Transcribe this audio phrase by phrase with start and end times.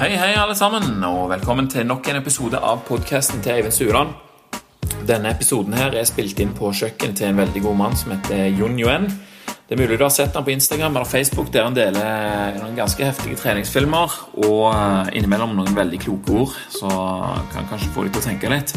[0.00, 4.14] Hei, hei, alle sammen, og velkommen til nok en episode av podkasten til Eivind Stuland.
[5.04, 8.46] Denne episoden her er spilt inn på kjøkkenet til en veldig god mann som heter
[8.56, 9.04] Jon Yuen.
[9.44, 12.80] Det er mulig du har sett ham på Instagram eller Facebook, der han deler noen
[12.80, 16.88] ganske heftige treningsfilmer og eh, innimellom noen veldig kloke ord, så
[17.52, 18.72] kan kanskje få deg til å tenke litt.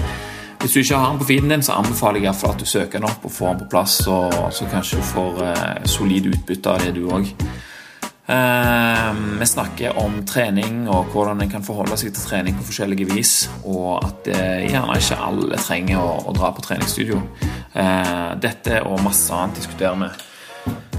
[0.60, 3.08] Hvis du ikke har den på feeden din, så anbefaler jeg at du søker den
[3.08, 6.84] opp og får den på plass, så, så kanskje du får eh, solid utbytte av
[6.84, 7.32] det, du òg.
[8.26, 13.08] Eh, vi snakker om trening og hvordan en kan forholde seg til trening på forskjellige
[13.12, 13.34] vis,
[13.68, 17.20] og at eh, gjerne ikke alle trenger å, dra på treningsstudio.
[17.73, 20.12] Eh, dette og masse annet diskuterer vi.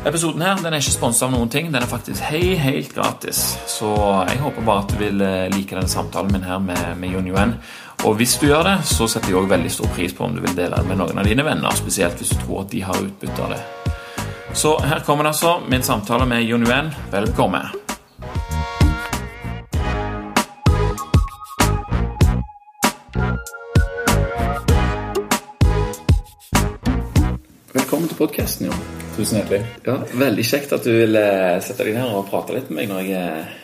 [0.05, 1.70] Episoden her den er ikke sponsa av noen ting.
[1.73, 3.41] Den er faktisk hei, helt gratis.
[3.72, 3.88] Så
[4.28, 7.30] jeg håper bare at du vil eh, like denne samtalen min her med, med Jon
[7.33, 7.56] Yuen.
[8.05, 10.45] Og hvis du gjør det, så setter jeg også veldig stor pris på om du
[10.45, 13.00] vil dele det med noen av dine venner, spesielt hvis du tror at de har
[13.00, 13.84] utbytte av det.
[14.54, 16.90] Så her kommer det altså min samtale med Jon Yuen.
[17.10, 17.66] Velkommen.
[27.72, 28.86] Velkommen til podkasten, Jon.
[29.16, 29.64] Tusen hjertelig.
[29.84, 31.18] Ja, Veldig kjekt at du vil
[31.66, 33.61] sette deg ned og prate litt med meg når jeg eh,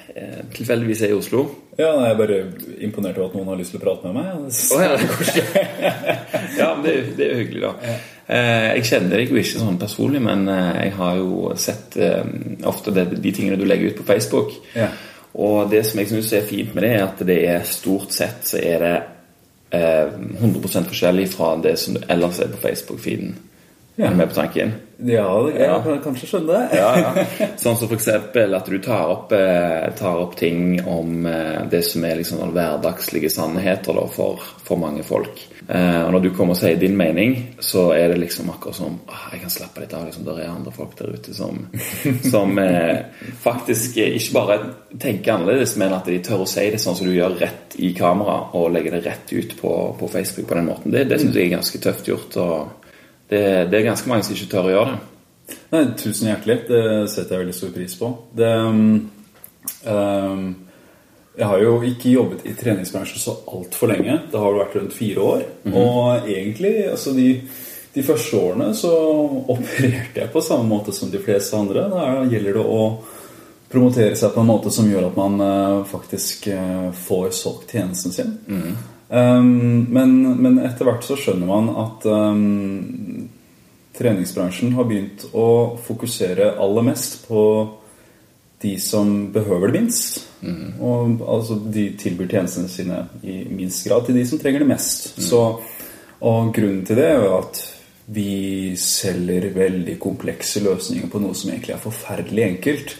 [0.56, 1.44] tilfeldigvis er i Oslo.
[1.78, 2.38] Ja, nei, Jeg er bare
[2.82, 4.48] imponert over at noen har lyst til å prate med meg.
[4.74, 5.68] Oh, ja, det er
[6.60, 7.94] ja, men det, det er jo hyggelig, da.
[8.30, 12.26] Eh, Jeg kjenner deg jo ikke sånn personlig, men eh, jeg har jo sett eh,
[12.70, 14.56] ofte det, de tingene du legger ut på Facebook.
[14.74, 14.90] Ja.
[15.40, 18.50] Og det som jeg syns er fint med det, er at det er stort sett
[18.50, 18.96] så er det
[19.78, 20.10] eh,
[20.42, 23.36] 100% forskjellig fra det som du ellers er på Facebook-feeden.
[23.96, 24.06] Ja.
[24.06, 24.72] Er du med på tanken?
[25.04, 25.78] Ja, jeg ja.
[25.84, 26.78] kan kanskje skjønne det.
[26.78, 27.46] Ja, ja.
[27.60, 32.04] Sånn som eksempel at du tar opp, eh, tar opp ting om eh, det som
[32.04, 35.40] er liksom hverdagslige sannheter da, for, for mange folk.
[35.70, 38.96] Eh, og når du kommer og sier din mening, så er det liksom akkurat som
[39.06, 40.08] ah, Jeg kan slappe litt av.
[40.08, 41.62] liksom, Det er andre folk der ute som,
[42.32, 44.58] som eh, faktisk ikke bare
[44.98, 47.94] tenker annerledes, men at de tør å si det sånn som du gjør rett i
[47.96, 50.92] kamera, og legger det rett ut på, på Facebook på den måten.
[50.92, 52.36] Det, det syns jeg er ganske tøft gjort.
[52.42, 52.79] og
[53.30, 55.00] det, det er ganske mange som ikke tør å gjøre det.
[55.70, 56.58] Nei, tusen hjertelig.
[56.68, 58.10] Det setter jeg veldig stor pris på.
[58.38, 58.50] Det,
[59.86, 60.52] um,
[61.38, 64.18] jeg har jo ikke jobbet i treningsbransjen så altfor lenge.
[64.32, 65.44] Det har vært rundt fire år.
[65.70, 67.28] Og egentlig, altså de,
[67.94, 68.92] de første årene så
[69.54, 71.86] opererte jeg på samme måte som de fleste andre.
[71.92, 72.82] Da gjelder det å
[73.70, 78.14] promotere seg på en måte som gjør at man eh, faktisk eh, får solgt tjenesten
[78.14, 78.32] sin.
[79.10, 83.19] Um, men, men etter hvert så skjønner man at um,
[84.00, 87.44] treningsbransjen har begynt å fokusere aller mest på
[88.60, 90.22] de som behøver det minst.
[90.80, 95.12] Og altså de tilbyr tjenestene sine i minst grad til de som trenger det mest.
[95.20, 95.44] Så,
[96.20, 97.62] og grunnen til det er jo at
[98.10, 102.94] vi selger veldig komplekse løsninger på noe som egentlig er forferdelig enkelt.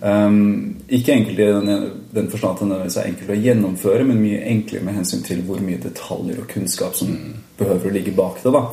[0.00, 4.22] Um, ikke enkelt i den, den forstand at det nødvendigvis er enkelt å gjennomføre, men
[4.22, 7.12] mye enklere med hensyn til hvor mye detaljer og kunnskap som
[7.58, 8.54] behøver å ligge bak det.
[8.56, 8.64] da.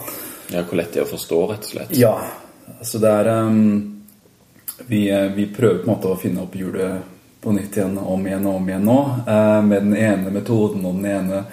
[0.51, 1.93] Ja, Hvor lett det er å forstå, rett og slett.
[1.97, 2.15] Ja,
[2.79, 4.03] altså det er um,
[4.87, 7.09] vi, eh, vi prøver på en måte å finne opp hjulet
[7.43, 8.97] på nytt igjen om igjen og om igjen nå.
[9.27, 11.43] Uh, med den ene metoden og den ene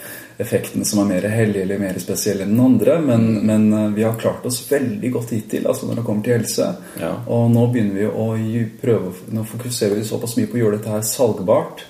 [0.41, 2.95] effekten som er mer hellig eller mer spesiell enn den andre.
[3.05, 6.39] Men, men eh, vi har klart oss veldig godt hittil altså når det kommer til
[6.39, 6.69] helse.
[7.03, 7.11] Ja.
[7.29, 10.79] Og nå begynner vi å gi- prøve Nå fokuserer vi såpass mye på å gjøre
[10.79, 11.85] dette her salgbart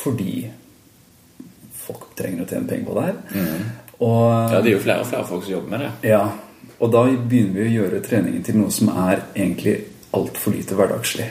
[0.00, 0.46] fordi
[1.80, 3.18] folk trenger å tjene penger på det her.
[4.00, 5.90] Og Ja, Det er jo flere og flere folk som jobber med det.
[6.10, 6.22] ja,
[6.80, 9.76] og da begynner vi å gjøre treningen til noe som er egentlig
[10.16, 11.26] altfor lite hverdagslig.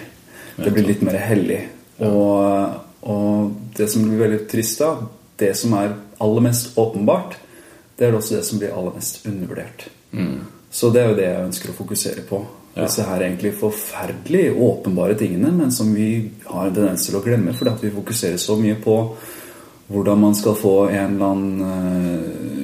[0.60, 1.64] Det blir litt mer hellig.
[2.06, 4.92] Og, og det som blir veldig trist da,
[5.40, 7.38] det som er aller mest åpenbart,
[7.98, 9.88] det er også det som blir aller mest undervurdert.
[10.72, 12.44] Så det er jo det jeg ønsker å fokusere på.
[12.76, 17.56] Disse her egentlig forferdelig åpenbare tingene, men som vi har en tendens til å glemme
[17.58, 18.96] fordi at vi fokuserer så mye på
[19.90, 22.59] hvordan man skal få en eller annen eh,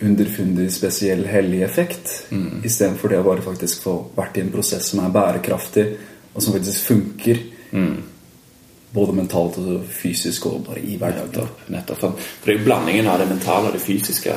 [0.00, 2.12] underfundig, spesiell, hellig effekt.
[2.30, 2.62] Mm.
[2.64, 5.86] Istedenfor det å bare faktisk få vært i en prosess som er bærekraftig,
[6.32, 7.42] og som faktisk funker.
[8.90, 11.28] Både mentalt og fysisk og bare i hverdagen.
[11.30, 11.68] Nettopp.
[11.70, 12.00] nettopp.
[12.18, 14.34] For det er jo blandingen av det mentale og det fysiske.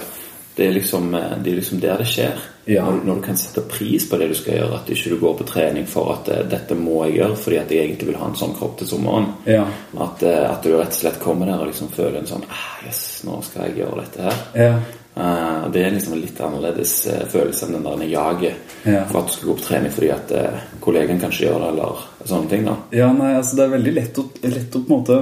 [0.56, 2.42] Det er liksom, eh, det er liksom der det skjer.
[2.66, 2.86] Ja.
[2.86, 4.78] Når, når du kan sette pris på det du skal gjøre.
[4.78, 7.74] At ikke du går på trening for at eh, dette må jeg gjøre fordi at
[7.74, 9.32] jeg egentlig vil ha en sånn kropp til sommeren.
[9.50, 9.64] Ja.
[9.98, 12.70] At, eh, at du rett og slett kommer der og liksom føler en sånn ah,
[12.86, 14.44] Yes, nå skal jeg gjøre dette her.
[14.54, 14.76] Ja.
[15.16, 19.04] Eh, det er liksom en litt annerledes uh, følelse enn den der jaget Ja.
[19.06, 22.00] for at du skal gå på trening fordi at uh, kollegaen kanskje gjør det, eller
[22.26, 22.66] sånne ting.
[22.66, 25.20] da Ja, nei, altså det er veldig lett å, lett å på en måte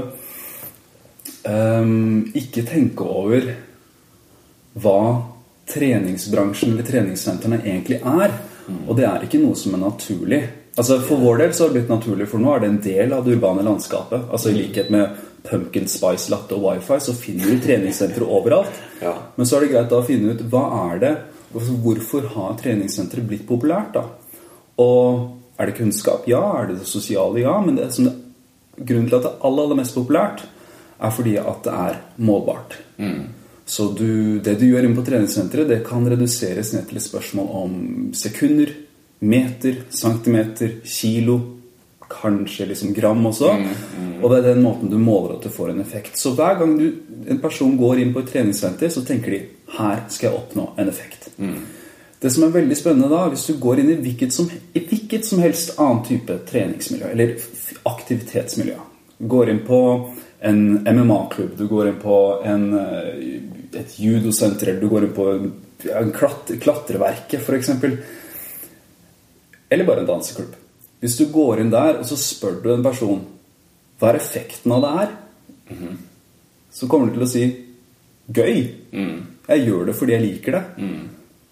[1.43, 3.49] um, ikke tenke over
[4.79, 5.01] hva
[5.71, 8.37] treningsbransjen eller treningssentrene egentlig er.
[8.87, 10.41] Og det er ikke noe som er naturlig.
[10.79, 13.13] Altså For vår del så har det blitt naturlig, for nå er det en del
[13.15, 14.29] av det urbane landskapet.
[14.31, 18.79] Altså I likhet med pumpkin spice latte og wifi, så finner du treningssentre overalt.
[19.01, 19.15] Ja.
[19.35, 21.11] Men så er det greit da å finne ut hva er det
[21.51, 24.05] altså, Hvorfor har treningssenteret blitt populært, da?
[24.81, 26.27] Og er det kunnskap?
[26.29, 26.43] Ja.
[26.61, 27.41] Er det det sosiale?
[27.43, 27.57] Ja.
[27.65, 28.15] Men det som det,
[28.77, 30.45] grunnen til at det er aller, aller mest populært,
[31.01, 32.77] er fordi at det er målbart.
[33.65, 37.51] Så du, det du gjør inne på treningssenteret, det kan reduseres ned til et spørsmål
[37.61, 37.75] om
[38.17, 38.73] sekunder,
[39.21, 41.37] meter, centimeter, kilo,
[42.11, 43.55] kanskje liksom gram også.
[44.21, 46.17] Og det er den måten du måler at du får en effekt.
[46.19, 46.87] Så hver gang du,
[47.31, 49.43] en person går inn på et treningssenter, så tenker de
[49.77, 51.29] her skal jeg oppnå en effekt.
[52.21, 55.25] Det som er veldig spennende da, hvis du går inn i hvilket som, i hvilket
[55.25, 57.31] som helst annen type treningsmiljø, eller
[57.89, 58.75] aktivitetsmiljø,
[59.31, 59.79] går inn på
[60.45, 65.27] en MMA-klubb, du går inn på en, eh, et judosenter, eller du går inn på
[65.33, 65.51] en,
[65.97, 67.97] en klat, klatreverket eksempel,
[69.69, 70.60] eller bare en danseklubb.
[71.01, 73.23] Hvis du går inn der, og så spør du en person,
[73.99, 75.15] hva er effekten av det her?
[76.71, 77.47] Så kommer du til å si,
[78.31, 78.61] gøy.
[79.47, 80.63] Jeg gjør det fordi jeg liker det.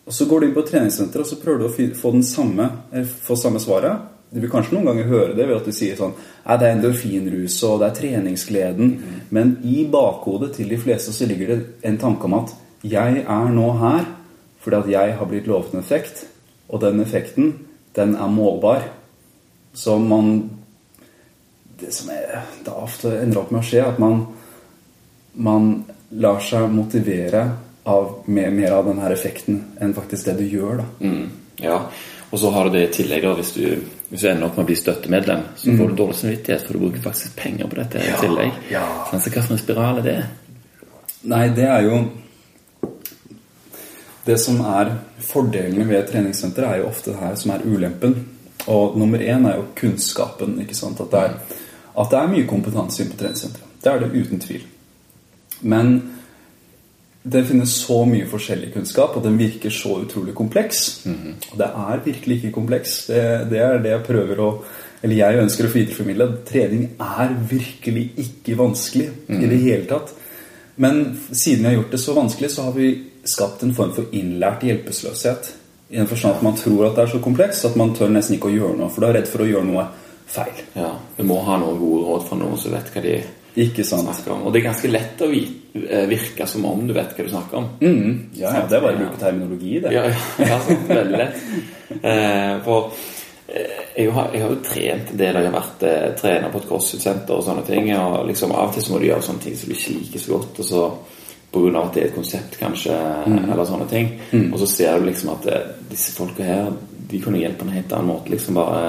[0.09, 2.69] Og så går du inn på treningssenteret og så prøver du å få, den samme,
[2.91, 4.07] eh, få samme svaret.
[4.29, 6.13] Du vil kanskje noen ganger høre det ved at du sier sånn
[6.45, 8.91] Nei, det er endorfinrus og det er treningsgleden.
[9.29, 13.53] Men i bakhodet til de fleste så ligger det en tanke om at jeg er
[13.53, 14.05] nå her
[14.59, 16.25] fordi at jeg har blitt lovet en effekt.
[16.69, 17.53] Og den effekten,
[17.95, 18.83] den er målbar.
[19.79, 20.49] Så man
[21.79, 24.25] Det som er, det ofte ender opp med å skje, at man
[25.39, 25.69] man
[26.09, 27.43] lar seg motivere
[27.87, 30.81] av mer, mer av denne effekten enn faktisk det du gjør.
[30.81, 30.87] da.
[30.99, 31.29] Mm,
[31.63, 31.77] ja.
[32.29, 33.63] Og så har du det i tillegg, da, hvis du,
[34.09, 36.83] hvis du ender opp med å bli støttemedlem, så får du dårlig samvittighet, for du
[36.83, 38.59] bruker faktisk penger på dette i tillegg.
[38.73, 38.83] ja.
[39.09, 40.17] Sånn, så hva slags spiral er det?
[41.29, 42.03] Nei, det er jo
[44.29, 44.91] Det som er
[45.25, 48.13] fordelene ved treningssenter, er jo ofte det her som er ulempen.
[48.67, 50.59] Og nummer én er jo kunnskapen.
[50.61, 50.99] ikke sant?
[50.99, 51.33] At det er,
[51.99, 53.65] at det er mye kompetanse inne på treningssenteret.
[53.83, 54.65] Det er det uten tvil.
[55.61, 56.11] Men
[57.23, 61.05] det finnes så mye forskjellig kunnskap, og den virker så utrolig kompleks.
[61.51, 63.05] Og det er virkelig ikke kompleks.
[63.07, 64.63] Det, det er det jeg prøver å
[65.01, 66.25] Eller jeg ønsker å videreformidle.
[66.43, 70.11] Trening er virkelig ikke vanskelig i det hele tatt.
[70.75, 72.89] Men siden vi har gjort det så vanskelig, så har vi
[73.23, 75.53] skapt en form for innlært hjelpeløshet.
[75.89, 78.35] I den forstand at man tror at det er så komplekst at man tør nesten
[78.37, 79.87] ikke å gjøre noe, for du er redd for å gjøre noe
[80.29, 80.63] feil.
[80.77, 83.15] Ja, Du må ha noen gode råd fra noen som vet hva de
[83.59, 84.05] Ikke sant?
[84.05, 84.43] snakker om.
[84.45, 87.57] Og det er ganske lett å eh, virke som om du vet hva du snakker
[87.57, 87.69] om.
[87.81, 89.93] Mm, ja, ja, det er bare å bruke terminologi, det.
[89.95, 91.41] Ja, ja, ja sant, veldig lett.
[92.03, 92.91] Eh, for
[93.49, 96.61] eh, jeg har, jeg har jo trent en del, jeg har vært eh, trener på
[96.61, 97.89] et crossfit-senter og sånne ting.
[97.97, 100.23] Og liksom av og til så må du gjøre sånne ting som du ikke liker
[100.27, 100.61] så godt.
[100.61, 100.85] Og så
[101.53, 104.11] av at det er et konsept, kanskje, eller sånne ting.
[104.53, 106.71] Og så ser du liksom at eh, disse folka her,
[107.09, 108.33] de kunne hjelpe på en helt annen måte.
[108.33, 108.81] Liksom bare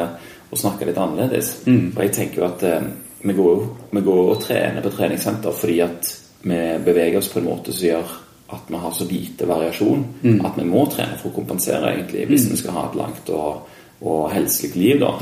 [0.51, 1.63] å snakke litt annerledes.
[1.95, 2.91] For jeg tenker jo at eh,
[3.23, 6.11] vi går vi går og trener på treningssenter fordi at
[6.41, 8.15] vi beveger oss på en måte som gjør
[8.51, 10.05] at vi har så lite variasjon
[10.47, 13.69] at vi må trene for å kompensere, egentlig, hvis vi skal ha et langt og,
[14.01, 15.01] og helselig liv.
[15.01, 15.13] da.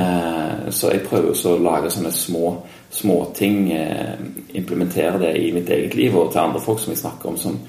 [0.00, 2.56] Eh, så jeg prøver også å lage sånne små
[2.90, 3.72] småting.
[3.72, 4.14] Eh,
[4.54, 7.36] implementere det i mitt eget liv og til andre folk som jeg snakker om.
[7.36, 7.60] som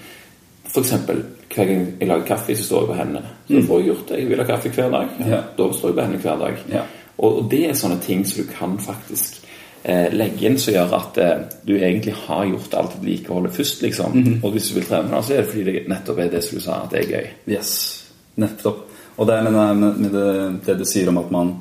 [0.78, 1.24] eksempel,
[1.56, 3.28] hver gang jeg lager kaffe, så står jeg på hendene.
[3.48, 3.68] Så mm.
[3.68, 4.20] får jeg gjort det.
[4.20, 5.08] Jeg vil ha kaffe hver dag.
[5.20, 5.42] Ja.
[5.58, 6.58] Da står jeg på hendene hver dag.
[6.72, 6.84] Ja.
[7.18, 9.42] Og, og det er sånne ting som du kan faktisk
[9.84, 14.16] eh, legge inn som gjør at eh, du egentlig har gjort alt vedlikeholdet først, liksom.
[14.44, 16.64] Og hvis du vil trene, så er det fordi det nettopp er det som du
[16.64, 17.28] sa, at det er gøy.
[17.58, 17.74] Yes,
[18.42, 18.88] nettopp.
[19.22, 20.26] Og det er med, det,
[20.66, 21.54] det, du sier om at man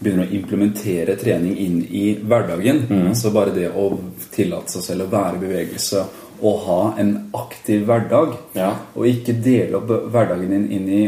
[0.00, 2.82] begynner å implementere trening inn i hverdagen.
[3.12, 3.86] Altså bare det å
[4.34, 6.02] tillate seg selv å være i bevegelse
[6.44, 8.34] og ha en aktiv hverdag.
[8.58, 8.72] Ja.
[8.98, 11.04] Og ikke dele opp hverdagen din inn i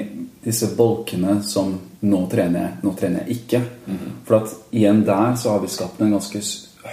[0.47, 1.75] disse bolkene som
[2.07, 3.63] nå trener jeg, nå trener jeg ikke.
[4.29, 6.43] For at igjen der så har vi skapt en ganske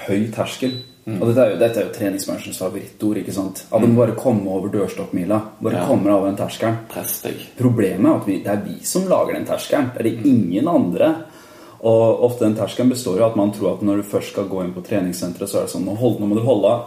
[0.07, 0.73] høy terskel.
[1.05, 3.17] Og dette er jo, dette er jo treningsbransjens favorittord.
[3.17, 3.65] ikke sant?
[3.71, 5.41] At den bare kommer over dørstokkmila.
[5.61, 5.85] Bare Ja.
[5.87, 6.77] kommer over den terskelen.
[7.57, 9.91] Problemet er at vi, det er vi som lager den terskelen.
[9.93, 11.15] Det er det ingen andre.
[11.83, 14.45] Og ofte den terskelen består jo av at man tror at når du først skal
[14.47, 16.83] gå inn på treningssenteret, så er det sånn nå, hold, nå må du holde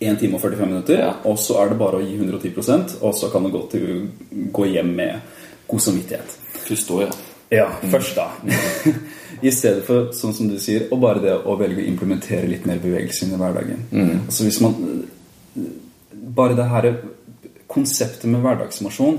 [0.00, 1.14] 1 time og 45 minutter, Ja.
[1.24, 4.08] og så er det bare å gi 110% og så kan du gå, til,
[4.52, 5.20] gå hjem med
[5.66, 6.36] god samvittighet.
[6.68, 7.08] Forstår, ja.
[7.52, 8.30] Ja, først da.
[9.44, 12.64] I stedet for, sånn som du sier, og bare det å velge å implementere litt
[12.68, 13.82] mer bevegelse inn i hverdagen.
[14.24, 14.78] Altså hvis man
[16.34, 16.86] Bare det her
[17.70, 19.18] konseptet med hverdagsmosjon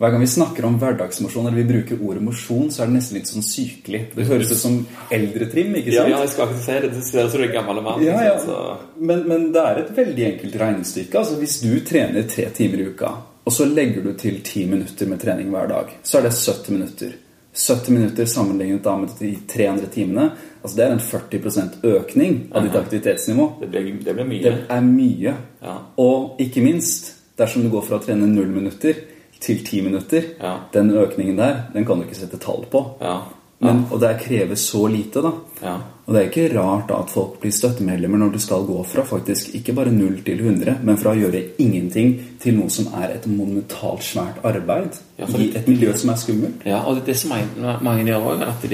[0.00, 3.18] Hver gang vi snakker om hverdagsmosjon, eller vi bruker ordet mosjon, så er det nesten
[3.18, 4.00] litt sånn sykelig.
[4.14, 4.78] Det høres ut som
[5.12, 6.08] eldretrim, ikke sant?
[6.08, 6.90] ja, jeg skal ikke si det.
[6.94, 8.04] Det ser ut som du er gammel mann.
[8.06, 8.62] Ja, ja.
[8.96, 11.20] Men, men det er et veldig enkelt regnestykke.
[11.20, 13.12] Altså Hvis du trener tre timer i uka,
[13.44, 16.78] og så legger du til ti minutter med trening hver dag, så er det 70
[16.78, 17.12] minutter.
[17.54, 20.30] 70 minutter sammenlignet da med de tre andre timene.
[20.62, 23.46] Altså Det er en 40% økning av ditt aktivitetsnivå.
[23.60, 24.42] Det blir, det blir mye.
[24.42, 25.34] Det er mye.
[25.62, 25.76] Ja.
[25.98, 28.94] Og ikke minst, dersom du går fra å trene null minutter
[29.40, 30.58] til ti minutter, Ja.
[30.72, 32.84] den økningen der, den kan du ikke sette tall på.
[33.00, 33.18] Ja.
[33.60, 35.32] Men, og det krever så lite, da.
[35.60, 35.74] Ja.
[36.06, 39.04] Og det er ikke rart da at folk blir støttemedlemmer når du skal gå fra
[39.04, 43.12] faktisk ikke bare 0 til 100, men fra å gjøre ingenting til noe som er
[43.18, 46.64] et monumentalt svært arbeid Ja, i et miljø som er skummelt.
[46.64, 47.36] Ja, og det er det som
[47.84, 48.66] mange, gjør òg, at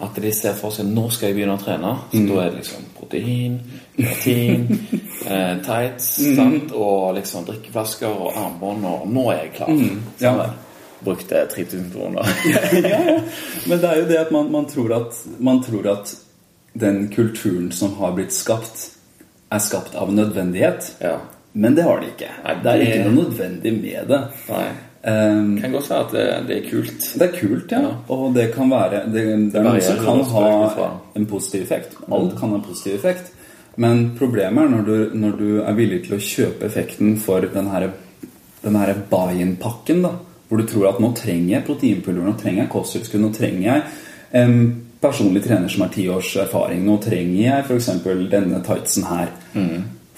[0.00, 1.90] at de ser for seg nå skal jeg begynne å trene.
[2.08, 3.58] Så da er det liksom protein,
[3.98, 4.62] kreatin,
[5.34, 6.06] eh, tights
[6.38, 6.72] sant?
[6.72, 9.74] og liksom drikkeflasker og armbånd, og nå er jeg klar.
[10.22, 10.34] ja.
[11.04, 12.26] Brukte 3000 kroner.
[13.68, 16.14] Men det er jo det at man, man, tror at man tror at
[16.72, 18.90] den kulturen som har blitt skapt,
[19.50, 20.94] er skapt av nødvendighet.
[21.00, 21.18] ja.
[21.52, 22.28] Men det har det ikke.
[22.44, 24.20] Nei, Det er ikke noe nødvendig med det.
[24.50, 24.68] Nei.
[25.00, 27.06] Um, kan godt være at det, det er kult.
[27.18, 27.80] Det er kult, ja.
[27.80, 27.92] Ja.
[28.12, 31.96] Og det kan være Det, det er noe som kan ha en positiv effekt.
[32.12, 33.32] Alt kan ha en positiv effekt.
[33.80, 37.70] Men problemet er når du, når du er villig til å kjøpe effekten for den
[37.72, 37.88] her,
[38.60, 40.12] den her buy-in-pakken, da.
[40.50, 43.82] Hvor du tror at nå trenger jeg proteinpulver, nå trenger jeg kosttilskudd, nå trenger jeg
[44.40, 44.56] en
[45.00, 47.90] personlig trener som har ti års erfaring, nå trenger jeg f.eks.
[48.32, 49.30] denne tightsen her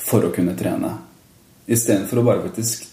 [0.01, 0.95] for å kunne trene.
[1.69, 2.89] Istedenfor å bare faktisk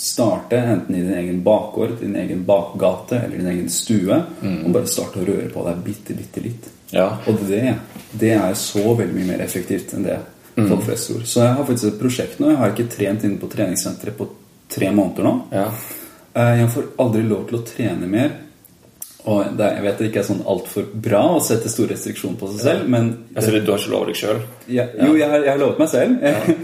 [0.00, 4.90] starte enten i din egen bakgård, din egen bakgate eller din egen stue, og bare
[4.90, 6.68] starte å røre på deg bitte, bitte litt.
[6.90, 7.06] Ja.
[7.30, 7.62] Og det,
[8.18, 10.18] det er så veldig mye mer effektivt enn det
[10.56, 11.24] folk flest tror.
[11.24, 12.50] Så jeg har faktisk et prosjekt nå.
[12.50, 14.28] Jeg har ikke trent inne på treningssenteret på
[14.70, 15.34] tre måneder nå.
[15.54, 15.68] Ja.
[16.34, 18.30] Eh, Jeg får aldri lov til å trene mer.
[19.28, 22.48] Og det, jeg vet det ikke er sånn altfor bra å sette stor restriksjon på
[22.54, 24.40] seg selv, men Altså, du har ikke lov deg sjøl?
[24.72, 26.14] ja, jo, jeg har, jeg har lovet meg selv.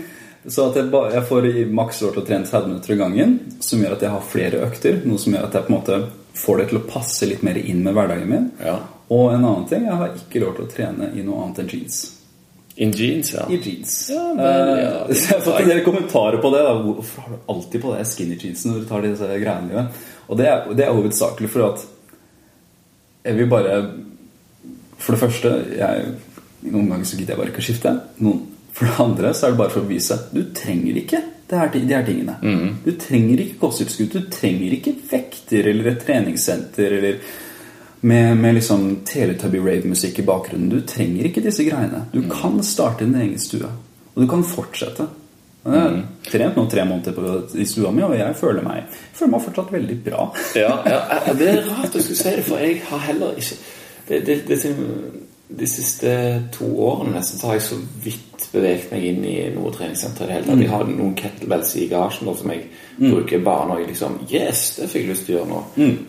[0.49, 2.97] Så at jeg, ba, jeg får i maks lov til å trene 30 minutter i
[3.01, 5.01] gangen, som gjør at jeg har flere økter.
[5.05, 5.99] Noe som gjør at jeg på en måte
[6.39, 8.51] får det til å passe litt mer inn med hverdagen min.
[8.63, 8.77] Ja.
[9.11, 11.73] Og en annen ting, jeg har ikke lov til å trene i noe annet enn
[11.75, 11.99] jeans.
[12.77, 13.47] In jeans, ja.
[13.49, 14.11] I jeans.
[14.13, 14.89] Ja, vel, ja.
[15.09, 16.63] Eh, jeg har fått en del kommentarer på det.
[16.67, 16.75] Da.
[16.85, 19.87] Hvorfor har du alltid på deg skinny jeansen når du tar disse greiene dine?
[20.27, 21.87] Og det er, det er hovedsakelig for at
[23.27, 23.79] jeg vil bare
[25.03, 26.13] For det første jeg,
[26.67, 27.95] Noen ganger så gidder jeg bare ikke å skifte.
[28.27, 28.45] Noen,
[28.77, 31.69] for det andre så er det bare for å vise du trenger ikke det her,
[31.73, 32.37] de her tingene.
[32.83, 34.17] Du trenger ikke kosttilskudd.
[34.17, 37.21] Du trenger ikke vekter eller et treningssenter eller
[38.01, 40.69] med, med liksom Teletubby rave-musikk i bakgrunnen.
[40.71, 42.05] Du trenger ikke disse greiene.
[42.13, 43.71] Du kan starte din egen stue.
[44.15, 45.09] Og du kan fortsette.
[45.67, 45.97] Jeg har
[46.31, 49.45] trent nå tre måneder på, i stua mi, og jeg føler meg, jeg føler meg
[49.49, 50.27] fortsatt veldig bra.
[50.55, 53.59] ja, ja, ja, det er rart du skulle si det, for jeg har heller ikke
[54.07, 54.61] det, det, det,
[55.59, 56.11] De siste
[56.55, 60.25] to årene nesten så har jeg så vidt beveget meg inn i noe treningssenter.
[60.25, 60.63] i det hele tatt.
[60.65, 62.65] Jeg har noen kettlebells i garasjen som jeg
[62.99, 65.61] bruker bare når jeg liksom Yes, det fikk jeg lyst til å gjøre nå.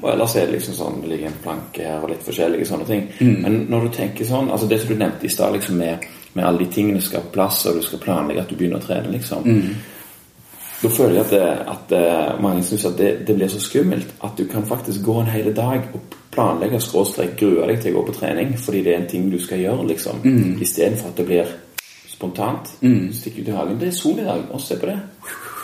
[0.01, 2.87] Og ellers er det liksom sånn det ligger en planke her og litt forskjellige sånne
[2.87, 3.03] ting.
[3.43, 6.45] Men når du tenker sånn altså Det som du nevnte i stad, liksom med, med
[6.45, 9.11] alle de tingene skal på plass, og du skal planlegge at du begynner å trene,
[9.11, 9.45] liksom.
[10.77, 14.11] Da føler jeg at, det, at eh, mange syns at det, det blir så skummelt
[14.23, 17.97] at du kan faktisk gå en hel dag og planlegge skråstrek grue deg til å
[17.97, 20.21] gå på trening fordi det er en ting du skal gjøre, liksom.
[20.61, 21.55] Istedenfor at det blir
[22.17, 22.73] spontant.
[23.13, 23.77] Stikk ut i hagen.
[23.79, 24.41] Det er sol i dag.
[24.51, 24.97] Og se på det.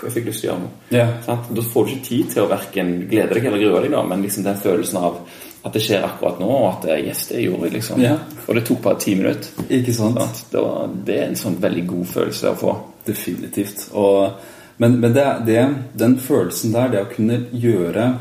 [0.04, 0.78] Jeg fikk lyst til å gjøre noe.
[0.94, 1.08] Ja.
[1.26, 4.24] Da får du ikke tid til å verken glede deg eller grue deg, da, men
[4.26, 5.20] liksom den følelsen av
[5.64, 8.02] at det skjer akkurat nå, og at eh, yes, det gjorde jeg, liksom.
[8.04, 8.18] Ja.
[8.44, 9.64] Og det tok bare ti minutter.
[9.72, 10.20] Ikke sant?
[10.20, 10.42] Sant?
[10.52, 12.74] Det, var, det er en sånn veldig god følelse å få.
[13.08, 13.86] Definitivt.
[14.00, 14.52] Og,
[14.84, 15.64] men men det, det,
[16.04, 18.12] den følelsen der, det å kunne gjøre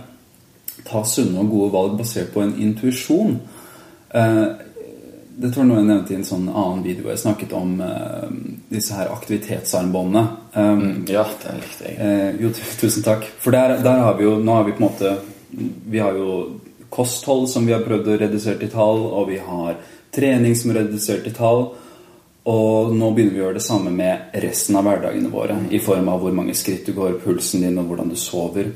[0.83, 3.37] Ta sunne og gode valg basert på en intuisjon
[4.19, 4.47] eh,
[5.43, 7.09] Det tror jeg noe jeg nevnte i en sånn annen video.
[7.11, 8.29] Jeg snakket om uh,
[8.71, 10.23] disse her aktivitetsarmbåndene.
[10.55, 11.97] Um, Ja, den likte jeg.
[11.99, 13.27] Uh, jo, tusen takk.
[13.43, 15.13] For der, der har vi jo Nå har vi på en måte
[15.91, 16.37] Vi har jo
[16.93, 19.79] kosthold som vi har prøvd å redusere til tall, og vi har
[20.13, 21.63] trening som er redusert til tall.
[22.53, 25.57] Og nå begynner vi å gjøre det samme med resten av hverdagene våre.
[25.73, 28.69] I form av hvor mange skritt du går, pulsen din, og hvordan du sover.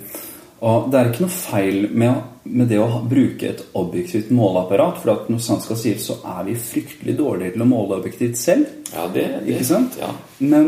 [0.65, 5.01] Og det er ikke noe feil med, å- med det å bruke et objektivt måleapparat.
[5.03, 8.41] For at når sant skal sies, så er vi fryktelig dårlige til å måle objektivt
[8.41, 8.73] selv.
[8.93, 9.99] Ja, det, det Ikke sant?
[10.01, 10.11] Ja.
[10.39, 10.67] Men,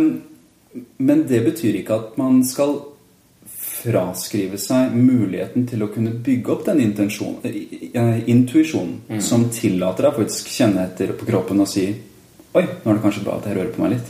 [0.98, 2.78] men det betyr ikke at man skal
[3.78, 9.20] fraskrive seg muligheten til å kunne bygge opp den intuisjonen mm.
[9.22, 11.86] som tillater deg faktisk kjenne etter på kroppen og si
[12.56, 14.06] Oi, nå er det kanskje bra at jeg rører på meg litt.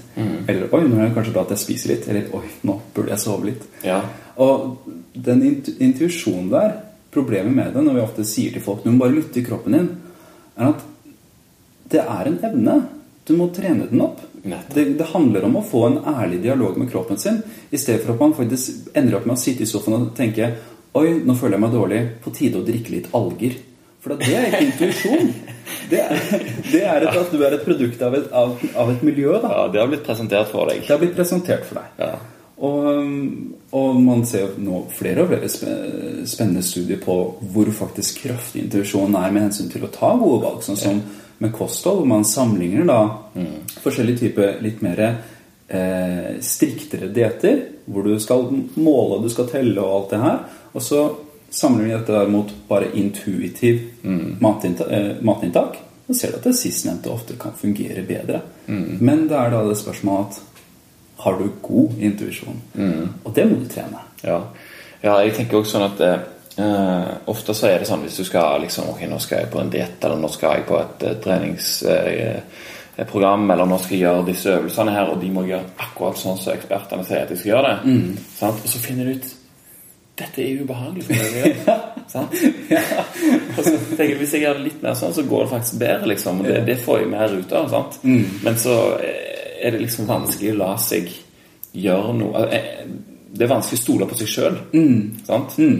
[0.48, 2.04] Eller oi, nå er det kanskje bra at jeg spiser litt.
[2.08, 3.64] Eller oi, nå burde jeg sove litt.
[3.82, 3.98] Ja.
[4.40, 4.86] Og
[5.26, 6.76] den intu intuisjonen der,
[7.14, 9.76] problemet med det når vi ofte sier til folk Du må bare lytte til kroppen
[9.78, 9.88] din,
[10.58, 10.82] er at
[11.88, 12.74] det er en evne.
[13.28, 14.18] Du må trene den opp.
[14.74, 17.40] Det, det handler om å få en ærlig dialog med kroppen sin,
[17.72, 20.50] i stedet for at man faktisk ender opp med å sitte i sofaen og tenke
[20.98, 21.98] Oi, nå føler jeg meg dårlig.
[22.24, 23.58] På tide å drikke litt alger.
[24.02, 25.32] For det er ikke intuisjon.
[25.88, 29.02] Det, er- det er et, at du er et produkt av et, av, av et
[29.04, 29.30] miljø.
[29.40, 29.48] da.
[29.52, 30.82] Ja, det har blitt presentert for deg.
[30.84, 31.94] Det har blitt presentert for deg.
[32.00, 32.10] Ja.
[32.58, 37.16] Og, um, og man ser jo nå flere og flere spennende studier på
[37.52, 40.64] hvor faktisk kraftig intuisjonen er med hensyn til å ta gode valg.
[40.66, 41.02] Sånn som
[41.38, 43.00] med kosthold, hvor man sammenligner da
[43.84, 49.94] forskjellige typer litt mer eh, striktere dietter, hvor du skal måle, du skal telle og
[49.94, 50.40] alt det her.
[50.72, 51.04] Og så
[51.50, 53.84] sammenligner vi dette der mot bare intuitiv
[54.42, 55.78] matinta eh, matinntak.
[56.08, 58.40] Og ser du at det sistnevnte ofte kan fungere bedre.
[58.66, 60.57] Men det er da det spørsmålet at
[61.18, 62.60] har du god intuisjon?
[63.24, 63.98] Og det må du trene.
[64.22, 64.40] Ja.
[65.02, 66.18] ja, jeg tenker også sånn at eh,
[66.62, 69.60] eh, ofte så er det sånn hvis du skal liksom Ok, nå skal jeg på
[69.62, 74.28] en diett, eller nå skal jeg på et eh, treningsprogram, eller nå skal jeg gjøre
[74.30, 77.52] disse øvelsene her, og de må gjøre akkurat sånn som ekspertene sier at de skal
[77.54, 77.80] gjøre det.
[78.38, 78.58] Sant?
[78.64, 79.28] Og så finner du ut
[80.18, 81.22] dette er ubehagelig for meg
[82.10, 82.32] sant?
[83.54, 85.74] Og så tenker jeg, Hvis jeg gjør det litt mer sånn, så går det faktisk
[85.78, 86.06] bedre.
[86.10, 87.68] liksom, og Det, det får jeg mer ut av.
[87.70, 87.92] sant?
[88.42, 88.74] Men så
[89.62, 91.08] er det liksom vanskelig å la seg
[91.72, 92.84] gjøre noe eh,
[93.30, 94.54] Det er vanskelig å stole på seg sjøl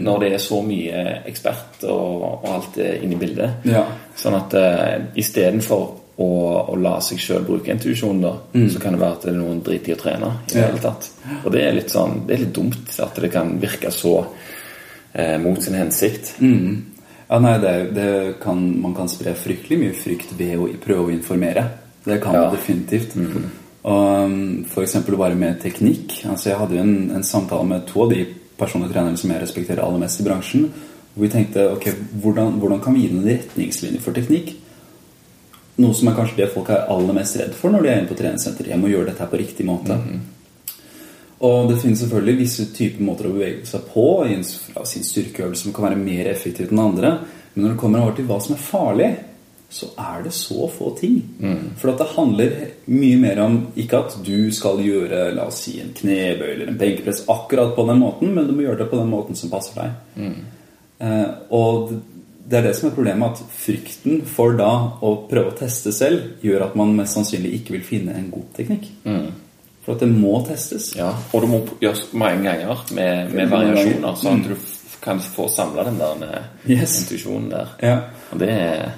[0.05, 3.65] når det er så mye ekspert og, og alt er inne i bildet.
[3.65, 3.81] Ja.
[4.15, 5.81] Sånn at uh, istedenfor
[6.19, 6.27] å,
[6.69, 8.33] å la seg sjøl bruke intuisjon, da,
[8.69, 10.29] så kan det være at det er noen dritige i å trene.
[10.45, 10.67] i det Ja.
[10.67, 11.09] hele tatt.
[11.43, 14.13] Og det er litt sånn, det er litt dumt at det kan virke så
[15.13, 16.35] eh, mot sin hensikt.
[17.29, 18.09] Ja, nei, det, det
[18.43, 21.65] kan, Man kan spre fryktelig mye frykt ved å prøve å informere.
[22.05, 22.45] Det kan Ja.
[22.45, 23.15] man definitivt.
[23.83, 24.31] Og
[24.65, 24.71] F.eks.
[24.73, 26.21] for eksempel bare med teknikk.
[26.27, 28.25] Altså Jeg hadde jo en, en samtale med to av de
[28.59, 30.65] personlige trenerne som jeg respekterer aller mest i bransjen.
[31.13, 31.87] Hvor vi tenkte ok,
[32.21, 34.51] hvordan, hvordan kan vi gi noen retningslinjer for teknikk?
[35.79, 38.11] Noe som er kanskje det folk er aller mest redd for når de er inne
[38.11, 38.67] på treningssenter.
[38.67, 39.95] Jeg må gjøre dette her på riktig måte.
[41.47, 45.63] Og det finnes selvfølgelig visse typer måter å bevege seg på i en sin styrkeøvelse
[45.69, 47.13] som kan være mer effektivt enn andre.
[47.53, 49.09] Men når det kommer over til hva som er farlig,
[49.69, 51.19] så er det så få ting.
[51.77, 52.53] For at det handler
[52.89, 56.79] mye mer om ikke at du skal gjøre la oss si, en knebøy eller en
[56.79, 59.77] benkepress akkurat på den måten, men du må gjøre det på den måten som passer
[59.83, 60.31] deg.
[60.99, 61.93] Eh, og
[62.49, 64.71] det er det som er problemet, at frykten for da
[65.05, 68.47] å prøve å teste selv gjør at man mest sannsynlig ikke vil finne en god
[68.57, 68.89] teknikk.
[69.85, 70.89] For at det må testes.
[70.97, 75.45] Ja, Og det må gjøres mange ganger med, med variasjoner, sånn at du kan få
[75.53, 76.97] samla den der eh, Yes.
[77.03, 77.69] intuisjonen der.
[77.85, 77.93] Ja.
[78.33, 78.89] Og det er,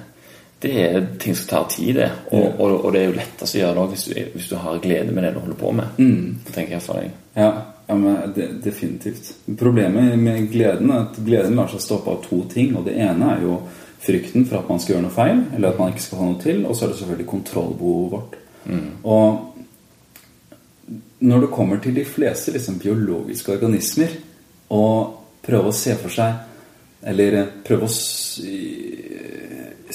[0.62, 2.10] det er ting som tar tid, det.
[2.30, 4.82] Og, og, og det er jo lettest å gjøre det hvis du, hvis du har
[4.82, 5.98] glede med det du holder på med.
[5.98, 6.26] Mm.
[6.54, 7.16] tenker jeg for deg.
[7.34, 7.50] Ja,
[7.88, 9.32] ja men det, definitivt.
[9.58, 12.76] Problemet med gleden er at gleden lar seg stoppe av to ting.
[12.78, 13.58] Og det ene er jo
[14.02, 16.42] frykten for at man skal gjøre noe feil, eller at man ikke skal få noe
[16.42, 16.62] til.
[16.66, 18.38] Og så er det selvfølgelig kontrollbehovet vårt.
[19.02, 19.26] Og
[21.22, 24.14] når det kommer til de fleste liksom, biologiske organismer,
[24.72, 26.48] og prøve å se for seg
[27.02, 27.92] Eller prøve å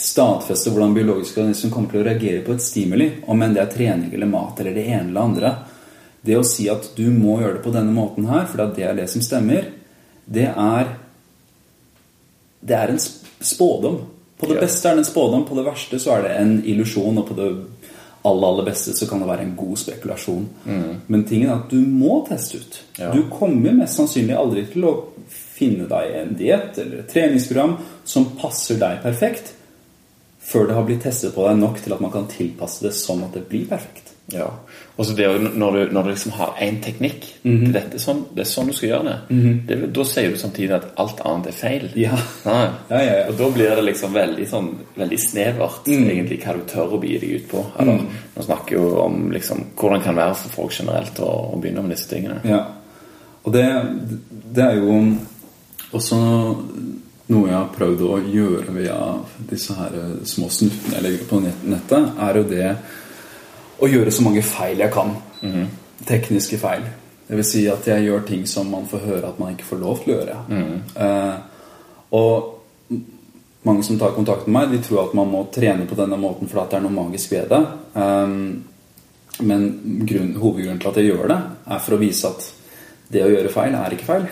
[0.01, 3.73] stadfeste hvordan biologiske organismer kommer til å reagere på et stimuli, om enn det er
[3.73, 5.53] trening eller mat eller det ene eller andre.
[6.21, 8.97] Det å si at du må gjøre det på denne måten her, for det er
[8.97, 9.71] det som stemmer,
[10.25, 10.95] det er
[12.67, 13.99] Det er en spådom.
[14.37, 17.17] På det beste er det en spådom, på det verste så er det en illusjon,
[17.17, 17.45] og på det
[18.27, 20.47] aller, aller beste så kan det være en god spekulasjon.
[21.07, 22.79] Men tingen er at du må teste ut.
[22.97, 23.11] Ja.
[23.13, 24.95] Du kommer mest sannsynlig aldri til å
[25.29, 29.53] finne deg en diett eller et treningsprogram som passer deg perfekt,
[30.47, 33.23] før det har blitt testet på deg nok til at man kan tilpasse det sånn
[33.25, 34.13] at det blir perfekt.
[34.31, 34.45] Ja.
[34.97, 37.71] Og så det jo når du, når du liksom har én teknikk Mhm.
[37.71, 39.67] dette, er sånn, Det er sånn du skal gjøre det.
[39.67, 39.93] det.
[39.93, 41.85] Da sier du samtidig at alt annet er feil.
[41.95, 42.17] Ja.
[42.45, 42.71] Ja.
[42.91, 43.27] Ja.
[43.29, 46.09] Og da blir det liksom veldig sånn Veldig snevert Mm.
[46.09, 47.65] egentlig hva du tør å begi deg ut på.
[47.79, 47.99] Eller,
[48.35, 51.81] Nå snakker jo om liksom hvordan det kan være for folk generelt å, å begynne
[51.83, 52.41] med disse tingene.
[52.43, 52.65] Ja.
[53.45, 53.63] Og det,
[54.53, 55.17] det er jo
[55.93, 56.17] også
[57.27, 58.99] noe jeg har prøvd å gjøre via
[59.49, 62.69] disse her små snuttene jeg legger på nettet, er jo det
[63.77, 65.11] å gjøre så mange feil jeg kan.
[66.07, 66.85] Tekniske feil.
[67.27, 69.81] Det vil si at jeg gjør ting som man får høre at man ikke får
[69.81, 70.37] lov til å gjøre.
[71.03, 71.35] Eh,
[72.15, 72.53] og
[73.67, 76.47] mange som tar kontakt med meg, de tror at man må trene på denne måten
[76.47, 77.63] fordi det er noe magisk ved det.
[77.99, 78.37] Eh,
[79.47, 79.67] men
[80.07, 81.41] grunn, hovedgrunnen til at jeg gjør det,
[81.75, 82.47] er for å vise at
[83.07, 84.25] det å gjøre feil er ikke feil.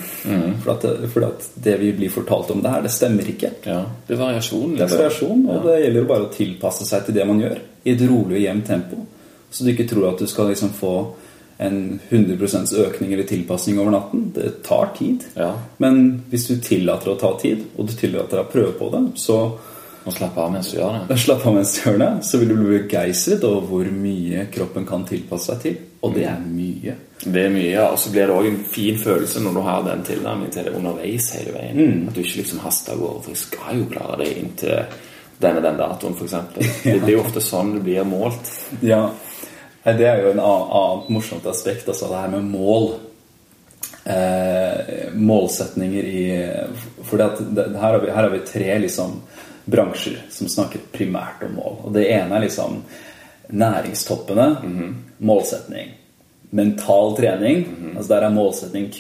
[0.64, 3.52] For at, for, at det vi blir fortalt om det her, det stemmer ikke.
[3.64, 4.74] Ja, Det er variasjon.
[4.76, 5.04] Det er liksom.
[5.04, 7.62] variasjon, og det gjelder bare å tilpasse seg til det man gjør.
[7.86, 9.06] I et rolig og jevnt tempo.
[9.50, 10.96] Så du ikke tror at du skal liksom få
[11.58, 14.26] en 100% økning eller tilpasning over natten.
[14.36, 15.24] Det tar tid.
[15.40, 15.54] Ja.
[15.78, 19.40] Men hvis du tillater å ta tid, og du tillater å prøve på det, så
[20.06, 21.16] Og slappe av mens du gjør det.
[21.18, 24.86] Slapp av mens du gjør det, så vil du bli begeistret over hvor mye kroppen
[24.86, 25.80] kan tilpasse seg til.
[26.06, 26.94] Og det er mye.
[27.24, 27.88] Det er mye, ja.
[27.90, 30.76] Og så blir det òg en fin følelse når du har den tilnærmingen til det
[30.76, 32.08] underveis hele veien.
[32.10, 33.24] At du ikke liksom haster av gårde.
[33.24, 35.02] For jeg skal jo klare det inntil
[35.42, 36.36] den og den datoen, f.eks.
[36.84, 38.52] Det, det er jo ofte sånn det blir målt.
[38.86, 39.10] Ja,
[39.86, 42.88] Det er jo en annet morsomt aspekt, altså det her med mål.
[44.06, 46.24] Eh, målsetninger i
[47.04, 49.20] For det, her, har vi, her har vi tre liksom,
[49.66, 51.78] bransjer som snakker primært om mål.
[51.86, 52.82] Og Det ene er liksom
[53.50, 54.50] næringstoppene.
[55.18, 55.94] Målsetning.
[56.56, 57.66] Mental trening.
[57.96, 59.00] altså Der er målsetning Q.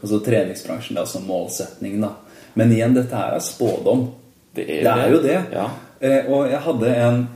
[0.00, 0.94] Og så treningsbransjen.
[0.94, 2.00] Det er altså målsetning.
[2.00, 2.14] da
[2.54, 4.06] Men igjen, dette her er spådom.
[4.54, 5.40] Det er, Det er jo det.
[5.52, 5.70] Ja.
[6.00, 7.28] Eh, og jeg hadde en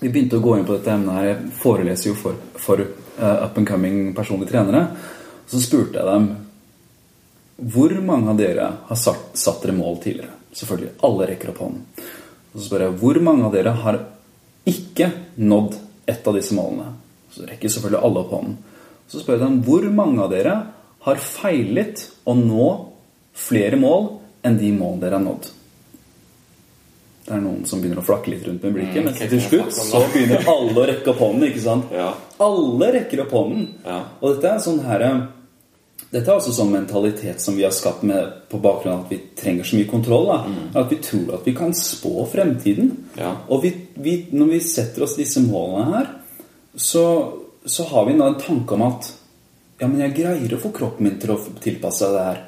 [0.00, 1.24] Vi begynte å gå inn på dette emnet her.
[1.26, 4.84] Jeg foreleser jo for, for uh, up and coming personlige trenere.
[5.42, 6.28] Og så spurte jeg dem
[7.58, 10.36] hvor mange av dere har satt, satt dere mål tidligere.
[10.54, 10.92] Selvfølgelig.
[11.02, 11.82] Alle rekker opp hånden.
[12.52, 13.98] Og så spør jeg hvor mange av dere har
[14.70, 15.10] ikke
[15.42, 15.74] nådd
[16.06, 16.92] ett av disse målene.
[17.34, 18.56] Så rekker selvfølgelig alle opp hånden.
[19.08, 20.56] Så spør jeg dem hvor mange av dere
[21.06, 22.66] har feilet å nå
[23.38, 24.10] flere mål
[24.46, 25.48] enn de målene dere har nådd.
[27.28, 29.72] Det er noen som begynner å flakke litt rundt med blikket, Mm, men til slutt
[29.76, 31.48] så begynner alle å rekke opp hånden.
[31.48, 31.90] ikke sant?
[31.92, 32.14] Ja.
[32.40, 33.66] Alle rekker opp hånden.
[33.84, 33.98] Ja.
[34.22, 35.28] Og dette er sånn her
[36.08, 39.18] dette er også sånn mentalitet som vi har skapt med på bakgrunn av at vi
[39.36, 40.30] trenger så mye kontroll.
[40.30, 40.80] Da.
[40.80, 42.94] At vi tror at vi kan spå fremtiden.
[43.18, 43.34] Ja.
[43.52, 46.08] Og vi, vi, når vi setter oss disse målene her,
[46.80, 47.04] så,
[47.64, 49.10] så har vi da en tanke om at
[49.80, 52.38] ja, men jeg greier å få kroppen min til å tilpasse seg det her.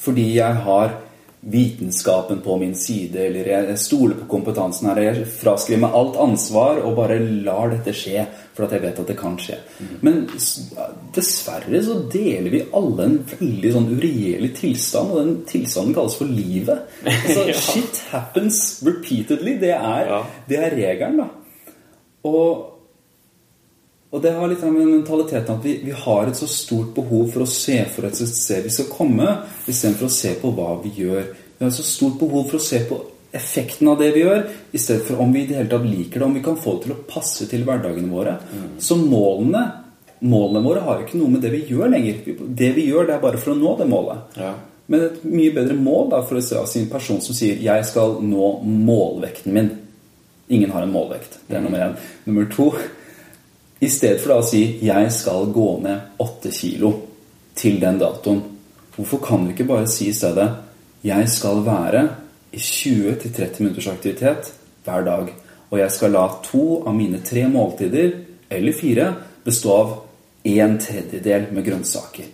[0.00, 0.92] Fordi jeg har
[1.40, 5.00] vitenskapen på min side, eller jeg stoler på kompetansen her.
[5.06, 9.08] Jeg fraskriver meg alt ansvar og bare lar dette skje, for at jeg vet at
[9.08, 9.56] det kan skje.
[10.04, 10.26] Men
[11.16, 16.28] dessverre så deler vi alle en veldig sånn uregjerlig tilstand, og den tilstanden kalles for
[16.30, 16.84] livet.
[17.08, 17.56] Altså, Ja.
[17.56, 19.56] Shit happens repeatedly.
[19.62, 20.20] Det er, Ja.
[20.48, 21.28] det er regelen, da.
[22.28, 22.79] Og
[24.10, 27.44] og det har litt med mentaliteten at vi, vi har et så stort behov for
[27.44, 29.36] å se for et sted vi skal komme,
[29.70, 31.28] istedenfor å se på hva vi gjør.
[31.30, 32.98] Vi har et så stort behov for å se på
[33.38, 34.42] effekten av det vi gjør,
[34.74, 36.74] i stedet for om vi i det hele tatt liker det, om vi kan få
[36.76, 38.34] det til å passe til hverdagene våre.
[38.82, 39.62] Så målene,
[40.26, 42.24] målene våre har jo ikke noe med det vi gjør lenger.
[42.40, 44.40] Det vi gjør, det er bare for å nå det målet.
[44.42, 44.56] Ja.
[44.90, 47.86] Men et mye bedre mål da, for å se av sin person som sier 'jeg
[47.86, 49.76] skal nå målvekten min'.
[50.50, 51.38] Ingen har en målvekt.
[51.46, 51.96] Det er nummer én.
[52.26, 52.74] Nummer to
[53.80, 56.92] I stedet for da å si 'jeg skal gå ned åtte kilo
[57.54, 58.42] til den datoen',
[58.96, 60.50] hvorfor kan du ikke bare si i stedet
[61.04, 62.08] 'jeg skal være
[62.52, 64.52] i 20-30 minutters aktivitet
[64.84, 65.32] hver dag',
[65.70, 68.12] og jeg skal la to av mine tre måltider,
[68.50, 69.14] eller fire,
[69.44, 69.98] bestå av
[70.44, 72.24] en tredjedel med grønnsaker.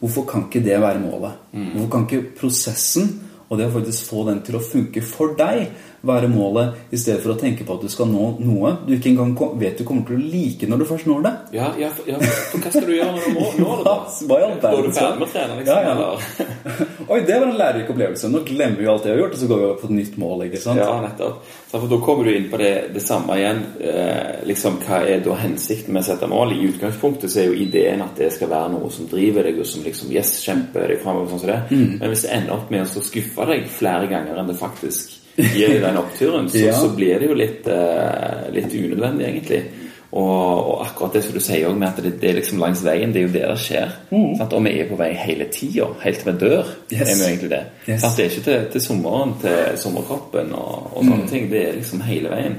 [0.00, 1.32] Hvorfor kan ikke det være målet?
[1.52, 5.70] Hvorfor kan ikke prosessen og det å faktisk få den til å funke for deg,
[6.06, 9.10] være målet, i stedet for å tenke på at du skal nå noe du ikke
[9.10, 11.32] engang vet du kommer til å like når du først når det?
[11.58, 12.18] Ja, ja, for, ja,
[12.52, 13.96] for hva skal du gjøre når du må nå det?
[14.28, 15.78] Hva i all Går du ferdig med å trene, liksom?
[15.78, 16.48] Ja, ja.
[17.12, 18.30] Oi, det var en lærerik opplevelse.
[18.32, 19.94] Nå glemmer vi alt det vi har gjort, og så går vi over på et
[19.96, 20.42] nytt mål.
[20.48, 20.80] ikke sant?
[20.82, 21.52] Ja, nettopp.
[21.70, 23.62] Så for Da kommer du inn på det, det samme igjen.
[23.80, 26.54] Eh, liksom, Hva er da hensikten med å sette mål?
[26.56, 29.70] I utgangspunktet så er jo ideen at det skal være noe som driver deg, og
[29.70, 31.32] som liksom, yes, kjemper deg framover.
[31.32, 31.60] Sånn som det.
[31.70, 31.96] Mm.
[32.02, 35.80] Men hvis det ender opp med å skuffe deg flere ganger enn det faktisk deg
[35.82, 36.72] den oppturen, så, Ja.
[36.72, 39.62] så blir det jo litt, eh, litt unødvendig, egentlig.
[40.10, 40.24] Og,
[40.72, 43.20] og akkurat det som du sier med at det, det er liksom langs veien, det
[43.20, 43.90] er jo det det skjer.
[44.38, 44.52] Sant?
[44.56, 46.64] Og vi er på vei hele tida, helt til vi dør.
[46.64, 46.96] Mm.
[46.96, 47.08] Yes.
[47.10, 47.62] er vi egentlig det.
[47.88, 48.02] Yes.
[48.16, 51.28] Det er ikke til, til sommeren, til sommerkroppen og, og sånne Mm.
[51.28, 51.50] ting.
[51.50, 52.56] Det er liksom hele veien.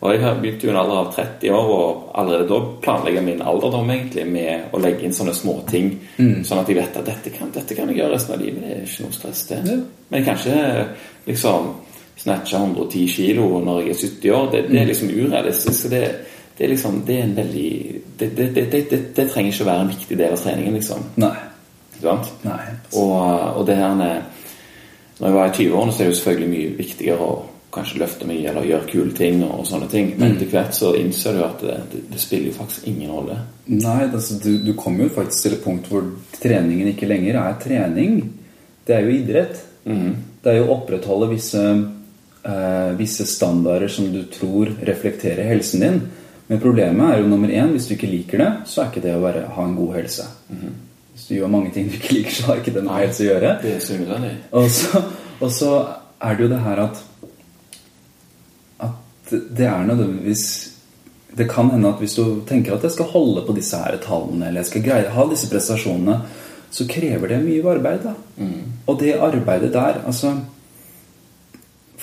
[0.00, 3.40] Og jeg har begynt jo en alder av 30 år, og allerede da planlegger min
[3.42, 6.42] alderdom egentlig med å legge inn sånne småting, Mm.
[6.44, 8.62] sånn at jeg vet at dette kan, dette kan jeg gjøre resten av livet.
[8.62, 9.58] Det er ikke noe stress, det.
[9.66, 9.76] Ja.
[10.10, 10.86] Men kanskje
[11.26, 11.74] liksom
[12.16, 14.48] snatche 110 kilo når jeg er 70 år.
[14.52, 15.90] Det, det er liksom urealistisk.
[15.90, 16.02] Det,
[16.58, 17.72] det er liksom Det er en veldig
[18.18, 21.10] det, det, trenger ikke å være en viktig del av treningen, liksom.
[21.20, 21.36] Nei.
[22.44, 22.62] Nei.
[23.00, 23.12] Og,
[23.56, 27.28] og det her Når jeg var i 20-årene, så er det jo selvfølgelig mye viktigere
[27.28, 27.36] å
[27.76, 30.10] kanskje løfte mye eller gjøre kule ting og sånne ting.
[30.16, 33.36] Men etter hvert så innser du at det, spiller jo faktisk ingen rolle.
[33.68, 36.06] Nei, altså, du, du kommer jo faktisk til et punkt hvor
[36.40, 38.20] treningen ikke lenger er trening.
[38.86, 39.60] Det er jo idrett.
[40.42, 41.62] Det er jo å opprettholde visse,
[42.46, 46.00] eh, visse standarder som du tror reflekterer helsen din.
[46.46, 49.16] Men problemet er jo nummer én hvis du ikke liker det, så er ikke det
[49.16, 50.28] å være, ha en god helse.
[51.16, 53.28] Hvis du gjør mange ting du ikke liker, så har ikke det noe helse å
[53.30, 53.52] gjøre.
[53.64, 54.32] Det er unødvendig.
[54.60, 55.02] Og så,
[55.40, 55.72] og så
[56.22, 57.04] er det jo det her at
[58.86, 60.72] At det er nødvendigvis
[61.36, 64.46] Det kan hende at hvis du tenker at jeg skal holde på disse her tallene,
[64.46, 66.20] eller jeg skal greie ha disse prestasjonene,
[66.70, 68.06] så krever det mye arbeid.
[68.06, 68.14] da.
[68.86, 70.32] Og det arbeidet der, altså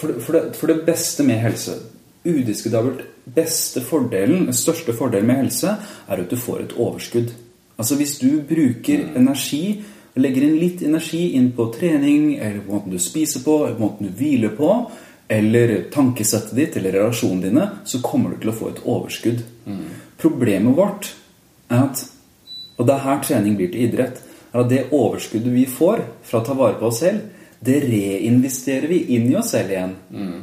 [0.04, 1.80] for, det, for, det, for det beste med helse
[2.24, 3.02] Udiskutabelt
[3.36, 5.74] beste fordelen, den største fordelen med helse,
[6.08, 7.34] er at du får et overskudd.
[7.76, 9.82] Altså hvis du bruker energi
[10.22, 13.86] legger inn litt energi inn på trening, eller på måten du spiser på, eller på
[13.88, 14.70] måten du hviler på,
[15.34, 19.42] eller tankesettet ditt eller relasjonene dine, så kommer du til å få et overskudd.
[19.66, 19.86] Mm.
[20.22, 21.13] Problemet vårt
[21.70, 22.10] er at
[22.74, 24.16] Og det er her trening blir til idrett.
[24.52, 27.22] er at Det overskuddet vi får fra å ta vare på oss selv,
[27.63, 29.95] det reinvesterer vi inn i oss selv igjen.
[30.12, 30.41] Mm.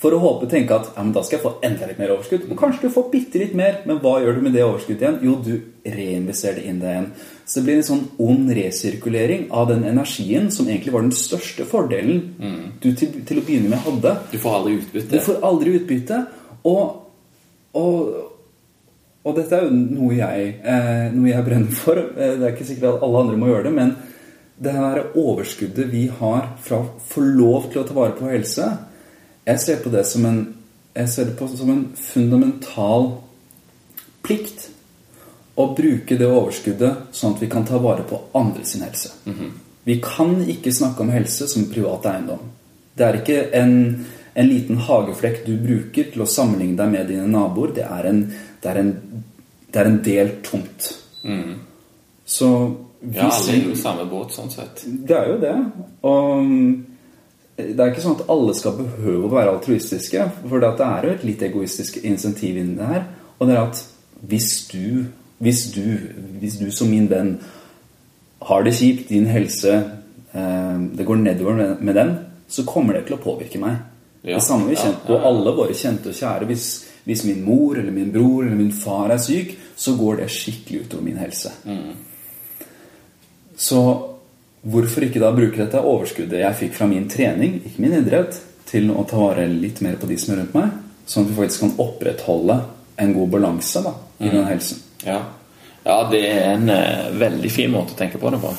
[0.00, 2.46] For å håpe tenke at ja, men da skal jeg få enda litt mer overskudd.
[2.48, 5.18] Og kanskje du får bitte litt mer, men hva gjør du med det overskuddet igjen?
[5.26, 5.52] Jo, du
[5.84, 7.10] reinvesterer det inn det igjen.
[7.44, 11.66] Så det blir en sånn ond resirkulering av den energien som egentlig var den største
[11.68, 12.62] fordelen mm.
[12.80, 14.14] du til, til, å begynne med hadde.
[14.32, 15.12] Du får aldri utbytte.
[15.12, 16.22] Du får aldri utbytte.
[16.70, 16.96] Og,
[17.76, 18.14] og,
[19.20, 22.00] og dette er jo noe jeg, eh, noe jeg brenner for.
[22.00, 23.92] Eh, det er ikke sikkert at alle andre må gjøre det, men
[24.60, 28.68] det her overskuddet vi har fra å få lov til å ta vare på helse
[29.50, 30.40] jeg ser på det som en,
[30.94, 33.08] jeg ser det på som en fundamental
[34.22, 34.68] plikt
[35.60, 39.12] å bruke det overskuddet sånn at vi kan ta vare på andre sin helse.
[39.24, 39.50] Mm -hmm.
[39.84, 42.38] Vi kan ikke snakke om helse som privat eiendom.
[42.94, 47.26] Det er ikke en, en, liten hageflekk du bruker til å sammenligne deg med dine
[47.26, 47.72] naboer.
[47.74, 49.24] Det er en, det er en,
[49.72, 50.98] det er en del tomt.
[51.22, 51.54] Mm.
[52.24, 54.82] Så Ja, alle er jo i samme båt, sånn sett.
[54.84, 55.54] Det er jo det.
[56.06, 56.50] Og
[57.60, 60.26] det er ikke sånn at alle skal behøve å være altruistiske.
[60.42, 63.06] For det er jo et litt egoistisk insentiv inni det her.
[63.38, 63.80] Og det er at
[64.30, 65.06] hvis du,
[65.40, 65.84] hvis du,
[66.40, 67.38] hvis du som min venn
[68.48, 69.72] har det kjipt, din helse
[70.32, 72.14] eh, Det går nedover med, den,
[72.48, 73.80] så kommer det til å påvirke meg.
[74.22, 76.48] Ja, det samme vi kjente på alle våre kjente og kjære.
[76.48, 76.68] Hvis,
[77.08, 80.86] hvis, min mor eller min bror eller min far er syk, så går det skikkelig
[80.86, 81.52] utover min helse.
[81.64, 82.09] Mm.
[83.60, 83.80] Så
[84.60, 88.36] Hvorfor ikke da bruke dette overskuddet jeg fikk fra min trening, ikke min idrett,
[88.68, 90.74] til å ta vare litt mer på de som er rundt meg?
[91.08, 92.58] Sånn at vi faktisk kan opprettholde
[93.00, 94.34] en god balanse da, i mm.
[94.34, 94.82] den helsen.
[95.06, 95.16] Ja.
[95.86, 95.96] ja.
[96.12, 98.52] det er en uh, veldig fin måte å tenke på det på.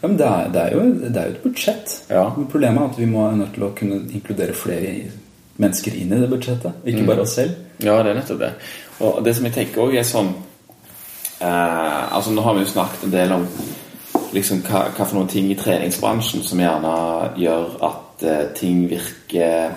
[0.00, 1.96] Ja, men det er, det er, jo, det er jo, et budsjett.
[2.14, 2.24] Ja.
[2.38, 4.94] Problemet er at vi må er nødt til å kunne inkludere flere
[5.60, 6.86] mennesker inn i det budsjettet.
[6.86, 7.10] Ikke mm.
[7.10, 7.58] bare oss selv.
[7.82, 8.54] Ja, det er nettopp det.
[9.02, 10.34] Og det som jeg tenker også er sånn
[11.42, 13.46] uh, Altså Nå har vi jo snakket en del om
[14.34, 16.94] liksom, hva, hva, for noen ting i treningsbransjen som gjerne
[17.40, 19.74] gjør at uh, ting virker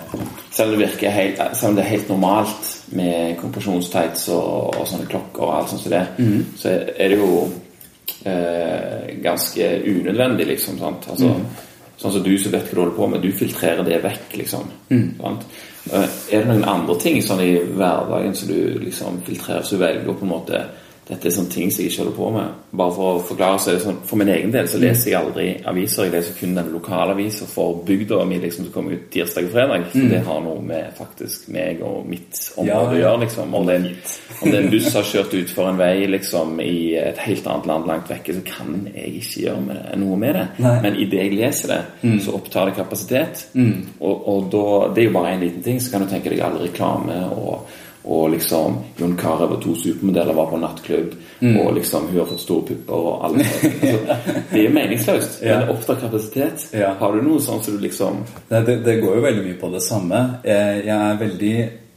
[0.50, 4.86] selv om, det virker helt, selv om det er helt normalt med kompresjonstights og, og,
[4.88, 6.40] sånne klokker og alt sånt som det, mm.
[6.60, 10.80] så er det jo uh, ganske unødvendig, liksom.
[10.82, 11.08] Sant?
[11.10, 11.70] Altså, mm.
[11.94, 14.70] Sånn som du som vet hva du holder på med, du filtrerer det vekk, liksom.
[14.90, 15.12] Mm.
[15.20, 19.84] Uh, er det noen andre ting sånn i hverdagen som du liksom filtrerer, så du
[19.84, 20.64] velger å på en måte
[21.04, 22.52] dette er sånne ting som jeg ikke holder på med.
[22.80, 25.18] Bare for å forklare så er det sånn, For min egen del så leser jeg
[25.18, 26.06] aldri aviser.
[26.06, 29.52] Jeg leser kun den lokale avisa for bygda mi liksom, som kommer ut tirsdag og
[29.52, 29.84] fredag.
[29.90, 30.08] For mm.
[30.14, 33.20] det har noe med faktisk meg og mitt område ja, å gjøre.
[33.26, 33.58] liksom.
[33.60, 33.86] Om det, en,
[34.40, 37.70] om det er en buss har kjørt utfor en vei liksom, i et helt annet
[37.74, 40.48] land langt vekke, så kan jeg ikke gjøre med det, noe med det.
[40.64, 40.76] Nei.
[40.88, 42.18] Men idet jeg leser det, mm.
[42.24, 43.48] så opptar det kapasitet.
[43.52, 43.98] Mm.
[44.00, 46.40] Og, og da, det er jo bare én liten ting, så kan du tenke deg
[46.48, 47.68] all reklame og
[48.04, 51.54] og liksom Jon Carew og to supermodeller var på nattklubb, mm.
[51.60, 53.46] og liksom hun har fått store pupper og alle
[54.50, 55.54] det er jo meningsløst, ja.
[55.54, 56.66] men det opptar kapasitet.
[56.76, 56.92] Ja.
[57.00, 59.72] Har du noe sånn som du liksom det, det, det, går jo veldig mye på
[59.72, 60.22] det samme.
[60.44, 61.54] Jeg, jeg, er veldig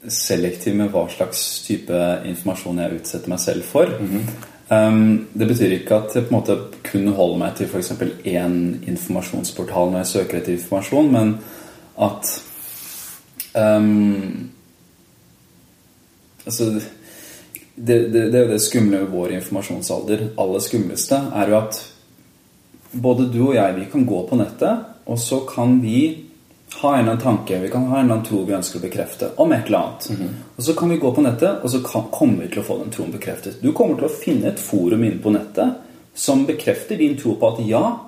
[0.07, 3.91] selektiv med hva slags type informasjon jeg utsetter meg selv for.
[3.99, 4.25] Mm -hmm.
[4.77, 7.91] um, det betyr ikke at jeg på en måte kun holder meg til f.eks.
[8.23, 11.37] én informasjonsportal når jeg søker etter informasjon, men
[11.99, 12.43] at
[13.55, 14.51] um,
[16.47, 16.71] altså,
[17.75, 20.29] det, det, det, det skumle ved vår informasjonsalder.
[20.41, 21.81] Aller skumleste er jo at
[22.91, 25.99] både du og jeg vi kan gå på nettet, og så kan vi
[26.81, 28.83] ha en eller annen tanke, vi kan ha en eller annen tro vi ønsker å
[28.83, 30.09] bekrefte om et eller annet.
[30.09, 30.33] Mm -hmm.
[30.55, 32.77] Og så kan vi gå på nettet, og så kan, kommer vi til å få
[32.77, 33.61] den troen bekreftet.
[33.61, 35.73] Du kommer til å finne et forum inne på nettet
[36.13, 37.99] som bekrefter din tro på at ja,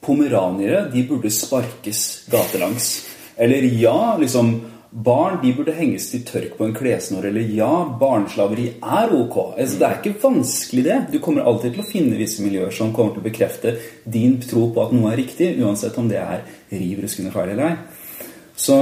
[0.00, 3.06] pomeraniere de burde sparkes gatelangs.
[3.36, 4.60] Eller ja, liksom
[4.92, 7.30] Barn de burde henges til tørk på en klesnår.
[7.30, 9.38] Eller ja, barneslaveri er ok.
[9.56, 10.98] Altså, det er ikke vanskelig, det.
[11.14, 13.72] Du kommer alltid til å finne visse miljøer som kommer til å bekrefte
[14.04, 17.70] din tro på at noe er riktig, uansett om det er riv ruskende feil eller
[17.70, 18.12] ei.
[18.52, 18.78] Så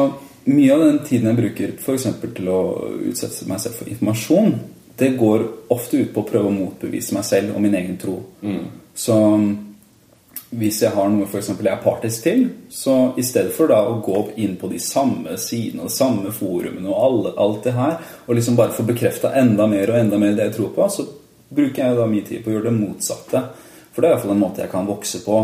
[0.50, 2.08] mye av den tiden jeg bruker f.eks.
[2.26, 2.60] til å
[3.12, 4.54] utsette meg selv for informasjon,
[5.00, 8.18] det går ofte ut på å prøve å motbevise meg selv og min egen tro.
[8.42, 8.64] Mm.
[8.98, 9.16] Så
[10.50, 13.84] hvis jeg har noe for eksempel, jeg er partisk til, så i stedet for da
[13.86, 17.96] å gå inn på de samme sidene og samme forumene og alle, alt det her,
[18.26, 21.06] og liksom bare få bekrefta enda mer og enda mer det jeg tror på, så
[21.50, 23.44] bruker jeg da mye tid på å gjøre det motsatte.
[23.90, 25.38] For det er iallfall en måte jeg kan vokse på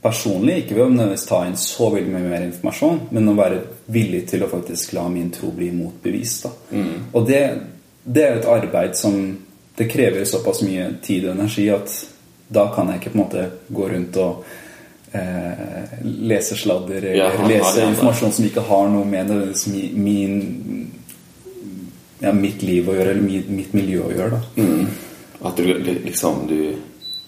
[0.00, 3.64] personlig, ikke ved å nødvendigvis ta inn så veldig mye mer informasjon, men å være
[3.92, 6.46] villig til å faktisk la min tro bli motbevist.
[6.46, 6.52] Da.
[7.16, 7.42] Og det,
[8.04, 9.20] det er et arbeid som
[9.76, 11.92] det krever såpass mye tid og energi at
[12.50, 14.44] da kan jeg ikke på en måte gå rundt og
[15.12, 20.90] eh, lese sladder eller Ja, lese informasjon som ikke har noe med som min
[22.20, 24.40] ja, mitt liv å gjøre, eller mitt, mitt miljø å gjøre.
[24.56, 24.66] da.
[25.48, 25.64] At du
[26.04, 26.74] liksom du,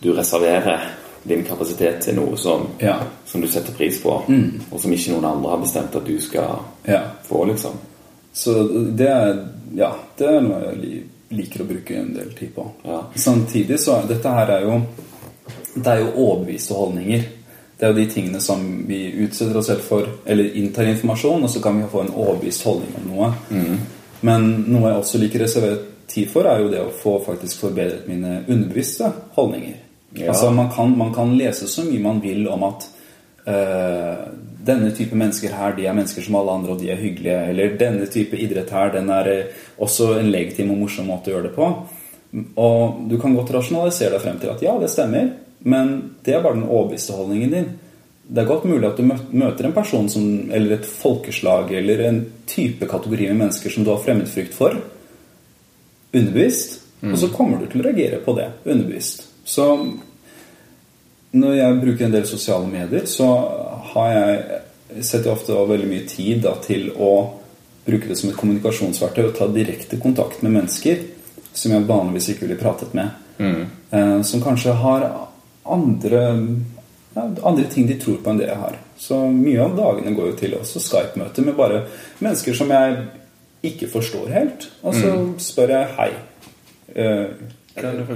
[0.02, 0.82] du reserverer
[1.22, 2.98] din kapasitet til noe som, Ja.
[3.26, 6.58] som du setter pris på, og som ikke noen andre har bestemt at du skal
[6.84, 7.00] Ja.
[7.24, 7.78] få, liksom.
[8.34, 12.66] Så det er, ja, det er noe jeg liker å bruke en del tid på.
[12.84, 13.02] Ja.
[13.16, 14.82] Samtidig så Dette her er jo
[15.74, 17.24] Det er jo overbeviste holdninger.
[17.78, 21.50] Det er jo de tingene som vi utsetter oss selv for, eller inntar informasjon, og
[21.50, 23.30] så kan vi få en overbevist holdning om noe.
[24.22, 25.80] Men noe jeg også liker å reservere
[26.12, 29.80] tid for, er jo det å få faktisk forbedret mine underbevisste holdninger.
[30.14, 30.28] Ja.
[30.30, 32.86] Altså man kan, man kan lese så mye man vil om at
[33.48, 34.26] øh,
[34.66, 37.40] denne type mennesker her, de er mennesker som alle andre, og de er hyggelige.
[37.50, 41.36] Eller denne type idrett her, den er eh, også en legitim og morsom måte å
[41.36, 41.70] gjøre det på.
[42.32, 45.32] Og du kan godt rasjonalisere deg frem til at ja, det stemmer,
[45.68, 45.92] men
[46.24, 47.66] det er bare den overbeviste holdningen din.
[48.22, 52.22] Det er godt mulig at du møter en person som, eller et folkeslag eller en
[52.48, 54.78] type kategori med mennesker som du har fremmedfrykt for,
[56.12, 59.24] underbevisst, og så kommer du til å reagere på det underbevisst.
[59.44, 59.66] Så
[61.32, 63.28] når jeg bruker en del sosiale medier, så
[63.92, 64.60] har jeg
[65.00, 67.12] setter jeg ofte veldig mye tid da, til å
[67.86, 71.00] bruke det som et kommunikasjonsverktøy og ta direkte kontakt med mennesker
[71.52, 73.10] som jeg vanligvis ikke ville pratet med.
[73.90, 75.06] Eh, som kanskje har
[75.64, 76.22] andre,
[77.14, 78.76] ja, andre ting de tror på enn det jeg har.
[78.98, 81.84] Så mye av dagene går jo til også Skype-møter med bare
[82.22, 83.00] mennesker som jeg
[83.62, 84.68] ikke forstår helt.
[84.82, 85.10] Og så
[85.42, 86.10] spør jeg hei.
[86.94, 87.26] eh,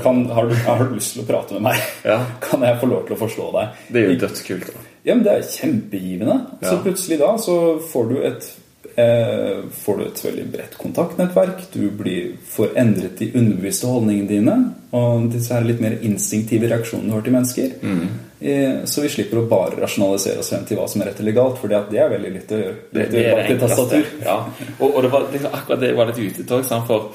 [0.03, 1.81] kan, har, du, har du lyst til å prate med meg?
[2.05, 2.19] Ja.
[2.45, 3.79] Kan jeg få lov til å forstå deg?
[3.89, 4.67] Det er jo dødskult.
[4.75, 4.85] da.
[5.07, 6.37] Ja, men det er kjempegivende.
[6.61, 7.57] Så plutselig da så
[7.93, 8.49] får du et
[8.97, 11.67] Får du et veldig bredt kontaktnettverk.
[11.73, 14.55] Du blir, får endret de underbevisste holdningene dine.
[14.97, 17.75] Og disse her litt mer instinktive reaksjonene du har til mennesker.
[17.83, 18.07] Mm.
[18.41, 21.37] Eh, så vi slipper å bare rasjonalisere oss frem til hva som er rett eller
[21.37, 21.59] galt.
[21.61, 22.77] For det er veldig lett å gjøre.
[22.93, 24.13] Det, det er det tastatur.
[24.25, 24.37] Ja.
[24.79, 26.85] Og, og det var det, akkurat det var litt ute etter.
[26.89, 27.11] For,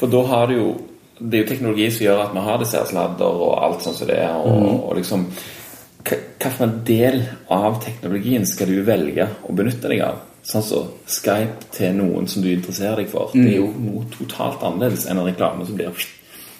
[0.00, 0.72] for da har du jo
[1.22, 4.08] Det er jo teknologi som gjør at vi har disse sladder og alt sånn som
[4.08, 4.32] det er.
[4.42, 4.78] Og, mm.
[4.80, 5.28] og liksom
[6.02, 7.20] Hvilken del
[7.54, 10.16] av teknologien skal du velge å benytte deg av?
[10.42, 13.30] Sånn som Skype til noen som du interesserer deg for.
[13.34, 15.92] Det er jo noe totalt annerledes enn en reklame som blir.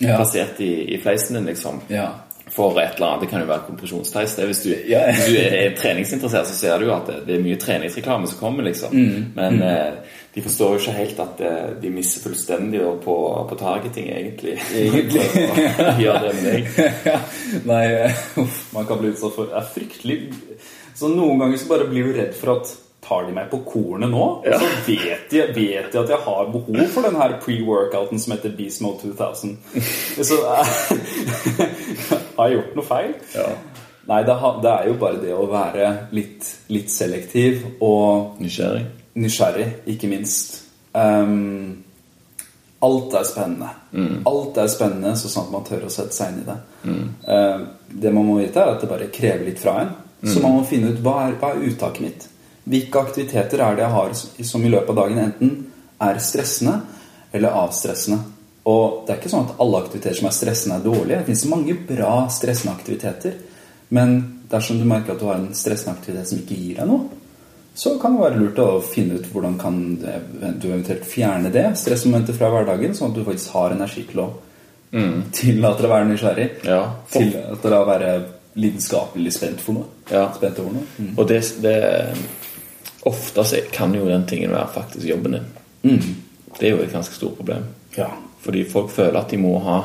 [0.03, 0.17] Ja.
[0.19, 1.81] plassert i, i fleisen din, liksom.
[1.93, 2.09] Ja.
[2.53, 3.21] For et eller annet.
[3.23, 4.35] Det kan jo være kompresjonsteis.
[4.39, 5.05] Hvis du, Ja.
[5.13, 8.39] hvis du er treningsinteressert, så ser du jo at det, det er mye treningsreklame som
[8.41, 8.67] kommer.
[8.67, 8.91] liksom.
[8.97, 9.31] Mm.
[9.37, 13.17] Men eh, de forstår jo ikke helt at eh, de mister fullstendig på,
[13.49, 14.59] på targeting, egentlig.
[14.75, 15.27] Egentlig.
[16.03, 17.19] Gjør det med deg.
[17.71, 18.23] Nei, eh,
[18.75, 20.19] man kan bli utsatt for Det er fryktelig
[20.99, 24.11] Så noen ganger så bare blir du redd for at Tar de meg på kornet
[24.13, 24.27] nå?
[24.47, 24.61] Ja.
[24.63, 28.55] Så vet de, vet de at jeg har behov for den her pre-workouten som heter
[28.57, 29.57] Beast Mode 2000.
[30.31, 30.73] Så eh,
[32.37, 33.15] har jeg gjort noe feil?
[33.35, 33.49] Ja.
[34.07, 34.35] Nei, det,
[34.71, 38.85] er jo bare det å være litt, litt selektiv og Nysgjerrig.
[39.15, 40.57] nysgjerrig, ikke minst.
[40.93, 41.83] Um,
[42.83, 43.69] alt er spennende.
[44.27, 46.57] Alt er spennende så sant man tør å sette seg inn i det.
[47.31, 47.67] Ehm,
[48.03, 49.93] det man må vite, er at det bare krever litt fra en.
[50.27, 52.27] Så man må finne ut hva er, hva er uttaket mitt.
[52.65, 54.13] Hvilke aktiviteter er det jeg har
[54.53, 55.55] som i løpet av dagen enten
[56.03, 56.77] er stressende
[57.33, 58.21] eller avstressende.
[58.71, 61.19] Og det er ikke sånn at alle aktiviteter som er stressende, er dårlige.
[61.19, 63.35] Det finnes mange bra stressende aktiviteter.
[63.97, 64.15] Men
[64.53, 67.19] dersom du merker at du har en stressende aktivitet som ikke gir deg noe,
[67.75, 72.37] så kan det være lurt å finne ut hvordan kan du eventuelt fjerne det stressmomentet
[72.37, 74.29] fra hverdagen, sånn at du faktisk har energi til å
[75.33, 76.49] tillate deg å være nysgjerrig.
[76.69, 76.83] Ja.
[77.11, 78.13] Tillate deg å være
[78.61, 79.89] lidenskapelig spent for noe.
[80.13, 80.27] Ja.
[80.37, 80.85] Spent over noe.
[81.01, 81.15] Mm.
[81.17, 81.77] Og det, det
[83.09, 85.49] Ofte så kan jo den tingen være faktisk jobben din.
[85.83, 86.15] Mm.
[86.59, 87.65] Det er jo et ganske stort problem.
[87.97, 88.07] Ja.
[88.45, 89.81] Fordi folk føler at de må ha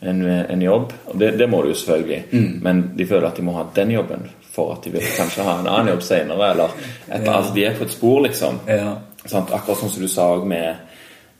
[0.00, 0.92] en, en jobb.
[1.06, 2.24] Og det, det må du jo selvfølgelig.
[2.32, 2.58] Mm.
[2.62, 5.58] Men de føler at de må ha den jobben for at de vil kanskje ha
[5.60, 6.50] en annen jobb senere.
[6.50, 6.68] Eller
[7.08, 7.20] Ja.
[7.36, 8.58] altså, de er på et spor, liksom.
[8.66, 8.96] Ja.
[9.26, 10.76] Sånn, Akkurat sånn som du sa med,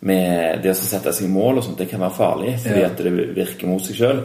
[0.03, 2.87] med det å sette seg mål og sånt, det kan være farlig fordi Ja.
[2.89, 2.93] Mm.
[2.93, 4.23] at det virker mot seg sjøl.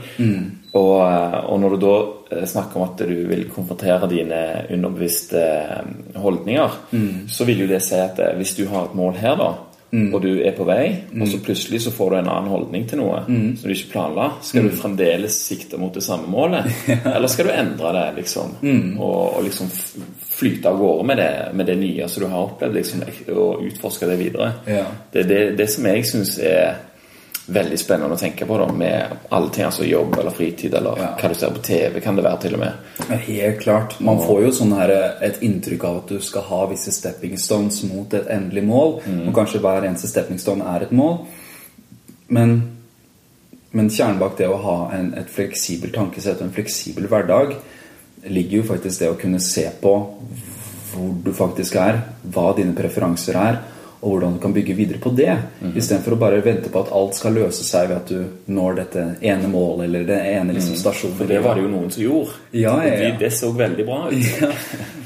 [0.75, 1.95] Og, eh, og når du da
[2.31, 4.39] eh, snakker om at du vil konfrontere dine
[4.71, 7.27] underbevisste eh, holdninger, Mm.
[7.27, 9.53] så vil jo det si at hvis du har et mål her, da,
[10.13, 11.27] og du er på vei, og Mm.
[11.31, 14.61] så plutselig så får du en annen holdning til noe som du ikke planla, skal
[14.63, 14.69] Mm.
[14.69, 16.65] du fremdeles sikte mot det samme målet?
[17.15, 18.55] Eller skal du endre det, liksom?
[18.61, 18.99] Mm.
[18.99, 19.67] Og, og liksom
[20.36, 23.03] flyte av gårde med det, med det nye som du har opplevd, liksom,
[23.36, 24.53] og utforske det videre?
[24.67, 24.86] Ja.
[25.13, 26.75] Det er det, det som jeg syns er
[27.47, 31.09] veldig spennende å tenke på, da, med alle ting, altså jobb eller fritid, eller Ja.
[31.19, 32.73] hva du ser på TV, kan det være til og med.
[33.09, 33.99] Ja, Helt klart.
[34.01, 34.89] Man får jo sånn her,
[35.21, 39.01] et inntrykk av at du skal ha visse stepping stones mot et endelig mål.
[39.27, 41.19] Og kanskje hver eneste stepping stone er et mål.
[42.29, 42.55] Men,
[43.71, 47.55] men kjernen bak det å ha en, et fleksibelt tankesett og en fleksibel hverdag
[48.27, 49.91] ligger jo faktisk det å kunne se på
[50.95, 51.99] hvor du faktisk er,
[52.33, 53.59] hva dine preferanser er,
[54.06, 55.34] og hvordan du kan bygge videre på det.
[55.74, 59.06] Istedenfor å bare vente på at alt skal løse seg ved at du når dette
[59.26, 61.16] ene målet eller det ene liksom, stasjonen.
[61.18, 62.36] For det var det jo noen som gjorde.
[62.53, 63.16] Ja, ja, ja.
[63.18, 64.28] Det så veldig bra ut.
[64.36, 64.51] Ja.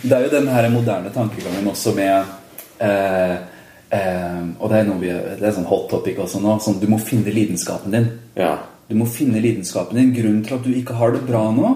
[0.01, 2.29] Det er jo den her moderne tankegangen også med
[2.83, 3.33] eh,
[3.95, 6.57] eh, Og det er, noe vi, det er sånn hot topic også nå.
[6.63, 8.09] Sånn, du må finne lidenskapen din.
[8.39, 8.53] Ja.
[8.89, 10.11] Du må finne lidenskapen din.
[10.15, 11.71] Grunnen til at du ikke har det bra nå,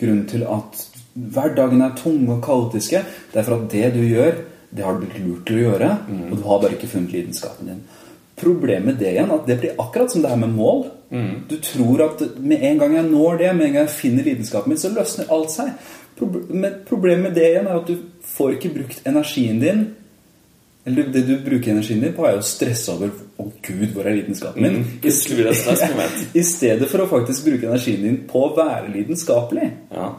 [0.00, 0.84] grunnen til at
[1.16, 3.00] hverdagen er tung og kaotiske,
[3.32, 5.90] det er for at det du gjør, det har du blitt lurt til å gjøre,
[6.30, 7.84] og du har bare ikke funnet lidenskapen din.
[8.36, 10.82] Problemet med det igjen at det blir akkurat som det her med mål.
[11.48, 14.72] Du tror at med en gang jeg når det, med en gang jeg finner lidenskapen
[14.74, 15.70] min, så løsner alt seg.
[16.18, 17.96] Proble- problemet med det igjen er at du
[18.36, 19.86] får ikke brukt energien din
[20.86, 24.14] eller det du bruker energien din på, er å stresse over Å, gud, hvor er
[24.20, 24.76] lidenskapen min?
[25.74, 26.20] Stressmoment.
[26.40, 29.66] I stedet for å faktisk bruke energien din på å være lidenskapelig.
[29.92, 30.12] Ja.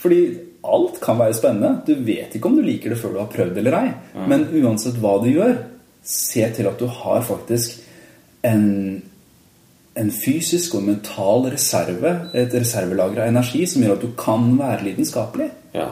[0.00, 0.20] Fordi
[0.64, 1.82] alt kan være spennende.
[1.86, 3.90] Du vet ikke om du liker det før du har prøvd eller ei.
[4.28, 5.58] Men uansett hva du gjør,
[6.06, 7.80] se til at du har faktisk
[8.46, 9.02] en,
[9.98, 14.84] en fysisk og mental reserve, et reservelager av energi som gjør at du kan være
[14.90, 15.50] lidenskapelig.
[15.74, 15.88] ja.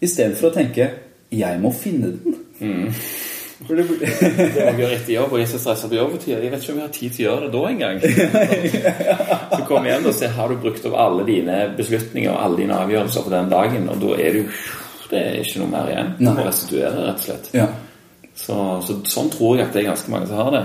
[0.00, 0.90] Istedenfor å tenke
[1.30, 2.36] 'jeg må finne den'.
[2.60, 3.29] For
[3.68, 3.84] det,
[4.54, 6.16] Det må gjøre etter jobb, og jeg er så stressa på jobb.
[6.26, 8.00] Jeg vet ikke om jeg har tid til å gjøre det da engang.
[9.54, 12.80] Så kom igjen og se har du brukt opp alle dine beslutninger og alle dine
[12.86, 14.42] avgjørelser på den dagen, og da er du
[15.10, 16.10] Det er ikke noe mer igjen.
[16.20, 17.54] Du må restituere, rett og slett.
[17.58, 17.68] ja.
[18.40, 18.54] Så,
[18.86, 20.62] så sånn tror jeg at det er ganske mange som har det.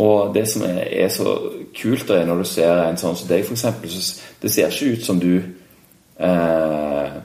[0.00, 1.34] Og det som er, er så
[1.76, 3.92] kult, er når du ser en sånn som deg, eksempel,
[4.42, 7.18] det ser ikke ut som du eh,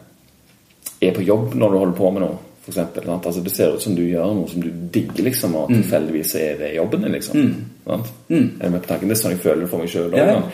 [1.07, 2.41] er på jobb når du holder på med noe.
[2.63, 3.25] For eksempel, sant?
[3.25, 6.61] altså, det ser ut som du gjør noe som du digger, liksom, og tilfeldigvis er
[6.61, 7.11] det jobben din.
[7.17, 7.41] liksom
[7.83, 8.13] sant?
[8.29, 9.09] Er du med på tanken?
[9.11, 10.15] Det er sånn jeg føler det for meg sjøl.
[10.15, 10.45] Ja, ja.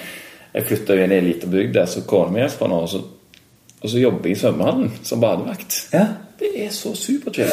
[0.56, 2.90] Jeg flytta inn i ei lita bygd der så kona mi er fra nå, og
[2.90, 3.04] så,
[3.80, 5.84] og så jobber jeg i svømmehallen som badevakt.
[5.94, 6.08] ja.
[6.40, 7.50] Det er så superchill.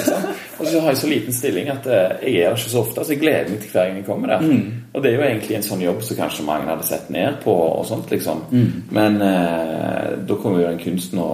[0.61, 3.02] Og så har jeg så liten stilling at eh, jeg er der ikke så ofte.
[3.02, 4.44] Så jeg gleder meg til hver gang jeg kommer der.
[4.92, 7.50] Og det er jo egentlig en sånn jobb som kanskje mange hadde sett ned på.
[7.50, 8.44] og sånt liksom.
[8.94, 11.28] Men eh, da kommer jo den kunsten å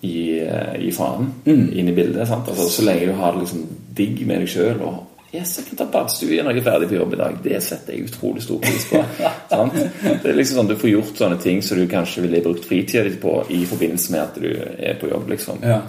[0.00, 2.28] gi, i gi faen inn i bildet.
[2.28, 2.48] sant?
[2.48, 3.64] Altså, Så lenge du har det liksom
[3.98, 6.94] digg med deg sjøl og Yes, jeg kan ta badstue når jeg er ferdig på
[6.96, 7.34] jobb i dag.
[7.44, 9.02] Det setter jeg utrolig stor pris på.
[9.50, 9.74] sant?
[9.76, 13.02] Det er liksom sånn Du får gjort sånne ting som du kanskje ville brukt fritida
[13.04, 15.28] di på i forbindelse med at du er på jobb.
[15.28, 15.60] liksom.
[15.68, 15.82] ja.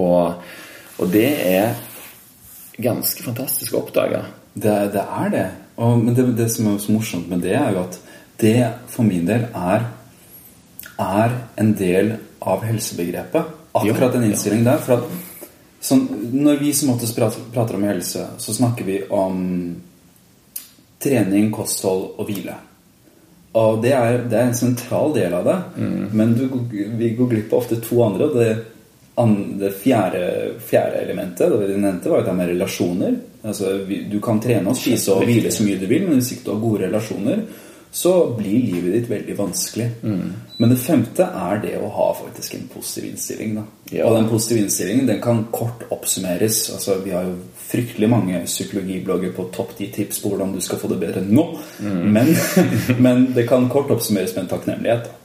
[0.00, 0.40] Og,
[0.96, 1.74] og det er
[2.80, 4.22] ganske fantastisk å oppdage.
[4.54, 5.46] Det, det er det.
[5.76, 8.00] Og, men det, det som er så morsomt med det, er jo at
[8.40, 8.56] det
[8.88, 9.84] for min del er,
[10.96, 12.14] er en del
[12.48, 13.54] av helsebegrepet.
[13.72, 14.82] Akkurat den innstillingen der.
[14.82, 19.40] For at sånn, når vi som oftest prater, prater om helse, så snakker vi om
[21.02, 22.58] trening, kosthold og hvile.
[23.58, 25.56] Og det er, det er en sentral del av det.
[26.16, 28.30] Men du, vi går glipp av ofte to andre.
[28.30, 28.52] og det
[29.58, 33.16] det fjerde, fjerde elementet det vi nevnte, var jo det med relasjoner.
[33.42, 36.32] Altså, vi, du kan trene og spise og hvile så mye du vil, men hvis
[36.32, 37.42] ikke du har gode relasjoner,
[37.92, 39.86] så blir livet ditt veldig vanskelig.
[40.56, 43.58] Men det femte er det å ha faktisk en positiv innstilling.
[43.90, 44.06] Ja.
[44.06, 46.62] Og den positive innstillingen den kan kort oppsummeres.
[46.72, 47.34] Altså, vi har jo
[47.68, 51.44] fryktelig mange psykologiblogger på topp 10 tips på hvordan du skal få det bedre nå.
[51.84, 52.32] Men,
[53.04, 55.10] men det kan kort oppsummeres med en takknemlighet.
[55.10, 55.18] Da.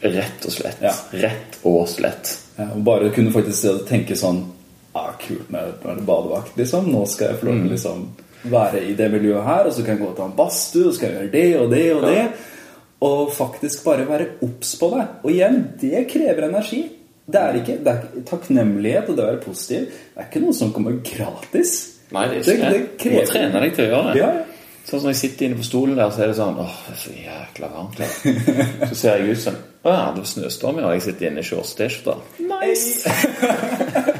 [0.00, 0.82] Rett og slett.
[0.82, 0.94] Ja.
[1.10, 2.32] Rett og slett.
[2.56, 4.40] Ja, og bare kunne faktisk tenke sånn
[4.96, 6.88] ah, Kult med med badevakt, liksom.
[6.92, 8.06] Nå skal jeg få lov til å liksom,
[8.44, 10.98] være i det miljøet her, og så kan jeg gå til en badstue, og så
[10.98, 12.26] skal jeg gjøre det og det og det.
[13.06, 15.06] Og faktisk bare være obs på det.
[15.24, 16.82] Og igjen, det krever energi.
[17.26, 19.86] Det er ikke, det er takknemlighet og det å være positiv.
[20.14, 21.72] Det er ikke noe som kommer gratis.
[22.14, 22.82] Nei, det er ikke det.
[22.98, 24.20] Det- Du må trene deg til å gjøre det.
[24.22, 24.28] Ja.
[24.86, 27.00] Sånn som jeg sitter inne på stolen der, så er det sånn Åh, det er
[27.02, 28.12] så jækla varmt her.
[28.88, 30.92] Så ser jeg ut som Å ja, det er snøstorm ja.
[30.94, 32.20] Jeg sitter inne i shorts T-skjorte.
[32.38, 33.10] Nice!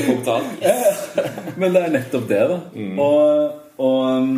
[0.00, 1.56] Og jeg kom til alt.
[1.60, 2.58] Men det er nettopp det, da.
[3.04, 4.34] Og, og um,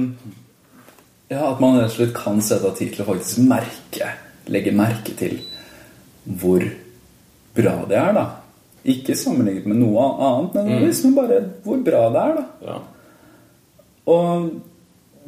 [1.30, 4.08] ja, at man rett og slett kan sette av tid til å faktisk merke,
[4.52, 5.38] legge merke til
[6.24, 6.64] hvor
[7.56, 8.26] bra det er, da.
[8.92, 12.44] Ikke sammenlignet med noe annet, nødvendigvis, men bare hvor bra det er, da.
[12.66, 12.76] Ja.
[14.12, 14.50] Og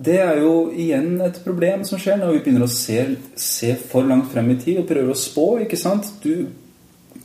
[0.05, 2.99] det er jo igjen et problem som skjer når vi begynner å se,
[3.39, 5.47] se for langt frem i tid og prøver å spå.
[5.63, 6.11] ikke sant?
[6.25, 6.49] Du,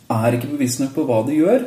[0.10, 1.66] er ikke bevisst nok på hva du gjør.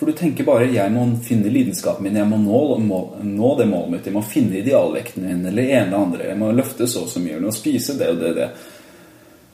[0.00, 3.66] For du tenker bare 'jeg må finne lidenskapen min', 'jeg må nå, må, nå det
[3.68, 7.02] målet mitt', 'jeg må finne idealvekten min', eller ene eller andre, 'jeg må løfte så
[7.02, 8.50] og så mye', 'jeg må spise det og det og det'.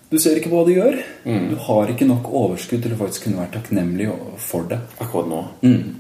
[0.09, 1.03] Du ser ikke på hva du gjør.
[1.51, 4.07] Du har ikke nok overskudd til å faktisk kunne være takknemlig
[4.39, 4.79] for det.
[5.01, 5.45] akkurat nå.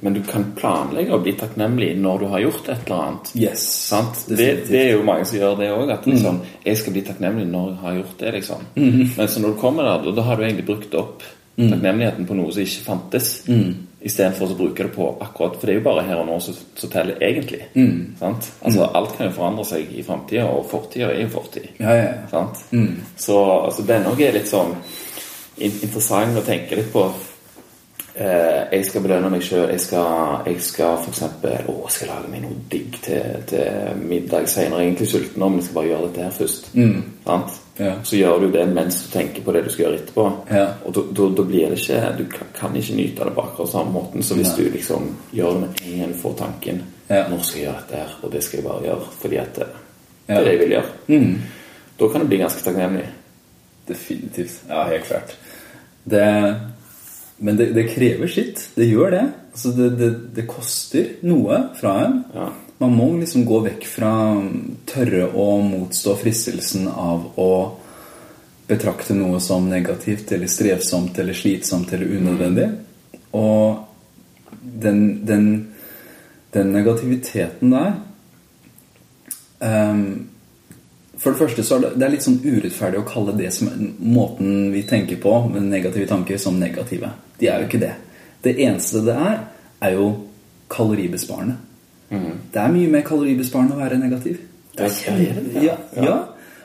[0.00, 3.32] Men du kan planlegge å bli takknemlig når du har gjort et eller annet.
[3.34, 3.90] Yes.
[4.28, 5.90] Det, det er jo mange som gjør det òg.
[5.90, 8.32] At liksom, jeg skal bli takknemlig når jeg har gjort det.
[8.38, 8.62] liksom.
[9.16, 11.26] Men så når du kommer der, da har du egentlig brukt opp
[11.56, 13.30] takknemligheten på noe som ikke fantes.
[14.06, 16.90] Istedenfor å bruke det på akkurat For det er jo bare her og nå som
[16.92, 17.62] teller, egentlig.
[18.20, 18.50] Sant?
[18.62, 21.70] Altså, Alt kan jo forandre seg i framtida, og fortida er jo fortid.
[21.80, 22.28] Ja, ja, ja.
[22.30, 22.60] Sant?
[23.16, 24.76] Så altså, den òg er litt sånn
[25.56, 27.06] interessant å tenke litt på.
[28.16, 29.66] Eh, jeg skal belønne meg sjøl.
[29.74, 34.48] Jeg skal, jeg skal eksempel Å, jeg skal lage meg noe digg til, til middag
[34.48, 36.70] er egentlig sulten om jeg skal bare gjøre dette her først.
[37.26, 37.62] Sant?
[37.78, 37.94] Ja.
[38.02, 40.26] Så gjør du det mens du tenker på det du skal gjøre etterpå.
[40.50, 40.66] Ja.
[40.86, 44.22] Og da- blir det ikke Du kan- kan ikke nyte det på akkurat samme måten.
[44.22, 47.28] Så hvis du liksom gjør det med en gang du får tanken Ja.
[47.28, 49.66] Nå skal jeg gjøre dette her, og det skal jeg bare gjøre fordi at det,
[50.26, 50.34] det Ja.
[50.40, 51.38] er det jeg vil gjøre.
[52.00, 53.06] Da kan du bli ganske takknemlig.
[53.88, 54.60] Definitivt.
[54.68, 55.36] Ja, helt klart.
[56.04, 56.56] Det,
[57.38, 58.68] men det, det krever sitt.
[58.76, 59.32] Det gjør det.
[59.52, 62.24] Altså det, det, det koster noe fra en.
[62.34, 62.48] Ja.
[62.78, 64.12] Man må liksom gå vekk fra
[64.88, 67.52] tørre å motstå fristelsen av å
[68.66, 72.66] betrakte noe som negativt eller strevsomt eller slitsomt eller unødvendig.
[73.38, 73.78] Og
[74.60, 75.46] den, den,
[76.52, 77.92] den negativiteten der
[79.60, 80.26] um,
[81.16, 83.70] For det første så er det, det er litt sånn urettferdig å kalle det som
[84.04, 87.14] måten vi tenker på med negative tanker, som negative.
[87.40, 87.94] De er jo ikke det.
[88.44, 89.40] Det eneste det er,
[89.80, 90.10] er jo
[90.72, 91.56] kaloribesparende.
[92.08, 94.38] Det er mye mer kaloribesparende å være negativ.
[94.76, 96.16] Det er kjempe- ja, ja.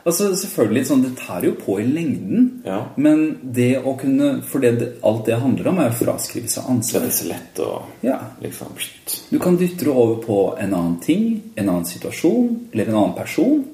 [0.05, 2.61] Altså selvfølgelig sånn, Det tar jo på i lengden.
[2.65, 2.87] Ja.
[2.97, 7.01] Men det å kunne For det, alt det handler om, er å fraskrive seg ansvar.
[7.01, 8.19] det er så lett å Ja.
[8.41, 9.29] liksom pst.
[9.29, 13.13] Du kan dytte det over på en annen ting, en annen situasjon eller en annen
[13.15, 13.65] person.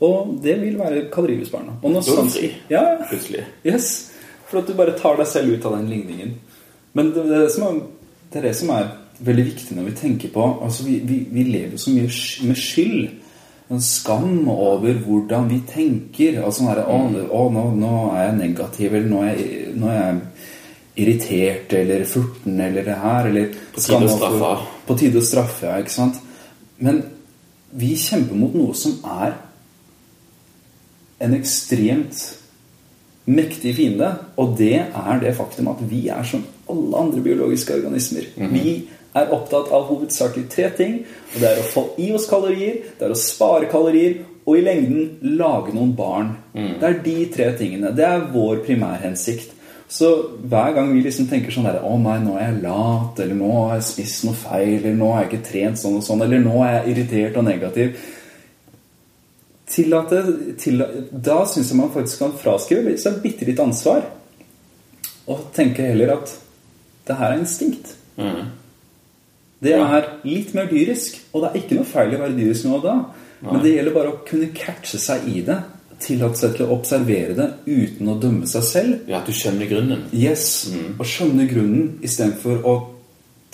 [0.00, 1.72] Og det vil være kaloribesparende.
[1.82, 2.52] Og nå fri.
[2.68, 3.06] Ja, ja.
[3.08, 3.44] Plutselig.
[3.64, 4.10] Yes.
[4.46, 6.34] For at du bare tar deg selv ut av den ligningen.
[6.94, 7.80] Men det, det, som er,
[8.32, 8.90] det er det som er
[9.24, 12.10] veldig viktig når vi tenker på altså vi, vi, vi lever jo så mye
[12.48, 13.06] med skyld.
[13.66, 16.36] En skam over hvordan vi tenker.
[16.44, 17.00] Altså her, å,
[17.34, 20.20] å nå, nå er jeg negativ, eller nå er jeg, nå er jeg
[21.02, 24.52] irritert, eller furten, eller det her, eller På tide å straffe.
[24.86, 26.22] På tide å straffe, ja, ikke sant?
[26.78, 27.02] Men
[27.76, 29.34] vi kjemper mot noe som er
[31.26, 32.22] en ekstremt
[33.26, 38.28] mektig fiende, og det er det faktum at vi er som alle andre biologiske organismer.
[38.52, 38.76] Vi
[39.16, 40.96] er opptatt av hovedsakelig tre ting,
[41.34, 44.62] og det er å få i oss kalorier, det er å spare kalorier, og i
[44.62, 46.28] lengden lage noen barn.
[46.54, 47.90] Det er de tre tingene.
[47.96, 49.54] Det er vår primærhensikt.
[49.88, 50.08] Så
[50.42, 53.50] hver gang vi liksom tenker sånn der, Å nei, nå er jeg lat, eller nå
[53.68, 56.42] har jeg spist noe feil, eller nå har jeg ikke trent sånn og sånn, eller
[56.42, 57.96] nå er jeg irritert og negativ
[59.66, 60.20] Tillate,
[60.58, 64.04] tilla- Da syns jeg man faktisk kan fraskrive seg bitte litt ansvar.
[65.26, 66.36] Og tenke heller at
[67.06, 67.94] det her er instinkt.
[69.62, 71.20] Det er litt mer dyrisk.
[71.32, 72.96] Og det er ikke noe feil i å være dyrisk nå og da.
[73.46, 75.58] Men det gjelder bare å kunne catche seg i det.
[76.02, 78.96] Tillate seg til å observere det uten å dømme seg selv.
[79.08, 80.06] Ja, at du skjønner grunnen.
[80.12, 80.66] Yes,
[80.98, 82.74] Og skjønne grunnen istedenfor å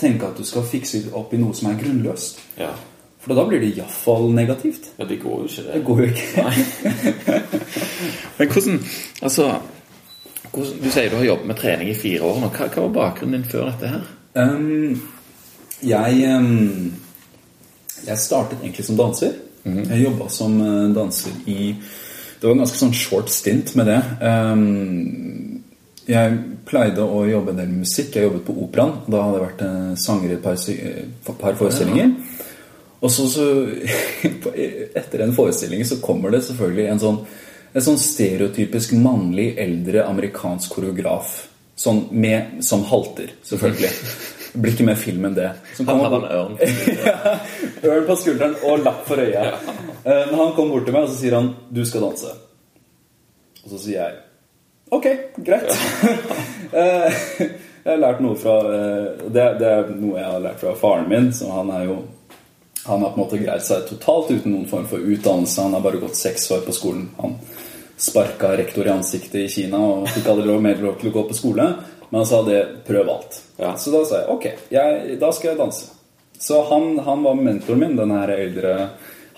[0.00, 2.40] tenke at du skal fikse opp i noe som er grunnløst.
[2.58, 2.72] Ja.
[3.22, 4.90] For da blir det iallfall negativt.
[4.98, 5.72] ja, det går jo ikke, det.
[5.74, 7.42] Det går jo ikke.
[8.38, 8.80] Men hvordan
[9.22, 9.44] Altså,
[10.50, 12.50] hvordan, du sier du har jobbet med trening i fire år nå.
[12.50, 14.08] Hva, hva var bakgrunnen din før dette her?
[14.34, 14.98] Um,
[15.82, 16.20] jeg,
[18.06, 19.34] jeg startet egentlig som danser.
[19.64, 23.98] Jeg jobba som uh, danser i Det var en ganske sånn short stint med det.
[26.10, 28.16] Jeg pleide å jobbe en del med musikk.
[28.16, 28.96] Jeg jobbet på Operaen.
[29.06, 32.16] Da hadde jeg vært uh, sanger i et par, par forestillinger.
[33.02, 33.46] Og så, så
[35.00, 37.22] etter en forestilling så kommer det selvfølgelig en sånn,
[37.72, 41.34] en sånn stereotypisk mannlig, eldre amerikansk koreograf.
[41.78, 43.90] Sånn med, som halter, selvfølgelig.
[44.52, 45.48] Blir ikke mer film enn det.
[45.76, 46.56] Som Han hadde en ørn.
[47.06, 47.36] ja,
[47.88, 49.34] Ørn på skulderen og lapp for øyet.
[49.38, 49.54] Ja.
[50.04, 52.34] Men han kommer bort til meg og så sier han 'du skal danse'.
[53.64, 54.14] Og så sier jeg
[54.90, 55.06] 'ok,
[55.46, 55.76] greit'.
[56.72, 57.12] Eh,
[57.84, 61.10] jeg har lært noe fra eh, det, det er noe jeg har lært fra faren
[61.10, 61.26] min.
[61.36, 61.98] Så han er jo
[62.86, 65.62] Han har på en måte greid seg totalt uten noen form for utdannelse.
[65.62, 67.04] Han har bare gått seks år på skolen.
[67.20, 67.36] Han
[67.96, 71.22] sparka rektor i ansiktet i Kina og fikk aldri lov mer lov til å gå
[71.28, 71.68] på skole.
[72.12, 73.40] Men han sa det 'prøv alt'.
[73.56, 73.76] Ja.
[73.76, 75.86] Så da sa jeg ok, jeg, da skal jeg danse.
[76.38, 78.88] Så han, han var mentoren min, den her eldre,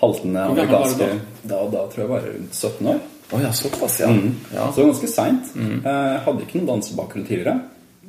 [0.01, 1.07] haltende var amerikanske
[1.43, 1.61] da?
[1.71, 2.99] Da tror jeg bare rundt 17 år.
[3.31, 4.09] Oh, ja, såpass, ja.
[4.55, 4.71] ja.
[4.73, 5.55] Så var ganske seint.
[5.55, 7.55] Jeg hadde ikke noen dansebakgrunn tidligere.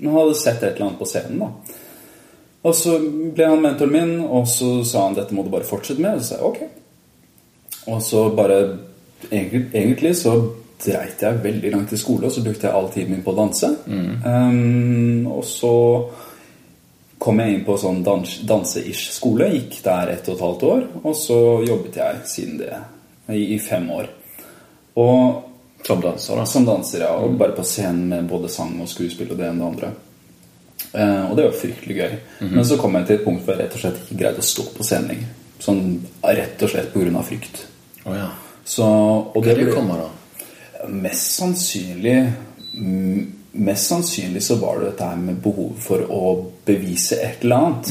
[0.01, 1.39] Men hadde sett et eller annet på scenen.
[1.39, 1.53] da
[2.67, 2.99] Og så
[3.39, 6.19] ble han mentoren min, og så sa han dette må du bare fortsette med.
[6.19, 7.87] Og så sa jeg ok.
[7.87, 8.61] Og så bare
[9.31, 10.33] Egentlig, egentlig så
[10.85, 13.39] dreit jeg veldig langt i skole, og så brukte jeg all tiden min på å
[13.39, 13.71] danse.
[13.87, 15.73] Um, og så
[17.19, 19.49] kom jeg inn på sånn dans, danse-ish skole.
[19.55, 20.83] Gikk der ett og et halvt år.
[21.03, 22.73] Og så jobbet jeg siden det
[23.33, 24.11] i, i fem år.
[25.01, 25.43] Og
[25.87, 26.45] Som danser, da.
[26.51, 27.13] som danser, ja.
[27.23, 29.91] Og bare på scenen med både sang og skuespill og det ene og det andre.
[30.97, 32.15] Uh, og det var fryktelig gøy.
[32.51, 34.49] Men så kom jeg til et punkt hvor jeg rett og slett ikke greide å
[34.49, 35.33] stå på scenen lenger.
[35.63, 35.83] Sånn
[36.27, 37.23] rett og slett pga.
[37.25, 37.63] frykt.
[38.05, 38.29] Oh, ja.
[38.67, 40.09] Så, og det det ble kommer da?
[40.89, 42.33] Mest sannsynlig
[42.75, 47.57] mm, Mest sannsynlig så var det dette her med behov for å bevise et eller
[47.57, 47.87] annet.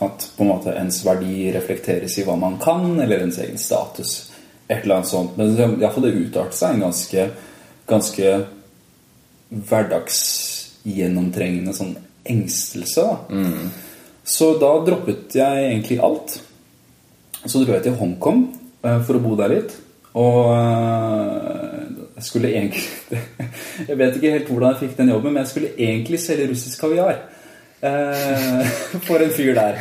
[0.00, 4.32] At på en måte ens verdi reflekteres i hva man kan, eller ens egen status.
[4.66, 5.36] Et eller annet sånt.
[5.36, 7.22] Men iallfall det utartet seg en ganske,
[7.92, 8.26] ganske
[9.68, 11.96] hverdagsgjennomtrengende sånn
[12.26, 13.02] engstelse.
[13.04, 13.16] Da.
[14.26, 16.40] Så da droppet jeg egentlig alt.
[17.44, 18.40] Så dro jeg til Hongkong
[18.82, 19.72] eh, for å bo der litt.
[20.18, 21.75] Og eh,
[22.16, 22.82] jeg skulle egentlig
[23.90, 26.80] Jeg vet ikke helt hvordan jeg fikk den jobben, men jeg skulle egentlig selge russisk
[26.80, 27.18] kaviar.
[27.82, 28.66] eh,
[29.06, 29.76] for en fyr der.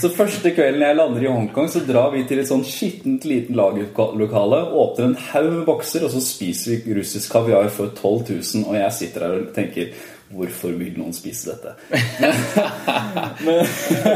[0.00, 3.56] Så første kvelden jeg lander i Hongkong, så drar vi til et sånn skittent liten
[3.58, 8.68] lagerlokale, åpner en haug med bokser, og så spiser vi russisk kaviar for 12 000.
[8.68, 9.90] Og jeg sitter der og tenker
[10.28, 11.70] Hvorfor vil noen spise dette?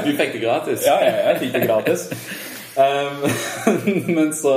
[0.05, 0.83] Du fikk det gratis?
[0.85, 2.03] Ja, ja, jeg fikk det gratis.
[2.77, 3.27] Um,
[4.17, 4.55] men, så,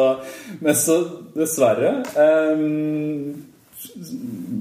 [0.60, 0.96] men så
[1.36, 3.34] dessverre um,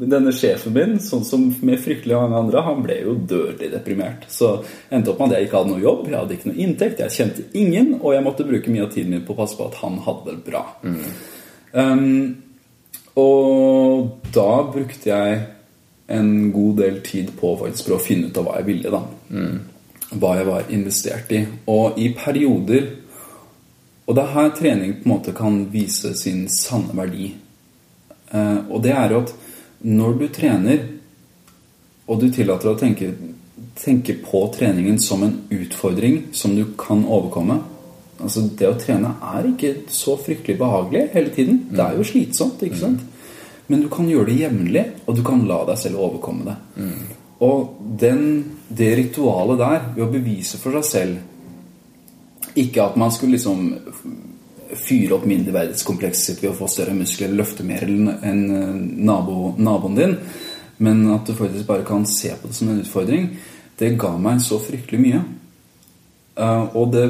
[0.05, 4.26] Denne sjefen min, sånn som med fryktelig mange andre, han ble jo dødelig deprimert.
[4.30, 4.50] Så
[4.92, 7.14] endte opp med at jeg ikke hadde noe jobb, jeg hadde ikke noe inntekt, jeg
[7.14, 9.78] kjente ingen, og jeg måtte bruke mye av tiden min på å passe på at
[9.80, 10.64] han hadde det bra.
[11.72, 12.11] Um,
[13.22, 15.40] og da brukte jeg
[16.07, 18.92] en god del tid på faktisk prøve å finne ut av hva jeg ville.
[18.92, 19.00] da
[20.20, 21.40] Hva jeg var investert i.
[21.70, 22.90] Og i perioder
[24.05, 27.30] Og det er her trening på en måte kan vise sin sanne verdi.
[28.30, 29.32] Eh, og det er jo at
[29.84, 30.82] når du trener,
[32.05, 33.12] og du tillater deg å tenke,
[33.80, 37.62] tenke på treningen som en utfordring som du kan overkomme
[38.22, 41.64] Altså Det å trene er ikke så fryktelig behagelig hele tiden.
[41.74, 42.62] Det er jo slitsomt.
[42.62, 43.02] ikke sant?
[43.66, 46.57] Men du kan gjøre det jevnlig, og du kan la deg selv overkomme det.
[47.44, 48.22] Og den,
[48.68, 51.34] det ritualet der, ved å bevise for seg selv
[52.61, 53.64] Ikke at man skulle liksom
[54.74, 58.74] fyre opp mindreverdighetskomplekset ved å få større muskler eller løfte mer enn eh,
[59.07, 60.16] nabo, naboen din,
[60.82, 63.28] men at du faktisk bare kan se på det som en utfordring,
[63.78, 65.22] det ga meg så fryktelig mye.
[66.36, 67.07] Eh, og det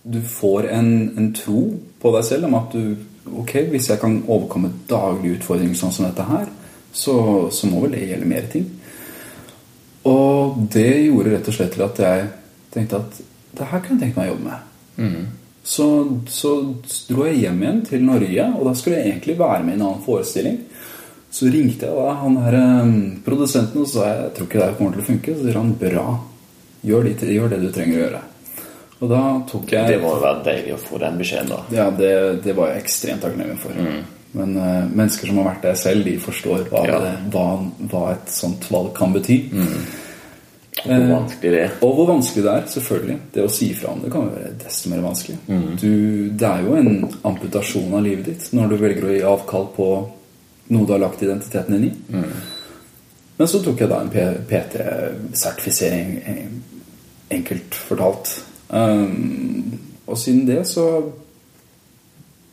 [0.00, 2.96] Du får en, en tro på deg selv om at du
[3.36, 6.46] Ok, hvis jeg kan overkomme daglige utfordringer sånn som dette her,
[6.90, 8.64] så, så må vel det gjelde mer ting.
[10.08, 12.24] Og det gjorde rett og slett til at jeg
[12.72, 13.20] tenkte at
[13.58, 15.28] det her kunne jeg tenke meg å jobbe med.
[15.62, 15.86] Så,
[16.32, 16.50] så
[17.10, 19.86] dro jeg hjem igjen til Norge, og da skulle jeg egentlig være med i en
[19.88, 20.58] annen forestilling.
[21.30, 22.94] Så ringte jeg da han her eh,
[23.26, 25.34] produsenten og sa jeg, tror ikke det kommer til å funke.
[25.36, 26.06] Så sier han bra,
[26.82, 28.22] gjør det, gjør det du trenger å gjøre.
[29.00, 31.60] Og da tok jeg Det må jo være deilig å få den beskjeden, da.
[31.72, 32.10] Ja, det,
[32.44, 33.78] det var jeg ekstremt takknemlig for.
[34.36, 36.98] Men uh, mennesker som har vært der selv, de forstår hva, Ja.
[37.02, 37.46] det, hva,
[37.90, 39.38] hva et sånt valg kan bety.
[40.84, 41.72] Hvor vanskelig det er.
[41.84, 43.18] Og hvor vanskelig det er, selvfølgelig.
[43.34, 45.36] Det å si fra om det kan være desto mer vanskelig.
[45.80, 45.92] Du,
[46.40, 46.92] det er jo en
[47.28, 49.90] amputasjon av livet ditt når du velger å gi avkall på
[50.70, 51.92] noe du har lagt identiteten din i.
[53.40, 54.12] Men så tok jeg da en
[54.48, 56.10] PT-sertifisering,
[57.32, 58.32] enkelt fortalt.
[58.68, 60.86] Um, og siden det så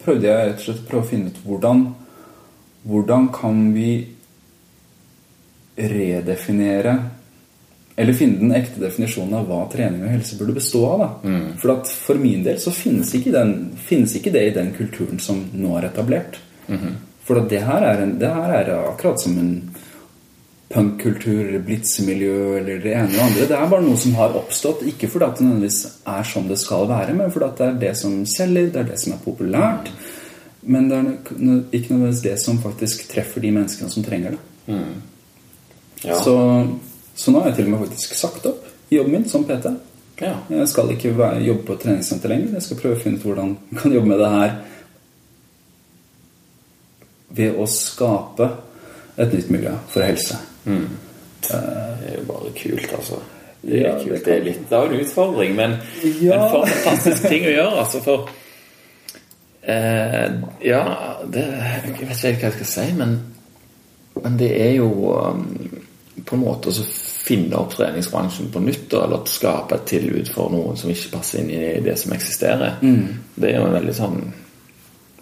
[0.03, 1.87] prøvde jeg rett og slett prøve å finne ut hvordan
[2.87, 3.91] Hvordan kan vi
[5.75, 6.93] redefinere
[7.97, 10.99] eller finne den ekte definisjonen av hva trening og helse burde bestå av.
[11.01, 11.31] Da.
[11.57, 13.55] For at for min del så finnes ikke, den,
[13.87, 16.37] finnes ikke det i den kulturen som nå er etablert.
[17.27, 19.51] For at det her, er en, det her er akkurat som en
[20.69, 23.47] punkkultur, blitzmiljø eller det ene og andre.
[23.49, 25.81] Det er bare noe som har oppstått, ikke fordi at det nødvendigvis
[26.13, 28.89] er som det skal være, men fordi at det er det som selger, det er
[28.91, 29.91] det som er populært.
[30.67, 31.07] Men det er
[31.79, 34.75] ikke nødvendigvis det som faktisk treffer de menneskene som trenger det.
[36.03, 36.19] Ja.
[36.21, 36.35] Så,
[37.17, 39.71] så nå har jeg til og med faktisk sagt opp jobben min som PT.
[40.21, 40.35] ja.
[40.49, 41.11] Jeg skal ikke
[41.43, 42.53] jobbe på et treningssenter lenger.
[42.57, 44.53] Jeg skal prøve å finne ut hvordan jeg kan jobbe med det her
[47.37, 48.47] ved å skape
[49.17, 50.37] et nytt miljø for helse.
[50.67, 53.19] Det er jo bare kult, altså.
[53.61, 54.13] Det er Ja, kult.
[54.13, 55.71] det Det er litt av en utfordring, men,
[56.21, 56.37] Ja.
[56.39, 58.01] men for en fantastisk ting å gjøre, altså.
[58.03, 58.29] For
[59.63, 60.31] eh,
[60.63, 60.83] Ja,
[61.33, 63.19] det, jeg vet ikke hva jeg skal si, men,
[64.23, 64.89] men det er jo
[65.19, 65.43] um,
[66.25, 66.73] på en måte å
[67.27, 71.51] finne opp treningsbransjen på nytt, eller skape et tilbud for noen som ikke passer inn
[71.51, 72.79] i det som eksisterer.
[73.35, 74.19] Det er jo en veldig sånn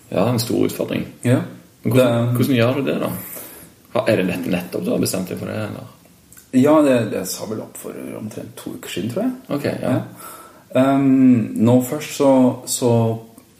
[0.05, 1.01] Ja, en stor utfordring.
[1.25, 1.39] Ja.
[1.81, 3.09] Men hvordan, hvordan gjør du det, da?
[4.05, 5.91] Er det dette nettopp du har bestemt deg for det, eller?
[6.55, 9.33] Ja, det, det sa vel opp for omtrent to uker siden, tror jeg.
[9.57, 9.95] Ok, ja.
[10.75, 12.31] Ehm, nå først så,
[12.69, 12.91] så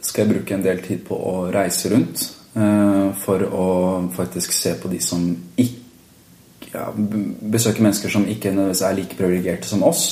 [0.04, 2.24] skal jeg bruke en del tid på å reise rundt
[2.56, 3.68] uh, for å
[4.16, 5.26] faktisk se på de som
[5.56, 5.85] ikke
[6.76, 6.86] ja,
[7.56, 10.06] Besøke mennesker som ikke nødvendigvis er like privilegerte som oss.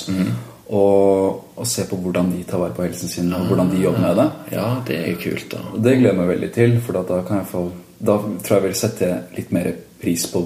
[0.73, 4.01] Og, og se på hvordan de tar vare på helsen sin, og hvordan de jobber
[4.01, 4.27] med det.
[4.55, 5.63] Ja, det er jo kult, da.
[5.75, 7.63] Det gleder jeg meg veldig til, for da, kan jeg få,
[7.99, 9.69] da tror jeg jeg vil sette litt mer
[10.01, 10.45] pris på,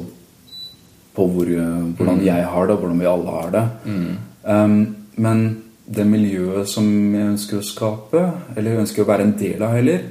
[1.16, 1.54] på hvor,
[2.00, 3.64] hvordan jeg har det, og hvordan vi alle har det.
[4.48, 4.80] Um,
[5.22, 5.46] men
[5.88, 8.24] det miljøet som jeg ønsker å skape,
[8.56, 10.04] eller jeg ønsker å være en del av heller,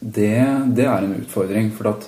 [0.00, 0.36] det,
[0.76, 1.68] det er en utfordring.
[1.76, 2.06] For at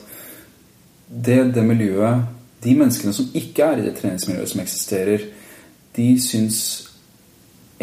[1.13, 2.31] det, det miljøet
[2.63, 5.25] De menneskene som ikke er i det treningsmiljøet som eksisterer,
[5.97, 6.59] de syns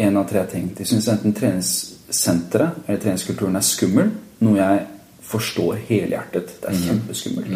[0.00, 0.70] en av tre ting.
[0.76, 4.86] De syns enten treningssenteret eller treningskulturen er skummel, noe jeg
[5.30, 6.56] forstår helhjertet.
[6.62, 7.52] Det er kjempeskummelt.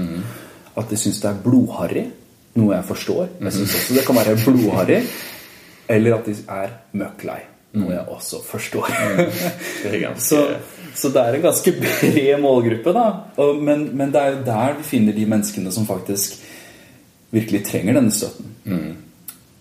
[0.77, 2.05] At de syns det er blodharry,
[2.59, 3.27] noe jeg forstår.
[3.41, 5.01] Jeg syns også det kan være blodharry.
[5.95, 7.41] Eller at de er møkk lei,
[7.81, 8.93] noe jeg også forstår.
[10.20, 10.39] Så,
[10.95, 13.07] så det er en ganske bred målgruppe, da.
[13.61, 16.39] Men, men det er jo der vi finner de menneskene som faktisk
[17.35, 18.53] virkelig trenger denne støtten.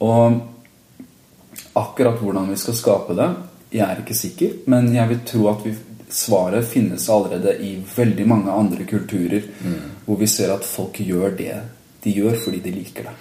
[0.03, 0.39] Og
[1.79, 3.29] akkurat hvordan vi skal skape det,
[3.73, 5.73] jeg er ikke sikker, men jeg vil tro at vi,
[6.13, 9.47] svaret finnes allerede i veldig mange andre kulturer,
[10.05, 11.55] hvor vi ser at folk gjør det
[12.03, 13.13] de gjør fordi de liker det.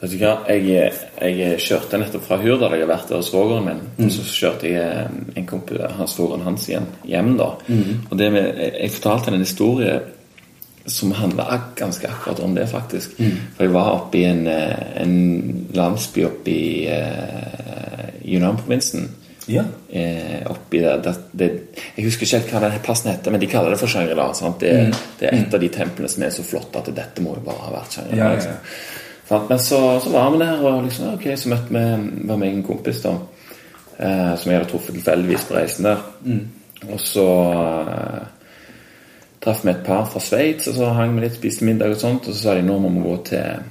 [0.00, 2.72] Vet du hva, jeg, jeg kjørte nettopp fra Hurdal.
[2.72, 3.82] Jeg har vært der hos svogeren min.
[4.00, 7.34] Og så kjørte jeg en kompis, svogeren hans igjen hjem.
[7.36, 7.50] da.
[8.08, 9.98] Og det med, jeg, fortalte en historie
[10.90, 13.16] som handla ak ganske akkurat om det, faktisk.
[13.56, 15.16] For jeg var oppe i en, eh, en
[15.74, 19.08] landsby oppe i uh, Yunnan-provinsen.
[19.50, 19.64] Ja.
[19.88, 21.50] Eh, oppi der, der, det,
[21.96, 24.30] Jeg husker ikke helt hva den plassen heter, men de kaller det for Shangri-La.
[24.32, 27.34] Det, Det, det er et av de templene som er så flotte at dette må
[27.34, 28.16] jo bare ha vært Shangri-La.
[28.16, 28.36] Ja, ja, ja.
[28.36, 29.48] liksom.
[29.48, 32.64] Men så, så var vi der, og liksom, ok, så møtte vi var meg en
[32.66, 33.14] kompis da,
[33.98, 36.02] eh, som jeg hadde truffet tilfeldigvis på reisen der.
[36.90, 37.26] Og så
[37.94, 38.39] eh,
[39.40, 42.28] traff vi et par fra Sveits, og så hang vi litt, spiste middag og sånt,
[42.28, 43.62] og så sa de nå må vi gå til,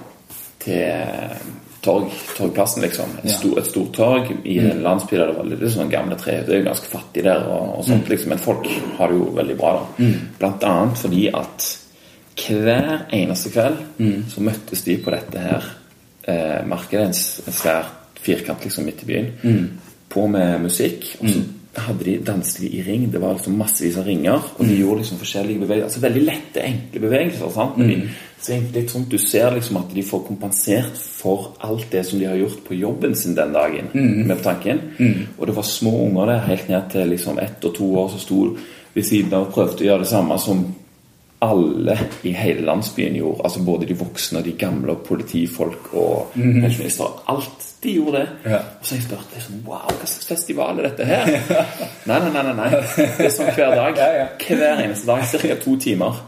[0.63, 1.35] til
[1.81, 3.11] torg, torgplassen, liksom.
[3.19, 3.35] Et, Ja.
[3.37, 6.39] stor, et stort torg i en landsby der det var litt sånn gamle tre.
[6.45, 8.65] Det er jo ganske fattig der, og, og sånt, liksom, men folk
[8.97, 10.09] har det jo veldig bra, da.
[10.39, 11.69] Blant annet fordi at
[12.39, 13.77] hver eneste kveld
[14.31, 15.63] så møttes de på dette her
[16.27, 17.85] eh, markedet, en, en svær
[18.19, 19.31] firkant liksom midt i byen,
[20.09, 21.15] på med musikk.
[21.21, 21.39] Og så
[21.85, 23.05] hadde de danset de i ring.
[23.11, 25.85] Det var liksom massevis av ringer, og de gjorde liksom forskjellige bevegelser.
[25.89, 27.51] Altså veldig lette, enkle bevegelser.
[27.55, 27.77] sant?
[27.77, 28.09] Men de,
[28.39, 32.19] så egentlig litt sånn, Du ser liksom at de får kompensert for alt det som
[32.19, 33.89] de har gjort på jobben sin den dagen.
[34.27, 34.79] med tanken.
[35.37, 38.19] Og det var små unger der helt ned til liksom ett og to år som
[38.19, 38.57] sto
[38.95, 40.65] ved siden av og prøvde å gjøre det samme som
[41.41, 43.41] alle i hele landsbyen gjorde.
[43.43, 47.19] Altså Både de voksne de gamle politifolk og pensjonister.
[47.31, 48.51] Alt de gjorde det.
[48.51, 48.57] Ja.
[48.79, 51.29] Og så har jeg sånn, wow, hva slags festival er dette her?
[52.09, 52.69] nei, nei, nei, nei, nei.
[52.97, 54.01] Det er sånn hver dag.
[54.19, 54.27] Ja.
[54.43, 55.23] Hver eneste dag.
[55.31, 55.55] Ca.
[55.63, 56.19] to timer.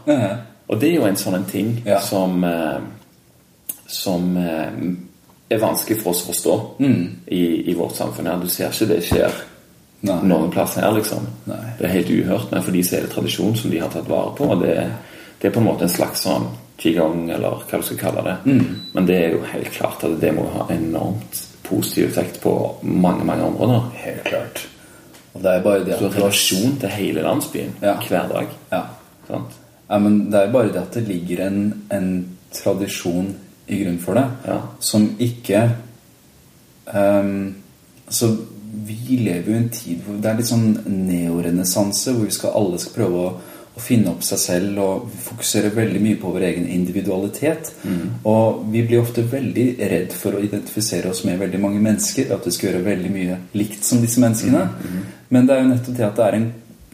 [0.72, 2.78] Og det er jo en sånn en ting som eh,
[3.92, 4.78] Som eh,
[5.52, 8.30] er vanskelig for oss å forstå i, i vårt samfunn.
[8.30, 8.40] her.
[8.40, 9.42] Du ser ikke det skjer
[10.08, 10.16] Nei.
[10.24, 11.26] noen plass her, liksom.
[11.50, 11.60] Nei.
[11.78, 14.08] Det er helt uhørt, men for de så er det tradisjon som de har tatt
[14.08, 14.48] vare på.
[14.48, 14.78] og det,
[15.42, 16.48] det er på en måte en slags sånn
[16.78, 18.36] qigong, eller hva du skal kalle det.
[18.94, 22.52] Men det er jo helt klart at det må ha enormt positiv effekt på
[22.82, 23.90] mange mange områder.
[24.04, 24.66] Helt klart.
[25.34, 27.94] Og det er bare det Så at relasjon til hele landsbyen Ja.
[28.08, 28.46] hver dag.
[28.72, 28.80] Ja.
[29.28, 29.52] Sant?
[29.90, 33.34] Ja, men det er bare det at det ligger en, en tradisjon
[33.68, 34.58] i grunn for det, Ja.
[34.80, 35.70] som ikke
[36.94, 37.54] um,
[38.08, 38.36] Så
[38.86, 42.50] vi lever jo i en tid hvor det er litt sånn neorenessanse, hvor vi skal,
[42.56, 43.32] alle skal prøve å,
[43.72, 47.72] å finne opp seg selv og fokusere veldig mye på vår egen individualitet.
[48.28, 52.32] Og vi blir ofte veldig redd for å identifisere oss med veldig mange mennesker.
[52.36, 54.66] At vi skal gjøre veldig mye likt som disse menneskene.
[55.32, 56.48] Men det er jo nettopp det at det er en,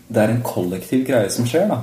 [0.09, 1.67] det er en kollektiv greie som skjer.
[1.73, 1.83] da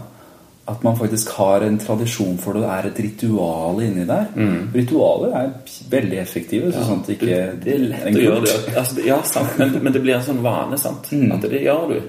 [0.68, 4.32] at man faktisk har en tradisjon for det, det er et ritual inni der.
[4.74, 5.52] Ritualer er
[5.92, 6.72] veldig effektive.
[6.74, 8.56] Ja, sånn at det ikke Det er lett å gjøre det.
[8.82, 11.12] Altså, ja, sant, men, men det blir en sånn vane, sant.
[11.36, 12.00] At det gjør du.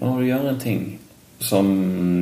[0.00, 0.82] Og når du gjør en ting
[1.42, 1.68] som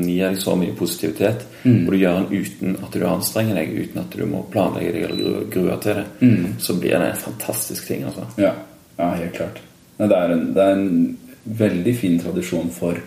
[0.07, 4.03] gir deg så mye positivitet, og du gjør den uten at du anstrenger deg, uten
[4.03, 6.05] at du må planlegge deg eller grue- til det,
[6.59, 8.27] så blir det en fantastisk ting, altså.
[8.41, 8.55] Ja,
[8.99, 9.61] ja helt klart.
[10.01, 12.99] Det, er en, det er en veldig fin tradisjon for,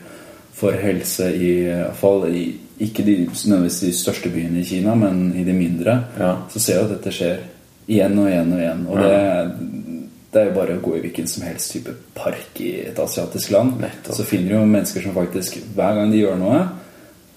[0.53, 2.45] for helse i hvert fall i
[2.83, 5.97] ikke de, nødvendigvis de største byene i Kina, men i de mindre.
[6.19, 6.35] Ja.
[6.49, 7.41] Så ser du at dette skjer
[7.83, 8.83] Igjen og igjen og igjen.
[8.87, 10.02] Og det,
[10.33, 13.53] det er jo bare å gå i hvilken som helst type park i et asiatisk
[13.53, 13.77] land.
[13.81, 14.15] Nettopp.
[14.17, 16.63] Så finner du jo mennesker som faktisk Hver gang de gjør noe,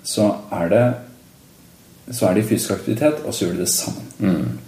[0.07, 0.87] så er det
[2.15, 4.59] Så er det fysisk aktivitet, og så gjør de det sammen.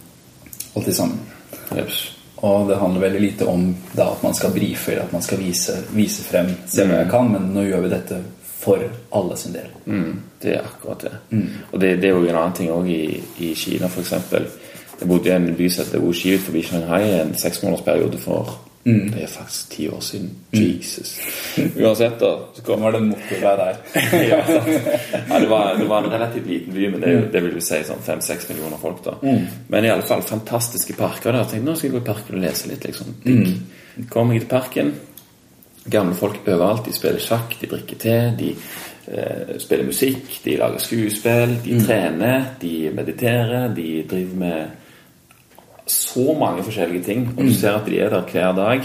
[0.75, 1.21] Alltid sammen.
[1.77, 2.01] Yes.
[2.43, 5.39] Og det handler veldig lite om da at man skal brife eller at man skal
[5.39, 8.19] vise, vise frem Se hva jeg kan, men nå gjør vi dette
[8.59, 8.83] for
[9.15, 9.71] alle sin del.
[9.87, 11.13] Mm, det er akkurat det.
[11.73, 14.15] Og det, det er jo en annen ting òg i, i Kina, f.eks.
[15.01, 18.57] Jeg bodde i en by som heter Wuxi ut forbi Shanghai i en seksmånedersperiode for
[18.89, 20.31] Det er faktisk ti år siden.
[20.53, 21.19] Jesus.
[21.77, 22.31] Uansett, da.
[22.55, 23.77] Så kom Var det motorvei der?
[24.31, 27.59] ja, ja, det, var, det var en relativt liten by, men det, er det vil
[27.59, 29.03] jo si sånn fem-seks millioner folk.
[29.05, 29.19] da
[29.69, 31.33] Men i alle fall fantastiske parker.
[31.33, 32.89] der Jeg tenkte nå skal jeg gå i parken og lese litt.
[32.89, 34.09] liksom Digg.
[34.09, 34.95] Kommer jeg til parken
[35.89, 36.85] Gamle folk overalt.
[36.85, 38.51] De spiller sjakk, de drikker te, de
[39.09, 44.78] eh, spiller musikk, de lager skuespill, de trener, de mediterer, de driver med
[45.93, 47.25] så mange forskjellige ting.
[47.37, 48.85] Og du ser at de er der hver dag,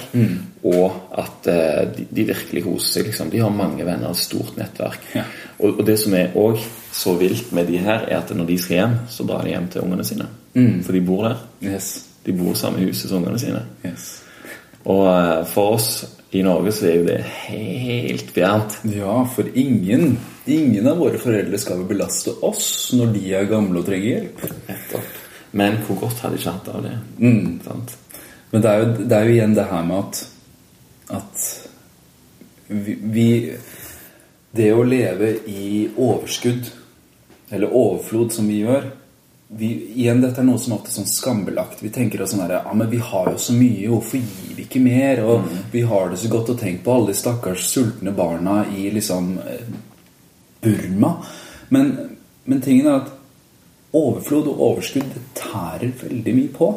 [0.63, 3.09] og at eh, de, de virkelig koser seg.
[3.09, 3.31] Liksom.
[3.33, 5.05] De har mange venner, et stort nettverk.
[5.15, 5.25] Ja.
[5.59, 6.61] Og, og det som er òg
[6.93, 9.69] så vilt med de her, er at når de skal hjem, så drar de hjem
[9.73, 10.27] til ungene sine.
[10.85, 11.39] For de bor der.
[11.65, 11.93] Yes.
[12.23, 13.65] De bor samme huset som ungene sine.
[13.85, 14.11] yes.
[14.85, 15.89] Og eh, for oss
[16.33, 18.79] i Norge så er jo det helt fjernt.
[18.91, 22.65] Ja, for ingen Ingen av våre foreldre skal vel belaste oss
[22.97, 24.41] når de er gamle og trenger hjelp.
[24.67, 25.13] Nettopp.
[25.53, 26.95] Men hvor godt hadde de ikke hatt av det?
[27.65, 27.93] Sant?
[28.53, 30.23] Men det er, jo, det er jo igjen det her med at
[31.13, 31.45] At
[32.67, 33.27] vi, vi
[34.55, 36.69] Det å leve i overskudd,
[37.49, 38.91] eller overflod, som vi gjør
[39.57, 41.81] vi, Igjen, dette er noe som ofte er sånn skambelagt.
[41.83, 44.65] Vi tenker oss sånn her, ja, men vi har jo så mye, hvorfor gir vi
[44.65, 45.23] ikke mer?
[45.27, 48.87] Og vi har det så godt å tenke på alle de stakkars sultne barna i
[48.93, 49.67] liksom eh,
[50.63, 51.17] Burma.
[51.75, 51.91] Men,
[52.49, 53.11] men tingen er at
[53.93, 56.69] overflod og overskudd det tærer veldig mye på.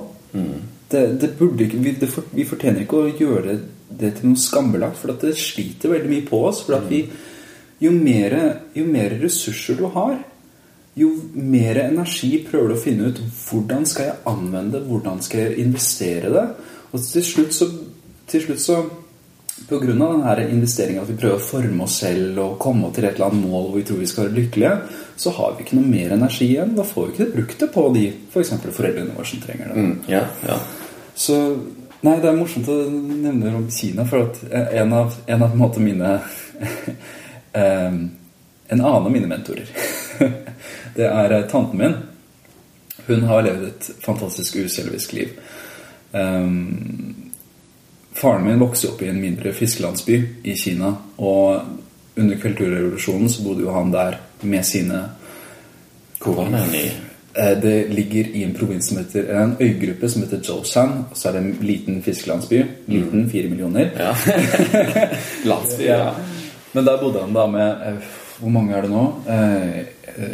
[0.91, 3.57] Det, det burde ikke, vi, det for, vi fortjener ikke å gjøre
[3.97, 6.63] det til noe skambelagt, for det sliter veldig mye på oss.
[6.67, 7.03] For vi,
[7.83, 8.37] jo mer,
[8.77, 10.19] jo mer ressurser du har,
[10.97, 15.43] jo mer energi prøver du å finne ut hvordan skal jeg anvende det, hvordan skal
[15.43, 16.47] jeg investere det.
[16.93, 17.69] Og til slutt så,
[18.31, 18.79] til slutt så
[19.71, 23.31] av denne investeringen at vi prøver å forme oss selv og komme til et eller
[23.31, 24.75] annet mål hvor vi tror vi skal være lykkelige,
[25.17, 26.75] så har vi ikke noe mer energi igjen.
[26.77, 28.05] Da får vi ikke brukt det på de
[28.35, 28.45] for
[28.77, 29.87] foreldrene våre som trenger det.
[29.87, 30.61] Mm, ja, ja.
[31.17, 31.41] Så
[32.05, 35.83] Nei, det er morsomt å nevne om Kina, for at en av, en av en
[35.83, 36.11] mine
[37.57, 39.71] En annen av mine mentorer
[40.97, 41.97] Det er eh, tanten min.
[43.07, 45.35] Hun har levd et fantastisk uselvisk liv.
[46.17, 47.26] Em,
[48.17, 50.95] faren min vokste opp i en mindre fiskelandsby i Kina.
[51.17, 51.61] Og
[52.17, 55.03] under kulturrevolusjonen så bodde jo han der med sine
[56.21, 56.87] Hvor var den i
[57.39, 61.05] Eh, Det ligger i en provins som heter En øygruppe som heter Josan.
[61.11, 62.65] Og så er det en liten fiskelandsby.
[62.87, 63.91] Liten, fire millioner.
[63.99, 64.15] Ja.
[65.51, 66.15] Landsby, ja.
[66.73, 68.03] Men der bodde han da med eh,
[68.39, 69.05] Hvor mange er det nå?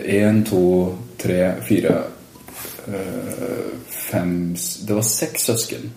[0.05, 1.95] Én, to, tre, fire
[2.89, 4.57] eh, Fem
[4.87, 5.91] Det var seks søsken.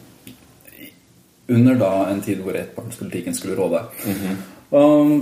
[1.47, 3.83] Under da en tid hvor ettbarnspolitikken skulle råde.
[4.05, 4.35] Mm -hmm.
[4.77, 5.21] um,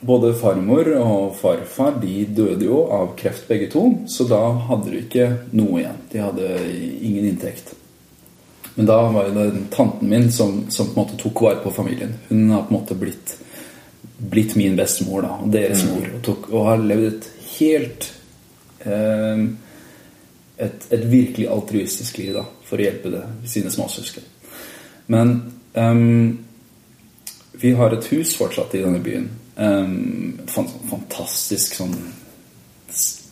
[0.00, 4.98] både farmor og farfar de døde jo av kreft begge to, så da hadde de
[4.98, 5.98] ikke noe igjen.
[6.12, 6.48] De hadde
[7.00, 7.74] ingen inntekt.
[8.74, 12.14] Men da var det tanten min som, som på en måte tok vare på familien.
[12.28, 13.38] Hun har på en måte blitt,
[14.18, 16.10] blitt min bestemor da, og deres mor.
[16.14, 18.12] Og, tok, og har levd et helt
[18.84, 19.46] eh,
[20.56, 24.28] et, et virkelig altruistisk liv da, for å hjelpe det, sine småsøsken.
[25.12, 25.36] Men
[25.74, 26.38] um,
[27.60, 29.28] vi har et hus fortsatt i denne byen.
[29.56, 31.94] Um, fantastisk sånn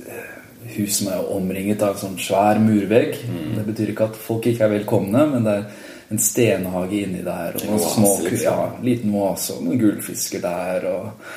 [0.09, 0.37] eh,
[0.77, 3.19] hus som er omringet av sånn svær murvegg.
[3.57, 5.67] Det betyr ikke at folk ikke er velkomne, men det er
[6.15, 7.59] en stenhage inni der.
[7.59, 8.45] Og En små, liksom.
[8.45, 10.89] ja, liten oase og noen gullfisker der.
[10.93, 11.35] Og,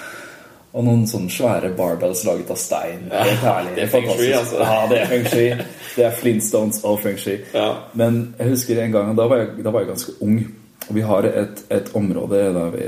[0.73, 3.07] og noen sånne svære barbells laget av stein.
[3.11, 3.23] Ja,
[3.73, 4.37] det er feng shui, Fantastisk.
[4.39, 4.59] altså.
[4.61, 5.47] Ja, det er feng shui.
[5.95, 7.37] Det er Flintstones og feng shui.
[7.53, 7.69] Ja.
[7.97, 10.37] Men jeg husker en gang, da var jeg, da var jeg ganske ung.
[10.87, 12.43] Og vi har et, et område,
[12.75, 12.83] vi,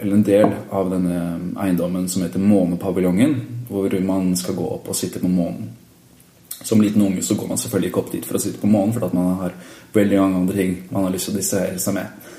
[0.00, 1.18] eller en del av denne
[1.64, 3.34] eiendommen som heter Månepaviljongen.
[3.68, 5.72] Hvor man skal gå opp og sitte på månen.
[6.62, 8.94] Som liten unge så går man selvfølgelig ikke opp dit for å sitte på månen,
[8.94, 9.58] for at man har
[9.92, 12.30] veldig mange andre ting man har lyst til å distrahere seg med.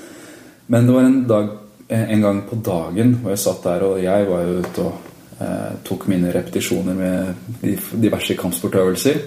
[0.68, 1.52] Men det var en dag
[1.88, 5.78] en gang på dagen hvor jeg satt der, og jeg var jo ute og eh,
[5.84, 7.62] tok mine repetisjoner med
[8.02, 9.22] diverse kampsportøvelser.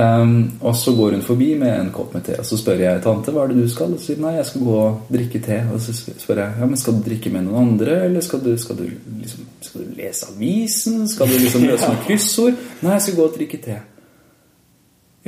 [0.00, 3.02] Um, og så går hun forbi med en kopp med te, og så spør jeg
[3.04, 3.90] tante hva er det du skal.
[3.92, 5.58] Og så sier hun, nei, jeg skal gå og drikke te.
[5.74, 8.52] Og så spør jeg ja, men skal du drikke med noen andre, eller skal du,
[8.62, 8.86] skal du,
[9.18, 11.02] liksom, skal du lese avisen?
[11.10, 12.62] Skal du liksom løse noen kryssord?
[12.80, 13.76] Nei, jeg skal gå og drikke te.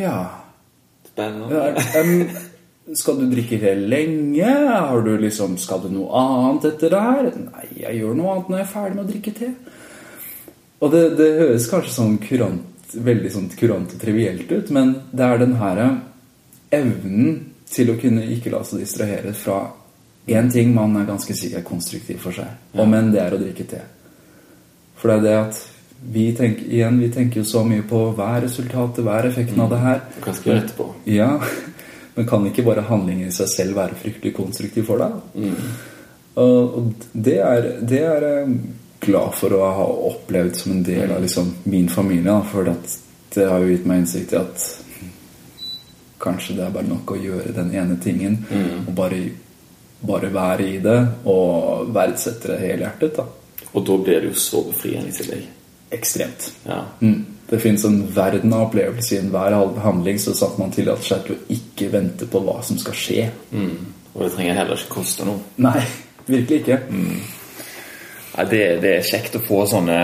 [0.01, 0.17] Ja,
[1.13, 1.77] Spennende.
[2.01, 2.52] Um,
[2.99, 4.49] skal du drikke det lenge?
[4.69, 7.31] Har du liksom, skal du noe annet etter det her?
[7.39, 9.51] Nei, jeg gjør noe annet når jeg er ferdig med å drikke te.
[10.83, 15.29] Og det, det høres kanskje sånn kurant, veldig sånn kurant og trivielt ut, men det
[15.29, 15.83] er den her
[16.73, 17.39] evnen
[17.73, 19.63] til å kunne ikke la seg distrahere fra
[20.27, 23.41] én ting man er ganske sikker er konstruktiv for seg, og enn det er å
[23.41, 23.81] drikke te.
[24.99, 25.63] For det er det at
[26.13, 29.61] vi tenker, igjen, vi tenker jo så mye på hva er resultatet, hva er effekten
[29.63, 30.01] av det her.
[30.35, 30.89] Skal jeg etterpå?
[31.11, 31.37] Ja,
[32.15, 35.17] men kan ikke bare handlingen i seg selv være fryktelig konstruktiv for deg?
[36.35, 38.57] Og, og det, er, det er jeg
[39.03, 42.39] glad for å ha opplevd som en del av liksom, min familie.
[42.51, 42.97] For at
[43.35, 44.67] det har jo gitt meg innsikt i at
[46.23, 48.39] kanskje det er bare nok å gjøre den ene tingen.
[48.87, 49.23] Og bare,
[50.01, 50.99] bare være i det
[51.31, 53.19] og verdsette det helhjertet.
[53.19, 53.27] da.
[53.73, 55.47] Og da blir det jo så befriende i tillegg.
[55.93, 56.53] Ekstremt.
[56.69, 56.85] Ja.
[57.01, 57.32] Mm.
[57.49, 61.37] Det fins en verden av opplevelser i enhver handling, så satt man tillater seg til
[61.37, 63.27] å ikke vente på hva som skal skje.
[63.53, 63.75] Mm.
[64.13, 65.43] Og det trenger heller ikke koste noe.
[65.65, 65.83] Nei,
[66.27, 66.79] virkelig ikke.
[66.89, 69.97] Nei, det, det er kjekt å få sånne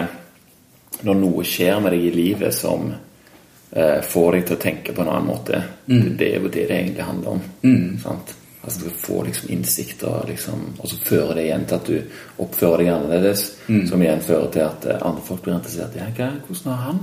[1.07, 5.05] Når noe skjer med deg i livet som eh, får deg til å tenke på
[5.05, 5.61] en annen måte.
[5.87, 7.45] Det, det er jo det det egentlig handler om.
[8.03, 8.35] Sant?
[8.69, 12.83] Altså Du får liksom innsikter, liksom, og så fører det igjen til at du oppfører
[12.83, 13.45] deg annerledes.
[13.89, 16.83] Som igjen fører til at eh, andre folk blir interessert i ja, hva, hvordan har
[16.85, 16.99] han?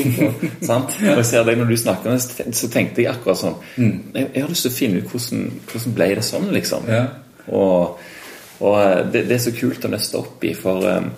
[0.70, 0.94] Sant?
[1.00, 4.52] Og jeg ser deg når du snakker, så tenkte jeg akkurat sånn jeg, jeg har
[4.52, 5.42] lyst til å finne ut hvordan,
[5.72, 6.86] hvordan ble det sånn, liksom.
[6.94, 7.02] Ja.
[7.50, 7.98] Og,
[8.62, 11.10] og eh, det, det er så kult å nøste opp i, for eh,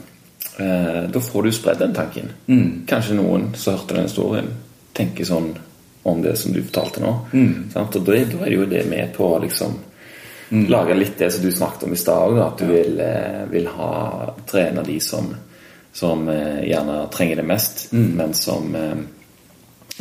[0.64, 2.32] eh, da får du spredd den tanken.
[2.88, 4.48] Kanskje noen som hørte den historien,
[4.96, 5.52] tenker sånn
[6.04, 7.12] om det som du fortalte nå.
[7.72, 7.96] Sant?
[7.96, 9.76] Og da er, jo det med på å liksom
[10.68, 13.94] lage litt det som du snakket om i stad at du vil, eh, vil ha
[14.46, 15.30] trene de som,
[15.92, 19.00] som eh, gjerne trenger det mest, men som eh,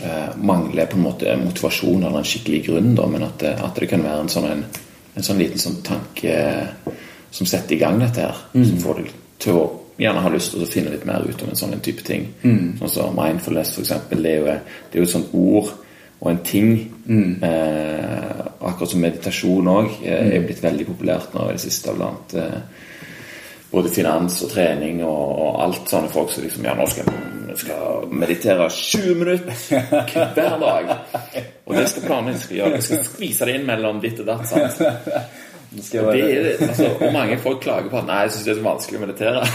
[0.03, 3.89] eh, mangler på en måte motivasjon eller en skikkelig grunn, da, men at at det
[3.89, 4.65] kan være en sånn, en,
[5.15, 6.35] en sånn liten sånn tanke
[7.33, 8.43] som setter i gang dette her.
[8.53, 9.63] Som får deg til å
[9.97, 12.27] gjerne ha lyst til å finne litt mer ut om en sånn en type ting.
[12.79, 14.21] Sånn som mindfulness, eksempel.
[14.25, 14.45] Det er jo,
[14.91, 15.71] det er jo et sånt ord
[16.23, 16.69] og en ting.
[17.43, 22.61] Eh, akkurat som meditasjon òg er blitt veldig populært nå i det siste blant eh,
[23.73, 27.09] både finans og trening og, og alt sånne folk som liksom Ja, nå skal
[27.53, 29.53] jeg skal meditere 20 minutter
[30.33, 30.87] hver dag.
[31.67, 32.79] Og det skal planen skal gjøre.
[32.79, 34.47] Vi skal skvise det inn mellom ditt og datt.
[34.49, 34.81] sant?
[35.73, 38.65] Og, det altså, og mange folk klager på at Nei, jeg syns det er så
[38.67, 39.45] vanskelig å meditere.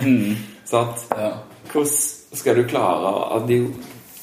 [0.72, 1.28] Sånn, Ja.
[1.72, 3.66] Hvordan skal du klare at er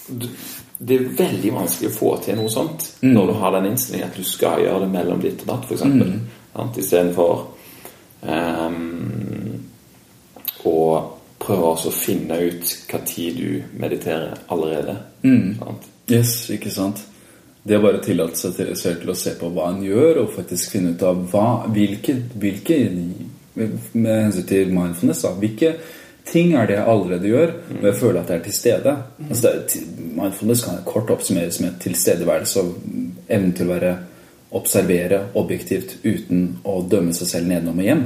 [0.10, 0.32] du-
[0.80, 4.20] det er veldig vanskelig å få til noe sånt når du har den innstillingen at
[4.20, 5.84] du skal gjøre det mellom ditt og datt, f.eks.
[5.84, 6.70] Mm.
[6.80, 7.42] Istedenfor
[8.24, 9.58] um,
[10.70, 10.80] å
[11.40, 14.96] prøve å finne ut hva tid du mediterer allerede.
[15.60, 15.88] Sant?
[16.10, 17.04] Yes, ikke sant?
[17.64, 20.34] Det å bare tillate seg til, selv til å se på hva en gjør, og
[20.36, 22.80] faktisk finne ut av hva, hvilke, hvilke
[23.60, 25.34] Med hensyn til mindfulness, da.
[25.36, 25.74] Hvilke
[26.32, 28.96] ting er det jeg allerede gjør, og jeg føler at jeg er til stede.
[29.30, 29.82] Altså det,
[30.16, 32.76] mindfulness kan kort oppsummeres med tilstedeværelse og
[33.30, 33.96] evnen til å være
[34.58, 38.06] observere objektivt uten å dømme seg selv nedenom og hjem.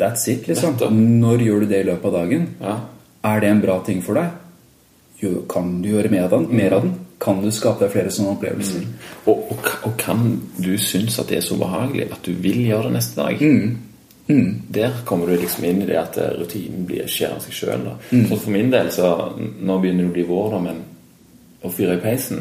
[0.00, 0.78] That's it, liksom.
[1.20, 2.46] Når gjør du det i løpet av dagen?
[2.62, 2.76] Ja.
[3.26, 4.30] Er det en bra ting for deg?
[5.20, 6.48] Jo, kan du gjøre mer av den?
[6.56, 6.94] Mer av den?
[7.20, 8.82] Kan du skape deg flere sånne opplevelser?
[9.24, 10.24] Og, og, og kan
[10.60, 13.40] du synes at det er så behagelig at du vil gjøre det neste dag?
[14.26, 17.88] Der kommer du liksom inn i det at eh, rutinen blir skjer av seg sjøl.
[18.10, 18.26] Mm.
[18.36, 20.80] for min del, så Nå begynner det å bli vår, da, men
[21.62, 22.40] å fyre i peisen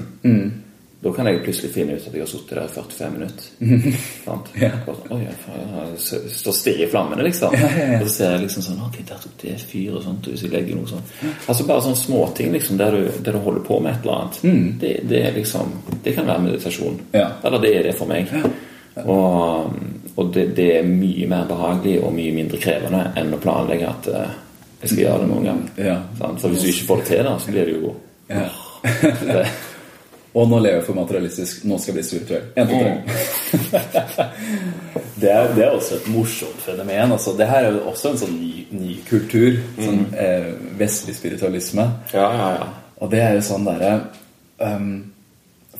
[1.06, 3.50] Da kan jeg plutselig finne ut at jeg har sittet der i 45 minutter.
[4.26, 4.48] Sant?
[4.58, 4.72] Ja.
[5.14, 7.54] Oi, jeg faen, jeg s- står stille i flammene, liksom.
[7.54, 10.26] Og så ser jeg liksom sånn Ok, der tok det fyr og sånt.
[10.32, 11.14] Hvis jeg legger noe sånt.
[11.46, 14.42] Altså bare sånne småting liksom, der du, der du holder på med et eller annet.
[14.82, 16.98] Det, det er liksom Det kan være meditasjon.
[17.14, 17.28] Ja.
[17.46, 18.34] Eller det er det for meg.
[19.06, 19.78] Og,
[20.16, 24.09] og det, det er mye mer behagelig og mye mindre krevende enn å planlegge at
[24.13, 24.26] uh,
[24.82, 25.61] jeg skal gjøre det noen gang.
[25.82, 25.95] Ja.
[26.20, 27.95] For hvis du ikke får det til, da, så blir det jo
[28.30, 28.49] Ja.
[29.22, 29.47] det,
[30.36, 31.63] Og nå lever jeg for materialistisk.
[31.63, 32.47] Nå skal jeg bli spirituell.
[32.59, 34.26] En, to, tre.
[35.22, 37.13] det, er, det er også et morsomt fenomen.
[37.16, 39.61] Altså, det her er jo også en sånn ny, ny kultur.
[39.80, 41.88] Sånn eh, vestlig spiritualisme.
[42.11, 42.68] Ja, ja, ja.
[42.99, 43.93] Og det er jo sånn derre
[44.59, 44.91] um,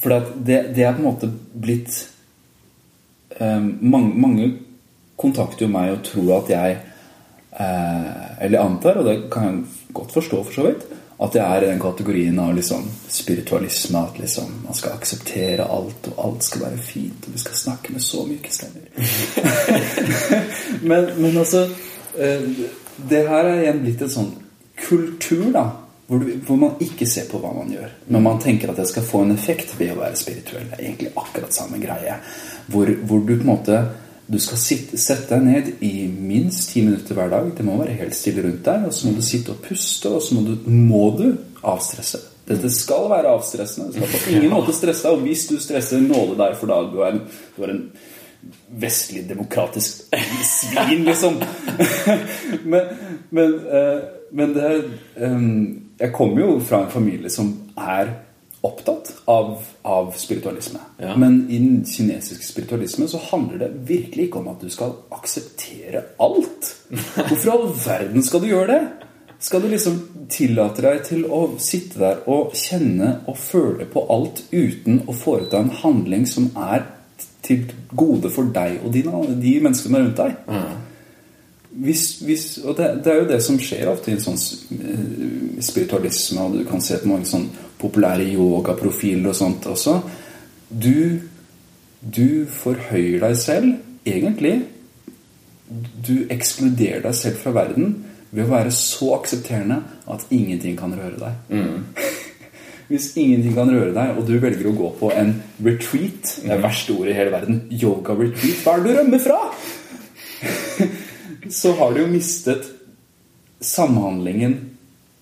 [0.02, 2.00] For det, det er på en måte blitt
[3.40, 4.52] mange, mange
[5.20, 6.76] kontakter jo meg og tror at jeg
[7.60, 10.86] eh, Eller antar, og det kan jeg godt forstå for så vidt,
[11.24, 14.02] at jeg er i den kategorien av liksom spiritualisme.
[14.02, 17.94] At liksom man skal akseptere alt, og alt skal være fint, og vi skal snakke
[17.96, 18.90] med så myke stemmer.
[20.90, 21.64] men, men altså
[22.20, 22.50] eh,
[23.10, 24.30] Det her er igjen blitt en sånn
[24.80, 25.66] kultur, da.
[26.08, 28.88] Hvor, du, hvor man ikke ser på hva man gjør, men man tenker at det
[28.92, 30.68] skal få en effekt ved å være spirituell.
[30.70, 32.18] Det er egentlig akkurat samme greie.
[32.70, 33.80] Hvor, hvor du på en måte
[34.26, 37.52] du skal sitte, sette deg ned i minst ti minutter hver dag.
[37.54, 38.88] Det må være helt stille rundt deg.
[38.88, 41.28] Og så må du sitte og puste, og så må du, må du
[41.62, 42.24] avstresse.
[42.46, 43.92] Dette skal være avstressende.
[43.94, 45.18] Du skal på ingen måte stresse deg.
[45.18, 46.90] Og hvis du stresser, nåde deg for dag.
[46.94, 47.22] du er en,
[47.56, 47.84] du er en
[48.82, 50.06] vestlig demokratisk
[50.56, 51.40] svin, liksom.
[52.72, 52.94] men,
[53.30, 54.70] men, uh, men det
[55.16, 58.12] um, Jeg kommer jo fra en familie som er
[58.66, 60.80] opptatt av, av spiritualisme.
[60.98, 61.14] Ja.
[61.22, 66.02] Men i den kinesiske spiritualisme så handler det virkelig ikke om at du skal akseptere
[66.18, 66.72] alt.
[66.90, 68.80] Hvorfor i all verden skal du gjøre det?
[69.46, 70.00] Skal du liksom
[70.34, 75.62] tillate deg til å sitte der og kjenne og føle på alt uten å foreta
[75.62, 76.88] en handling som er
[77.46, 80.40] til gode for deg og dine, de menneskene rundt deg?
[80.50, 80.85] Mm.
[81.76, 85.64] Hvis, hvis, og det, det, er jo det som skjer ofte i en sånn eh,
[85.66, 87.50] spiritualisme, og du kan se på mange sånn
[87.82, 89.98] populære yogaprofiler og sånt også.
[90.70, 91.20] Du,
[92.00, 93.74] du forhøyer deg selv,
[94.08, 94.56] egentlig.
[96.06, 97.98] Du ekskluderer deg selv fra verden
[98.32, 101.60] ved å være så aksepterende at ingenting kan røre deg.
[101.60, 101.82] Mm.
[102.90, 105.32] Hvis ingenting kan røre deg, og du velger å gå på en
[105.66, 107.64] retreat Det er verste ordet i hele verden.
[107.74, 108.62] Yoga-retreat.
[108.62, 109.42] Hva er det du rømmer fra?
[111.52, 112.72] så har du jo mistet
[113.62, 114.76] samhandlingen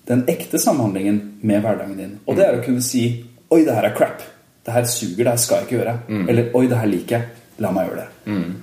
[0.05, 2.17] den ekte samhandlingen med hverdagen din.
[2.25, 3.05] Og det er å kunne si
[3.53, 4.23] Oi, det her er crap.
[4.65, 5.23] Det her suger.
[5.23, 5.93] Det her skal jeg ikke gjøre.
[6.07, 6.23] Mm.
[6.29, 7.41] Eller Oi, det her liker jeg.
[7.61, 8.31] La meg gjøre det.
[8.33, 8.55] Mm.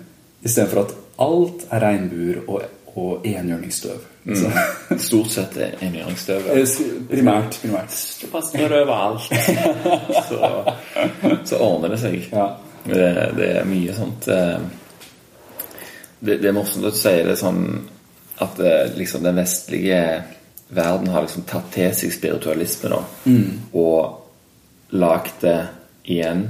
[0.42, 2.64] Istedenfor at alt er regnbuer og,
[2.96, 4.08] og enhjørningsstøv.
[4.24, 4.98] Mm.
[5.06, 6.50] Stort sett enhjørningsstøv.
[6.56, 6.74] Eh,
[7.12, 7.60] primært.
[7.62, 7.94] primært.
[7.94, 9.30] Såpass når det overalt.
[10.28, 10.50] så,
[11.52, 12.18] så ordner det seg.
[12.34, 12.50] Ja.
[12.84, 14.58] Det, det, er mye sånt eh,
[16.20, 17.64] det, det, er morsomt at du sier det sånn
[18.40, 20.00] at eh, liksom den vestlige
[20.70, 23.46] verden har liksom tatt til seg spiritualisme nå, mm.
[23.76, 25.58] og lagd det
[26.10, 26.46] igjen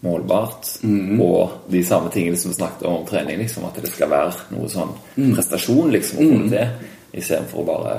[0.00, 0.68] målbart.
[0.82, 1.20] Mm.
[1.20, 4.54] Og de samme tingene som vi snakket om om trening, liksom, at det skal være
[4.54, 5.34] noe sånn mm.
[5.34, 6.54] prestasjon liksom, å få det mm.
[6.54, 7.98] til, istedenfor å bare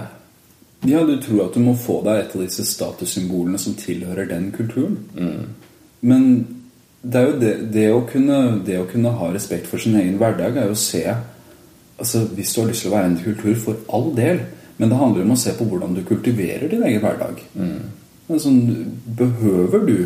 [0.87, 4.49] Ja, du tror at du må få deg et av disse statussymbolene som tilhører den
[4.55, 4.97] kulturen.
[5.13, 5.43] Mm.
[6.09, 6.25] Men
[7.01, 10.19] det er jo det, det, å kunne, det å kunne ha respekt for sin egen
[10.21, 11.05] hverdag, er jo å se
[12.01, 14.39] altså Hvis du har lyst til å være en kultur, for all del
[14.81, 17.43] men det handler om å se på hvordan du kultiverer din egen hverdag.
[17.53, 17.91] Mm.
[18.33, 18.49] Altså,
[19.19, 19.97] behøver du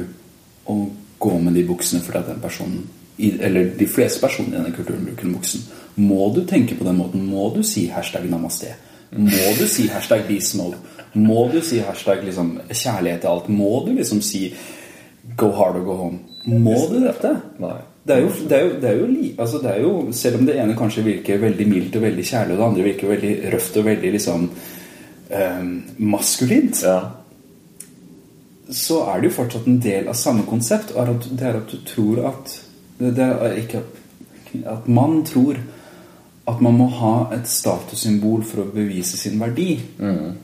[0.68, 0.76] å
[1.24, 2.82] gå med de buksene fordi at den personen
[3.16, 5.64] eller de fleste personer i denne kulturen bruker den buksen.
[5.96, 7.24] Må du tenke på den måten?
[7.24, 8.74] Må du si hashtag namaste?
[9.16, 10.76] Må du si hashtag be small?
[11.16, 13.48] Må du si hashtag liksom, kjærlighet til alt?
[13.48, 14.50] Må du liksom si
[15.40, 16.20] go hard or go home?
[16.46, 17.34] Må du dette?
[17.62, 17.78] Nei.
[18.06, 19.06] Det er, jo, det, er jo, det, er jo,
[19.42, 22.54] altså det er jo, Selv om det ene kanskje virker veldig mildt og veldig kjærlig,
[22.54, 24.44] og det andre virker veldig røft og veldig liksom
[25.30, 25.64] eh,
[26.14, 27.00] maskulint, ja.
[28.70, 30.94] så er det jo fortsatt en del av samme konsept.
[30.94, 32.60] Og det er at du tror at
[33.00, 33.82] Det er ikke
[34.64, 35.58] at man tror
[36.48, 39.80] at man må ha et statussymbol for å bevise sin verdi.
[39.98, 40.36] Mm.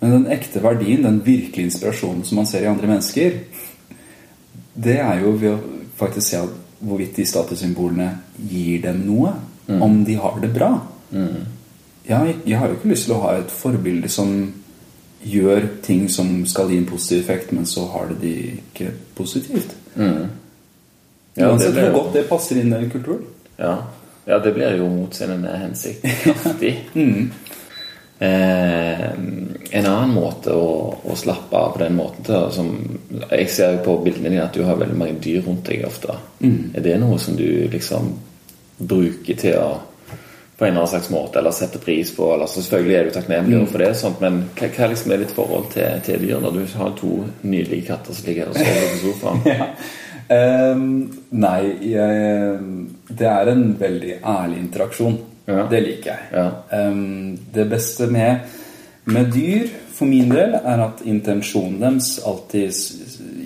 [0.00, 3.40] Men den ekte verdien, den virkelige inspirasjonen som man ser i andre mennesker,
[4.84, 5.60] det er jo ved å
[6.00, 6.40] faktisk se
[6.80, 8.10] hvorvidt de statussymbolene
[8.48, 9.34] gir dem noe.
[9.66, 9.82] Mm.
[9.82, 10.70] Om de har det bra.
[11.10, 11.44] Mm.
[12.08, 14.32] Jeg, jeg, har jo ikke lyst til å ha et forbilde som
[15.20, 19.76] gjør ting som skal gi en positiv effekt, men så har det de ikke positivt.
[19.94, 20.30] Mm.
[21.36, 23.22] Ja, Uansett hvor godt det passer inn i kulturen.
[23.60, 23.76] Ja.
[24.26, 26.06] ja, det blir jo mot sin hensikt.
[26.24, 26.72] Kraftig.
[26.94, 27.30] mm.
[28.20, 29.10] Eh,
[29.70, 30.70] en annen måte å,
[31.04, 32.72] å, slappe av på den måten til som,
[33.30, 36.16] Jeg ser jo på bildene dine at du har veldig mange dyr rundt deg ofte.
[36.40, 36.72] Mm.
[36.74, 38.10] Er det noe som du liksom
[38.80, 39.70] bruker til å
[40.60, 42.26] på en eller annen slags måte, eller setter pris på?
[42.34, 43.68] Eller, så selvfølgelig er du takknemlig mm.
[43.72, 46.74] for det, sånt, men hva, hva liksom er ditt forhold til, til, dyr når du
[46.76, 49.40] har to nydelige katter som ligger og sover på sofaen?
[49.54, 49.70] ja.
[50.76, 50.84] um,
[51.32, 51.62] nei,
[51.94, 52.58] jeg,
[53.08, 55.16] det er en veldig ærlig interaksjon.
[55.48, 55.64] Ja.
[55.72, 56.28] Det liker jeg.
[56.36, 56.46] Ja.
[56.90, 58.52] Um, det beste med,
[59.12, 62.76] med, dyr, for min del, er at intensjonen deres alltid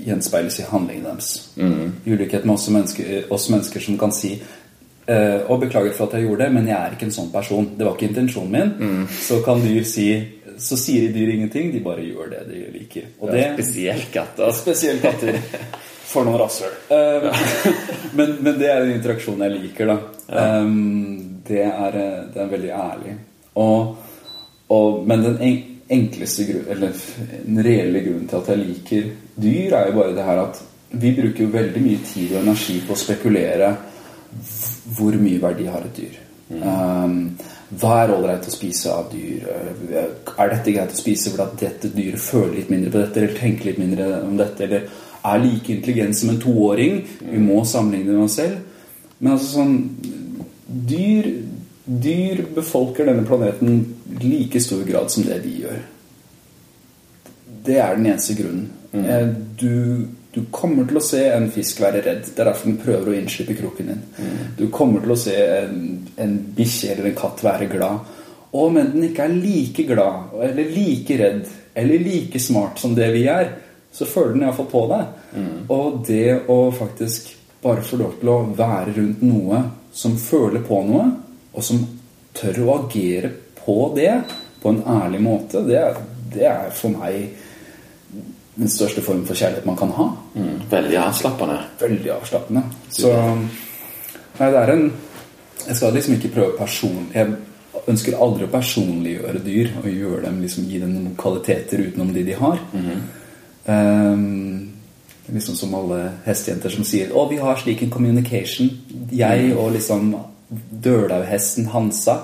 [0.05, 1.31] gjenspeiles i handlingen deres.
[1.57, 1.93] Mm.
[2.05, 6.19] I ulikhet med oss mennesker, oss mennesker som kan si eh, og beklager for at
[6.19, 7.71] jeg gjorde det, men jeg er ikke en sånn person.
[7.79, 8.73] Det var ikke intensjonen min.
[8.79, 9.05] Mm.
[9.27, 10.09] Så kan dyr si
[10.55, 11.73] Så sier dyr ingenting.
[11.73, 13.09] De bare gjør det de liker.
[13.19, 14.53] Og det, spesielt katter.
[14.55, 15.41] Spesielt katter.
[16.07, 16.77] For noen rasshøl.
[16.93, 17.27] Uh,
[18.21, 19.97] men, men, det er en interaksjon jeg liker, da.
[20.29, 20.45] Ja.
[20.63, 23.17] Um, det er, eh, det er veldig ærlig.
[23.61, 23.97] Og,
[24.75, 25.41] og, men den
[25.95, 27.01] enkleste grunn, eller
[27.45, 30.63] den reelle grunnen til at jeg liker dyr, er jo bare det her at
[30.95, 33.73] vi bruker jo veldig mye tid og energi på å spekulere
[34.95, 36.21] hvor mye verdi har et dyr.
[36.51, 36.63] Mm.
[36.63, 37.17] Um,
[37.81, 39.47] Hva er ålreit å spise av dyr?
[39.97, 43.39] Er dette greit å spise fordi at dette dyret føler litt mindre på dette, eller
[43.39, 44.87] tenker litt mindre om dette, eller
[45.25, 47.01] er like intelligent som en toåring?
[47.25, 48.61] Vi må sammenligne med oss selv.
[49.19, 49.77] Men altså sånn
[50.65, 51.27] Dyr,
[51.85, 55.81] dyr befolker denne planeten like stor grad som det vi gjør.
[57.65, 58.71] Det er den eneste grunnen.
[58.93, 59.35] Mm.
[59.61, 62.25] Du, du kommer til å se en fisk være redd.
[62.29, 64.03] Det er derfor den prøver å innslippe kroken din.
[64.59, 65.79] Du kommer til å se en,
[66.21, 68.15] en bikkje eller en katt være glad.
[68.55, 73.09] Og om den ikke er like glad, eller like redd, eller like smart som det
[73.17, 73.49] vi er,
[73.95, 75.25] så føler den iallfall på deg.
[75.75, 77.33] Og det å faktisk
[77.65, 79.63] bare få lov til å være rundt noe
[79.95, 81.09] som føler på noe,
[81.55, 81.85] og som
[82.35, 83.31] tør å agere
[83.65, 84.11] på det
[84.63, 85.81] på en ærlig måte, det
[86.35, 87.29] det er for meg
[88.55, 90.11] den største formen for kjærlighet man kan ha.
[90.35, 90.61] Mm.
[90.71, 91.59] Veldig avslappende.
[91.81, 92.63] Veldig avslappende.
[92.91, 93.11] Så
[94.35, 94.87] Nei, det er en
[95.65, 97.07] Jeg skal liksom ikke prøve person...
[97.15, 97.37] Jeg
[97.89, 102.23] ønsker aldri å personliggjøre dyr og gjøre dem liksom gi dem noen kvaliteter utenom de
[102.25, 102.61] de har.
[103.73, 104.71] Ehm,
[105.33, 108.71] liksom som alle hestejenter som sier 'Å, vi har slik en communication'.
[109.13, 110.15] Jeg og liksom
[110.49, 112.21] Dølauhesten Hansa.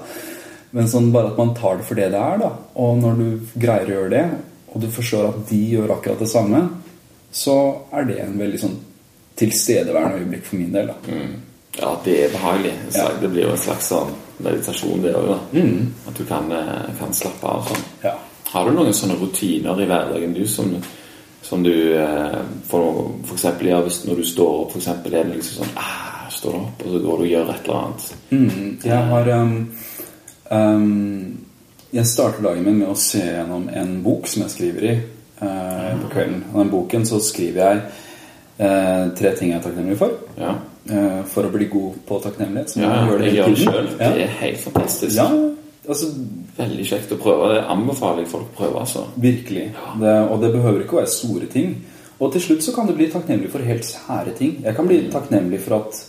[0.71, 2.53] Men sånn bare at man tar det for det det er, da.
[2.79, 4.25] Og når du greier å gjøre det,
[4.71, 6.63] og du forstår at de gjør akkurat det samme,
[7.35, 7.57] så
[7.95, 8.77] er det en veldig sånn
[9.41, 10.93] tilstedeværende øyeblikk for min del.
[10.93, 11.17] da.
[11.79, 12.73] Ja, det er behagelig.
[12.95, 13.09] Ja.
[13.21, 14.11] Det blir jo en slags sånn
[14.43, 15.29] meditasjon, det òg.
[15.31, 15.65] da.
[16.11, 17.85] At du kan, eh, kan slappe av sånn.
[18.03, 18.15] Ja.
[18.51, 20.75] Har du noen sånne rutiner i hverdagen du som,
[21.43, 25.25] som du eh, For, for eksempel ja, hvis, når du står opp, for eksempel, er
[25.25, 27.79] det liksom sånn ah, Står du opp, og så går du og gjør et eller
[27.81, 28.05] annet.
[28.31, 29.55] Mm, jeg har um,
[30.51, 31.39] um,
[31.93, 35.93] Jeg starter dagen min med å se gjennom en bok som jeg skriver i eh,
[35.99, 36.45] på kvelden.
[36.53, 37.81] Og den boken så skriver jeg
[38.61, 40.19] uh, tre ting jeg er takknemlig for.
[40.41, 40.59] Ja,
[40.91, 42.71] Uh, for å bli god på takknemlighet.
[42.73, 43.67] Så ja det jeg gjør det selv.
[43.69, 43.89] sjøl.
[44.01, 44.07] Ja.
[44.17, 45.13] Det er helt fantastisk.
[45.19, 45.27] ja,
[45.85, 46.09] altså
[46.57, 47.51] Veldig kjekt å prøve.
[47.53, 48.81] Det anbefaler jeg folk å prøve.
[48.81, 49.05] altså.
[49.21, 49.67] Virkelig.
[50.01, 51.75] Det, og det behøver ikke å være store ting.
[52.21, 54.57] Og til slutt så kan du bli takknemlig for helt sære ting.
[54.65, 56.01] Jeg kan bli takknemlig for at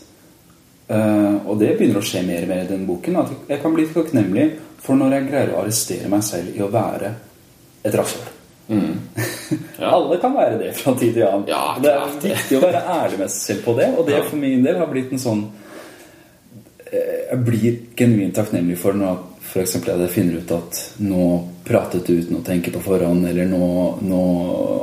[0.92, 3.16] Og det begynner å skje mer og mer i den boken.
[3.22, 4.48] At jeg kan bli takknemlig
[4.82, 7.14] for når jeg greier å arrestere meg selv i å være
[7.86, 8.28] et rasshøl.
[9.92, 11.48] Alle kan være det fra tid til annen.
[11.52, 13.90] Ja, det er viktig å være ærlig med seg selv på det.
[13.98, 14.24] Og det Ja.
[14.30, 15.42] for min del har blitt en sånn
[16.92, 19.18] eh, Jeg blir genuint takknemlig for når
[19.52, 19.76] f.eks.
[19.86, 21.26] jeg finner ut at nå
[21.68, 23.68] pratet du uten å tenke på forhånd, eller nå,
[24.02, 24.22] nå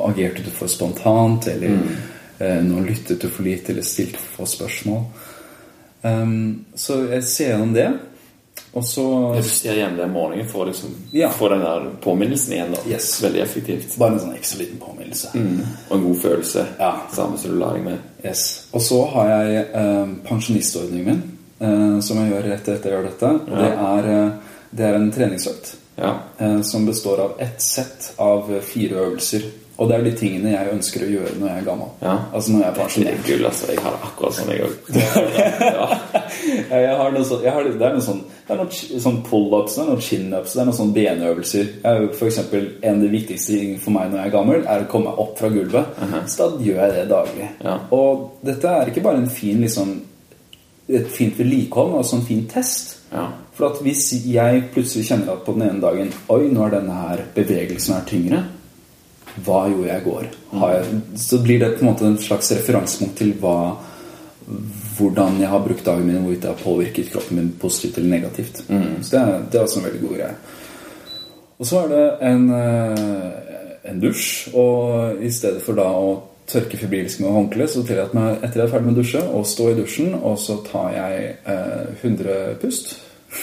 [0.09, 1.97] agerte du for spontant, eller Mm.
[2.41, 5.03] eh, nå lyttet du for lite, eller stilte for få spørsmål.
[6.03, 7.89] Um, så jeg ser gjennom det.
[8.77, 9.03] Og så
[9.37, 11.31] Du ser igjen det om morgenen for å liksom, Ja.
[11.31, 12.73] få den der påminnelsen igjen.
[12.75, 12.79] da.
[12.91, 13.23] Yes.
[13.23, 13.97] Veldig effektivt.
[13.99, 15.29] bare en sånn ekstra liten påminnelse.
[15.91, 16.67] Og en god følelse.
[16.79, 16.93] Ja.
[17.13, 17.99] Samme som du la deg med.
[18.25, 18.67] Yes.
[18.73, 21.23] Og så har jeg eh, pensjonistordningen min,
[21.61, 23.33] eh, som jeg gjør rett etter jeg gjør dette.
[23.47, 24.31] Det, er, eh,
[24.77, 26.19] det er en treningsøkt Ja.
[26.39, 29.43] eh, som består av ett sett av fire øvelser.
[29.79, 31.91] Og det er de tingene jeg ønsker å gjøre når jeg er gammel.
[32.03, 32.15] Ja.
[32.35, 33.21] Altså når jeg er Det er pensjonert.
[33.29, 33.69] gull, altså.
[33.71, 34.75] Jeg har det akkurat sånn, jeg òg.
[35.69, 35.87] Ja.
[36.83, 39.89] Jeg har noe sånn, jeg har, det er noen sånn, noe sånn pull-ups, det er
[39.91, 41.71] noen chin-ups, det er noen sånn benøvelser.
[41.85, 44.67] Jeg, jo for eksempel, en av de viktigste tingene for meg når jeg er gammel,
[44.67, 46.03] er å komme meg opp fra gulvet.
[46.27, 47.49] Så da gjør jeg det daglig.
[47.65, 47.79] Ja.
[47.95, 49.95] Og dette er ikke bare en fin, liksom,
[50.89, 52.97] et fint vedlikehold, men også en fin test.
[53.13, 53.29] Ja.
[53.57, 56.95] For at hvis jeg plutselig kjenner at på den ene dagen Oi, nå er denne
[57.09, 58.43] her bevegelsen her tyngre.
[59.45, 60.31] Hva gjorde jeg i går?
[60.61, 63.59] Har jeg, så blir det på en måte en slags referansepunkt til hva
[64.99, 68.63] hvordan jeg har brukt dagen min, hvorvidt det har påvirket kroppen min positivt eller negativt.
[69.03, 70.35] Så det er, det er også en veldig god greie.
[71.59, 76.15] Og så er det en, eh, en dusj, og i stedet for da å
[76.49, 79.23] tørke febrilsk med håndkle, så tillater jeg meg etter jeg er ferdig med å dusje,
[79.29, 82.97] å stå i dusjen, og så tar jeg eh, 100 pust.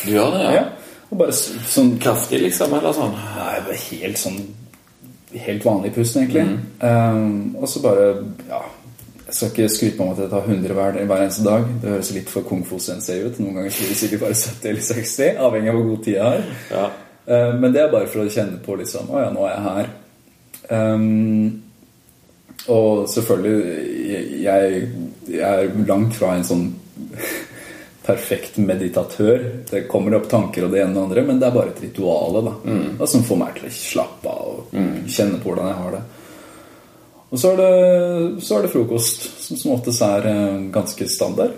[0.06, 0.54] Du gjør det, ja?
[0.58, 0.66] Ja.
[1.12, 2.74] Og bare sånn Kraftig, liksom?
[2.74, 3.14] Eller sånn?
[3.14, 4.40] Nei, er helt sånn
[5.36, 6.46] Helt vanlig pust, egentlig.
[6.82, 8.10] Um, og så bare
[8.50, 8.64] Ja.
[9.26, 11.64] Jeg skal ikke skryte på meg at jeg tar 100 hver, hver eneste dag.
[11.82, 13.40] Det høres litt for kung fu sensei ut.
[13.40, 16.24] Noen ganger blir det sikkert bare 70 eller 60, avhengig av hvor god tid jeg
[16.24, 16.44] har.
[16.72, 16.86] Ja.
[17.26, 19.66] Uh, men det er bare for å kjenne på liksom Å ja, nå er jeg
[19.66, 19.90] her.
[20.70, 21.62] Um,
[22.68, 24.88] og selvfølgelig jeg,
[25.30, 26.68] jeg er langt fra en sånn
[28.06, 29.44] perfekt meditatør.
[29.70, 31.82] Det kommer opp tanker og det ene og det andre, men det er bare et
[31.88, 32.54] ritual da,
[33.10, 36.04] som får meg til å slappe av og kjenne på hvordan jeg har det.
[37.36, 41.56] Og så er det, så er det frokost, som som oftest er eh, ganske standard.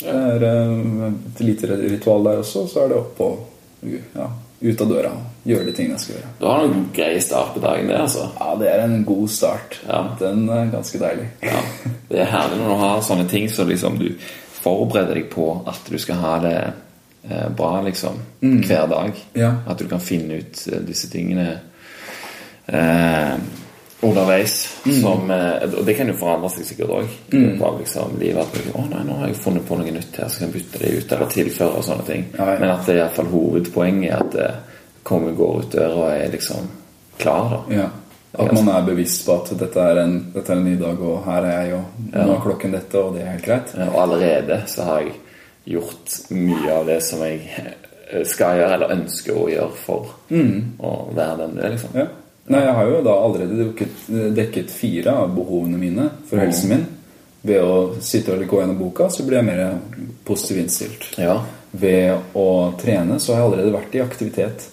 [0.00, 3.84] Det er eh, et lite ritual der også, så er det opp og
[4.16, 4.26] ja,
[4.60, 6.32] ut av døra og gjøre de tingene jeg skal gjøre.
[6.40, 8.26] Du har noen greie start på dagen, det, altså.
[8.40, 9.78] Ja, det er en god start.
[9.86, 10.02] Ja.
[10.20, 11.28] Den er ganske deilig.
[11.44, 11.62] Ja.
[12.10, 14.08] Det er herlig når du har sånne ting som liksom du
[14.60, 16.58] forbereder deg på at du skal ha det
[17.28, 18.20] eh, bra, liksom.
[18.40, 19.24] Hver dag.
[19.38, 19.54] Ja.
[19.66, 21.48] At du kan finne ut eh, disse tingene
[22.66, 23.34] eh,
[24.00, 24.56] underveis.
[24.84, 27.14] Som, eh, og det kan jo forandre seg sikkert òg.
[27.80, 30.48] Liksom, livet at å nei, nå har jeg funnet på noe nytt her, så kan
[30.48, 32.28] jeg bytte det ut eller tilføre og sånne ting.
[32.36, 32.58] Ja, ja.
[32.60, 34.50] Men at det er iallfall hovedpoenget er at det
[35.06, 36.70] kommer går ut døra og er liksom
[37.20, 37.88] klar, da.
[38.32, 41.24] At man er bevisst på at dette er en, dette er en ny dag, og
[41.26, 43.72] her er jeg, og nå er klokken dette, og det er helt greit.
[43.88, 45.16] Og allerede så har jeg
[45.74, 50.94] gjort mye av det som jeg eh, skal gjøre, eller ønsker å gjøre for å
[51.16, 51.98] være den du er, liksom.
[51.98, 52.06] Ja.
[52.50, 56.88] Nei, jeg har jo da allerede dekket, dekket fire av behovene mine for helsen min.
[57.46, 59.62] Ved å sitte og gå gjennom boka, så blir jeg mer
[60.26, 61.06] positivt innstilt.
[61.20, 61.38] Ja.
[61.70, 62.48] Ved å
[62.80, 64.66] trene så har jeg allerede vært i aktivitet.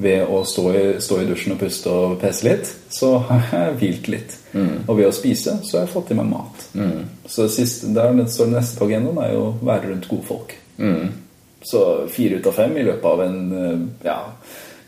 [0.00, 3.74] Ved å stå i, stå i dusjen og puste og pese litt, så har jeg
[3.82, 4.36] hvilt litt.
[4.56, 6.64] Og ved å spise så har jeg fått i meg mat.
[7.26, 10.26] Så det siste, der står det neste på agendaen er jo å være rundt gode
[10.30, 10.56] folk.
[11.62, 14.18] Så fire ut av fem i løpet av en eh, ja,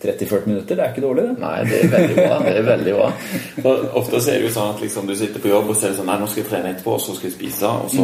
[0.03, 1.35] 30-40 minutter, det er ikke dårlig, det.
[1.39, 2.39] Nei, det er veldig bra.
[2.43, 3.09] det er veldig bra
[3.65, 5.93] For Ofte er det jo sånn at liksom, du sitter på jobb og så er
[5.93, 7.71] det sånn Nei, nå skal jeg trene etterpå, og så skal jeg spise.
[7.71, 8.03] Og så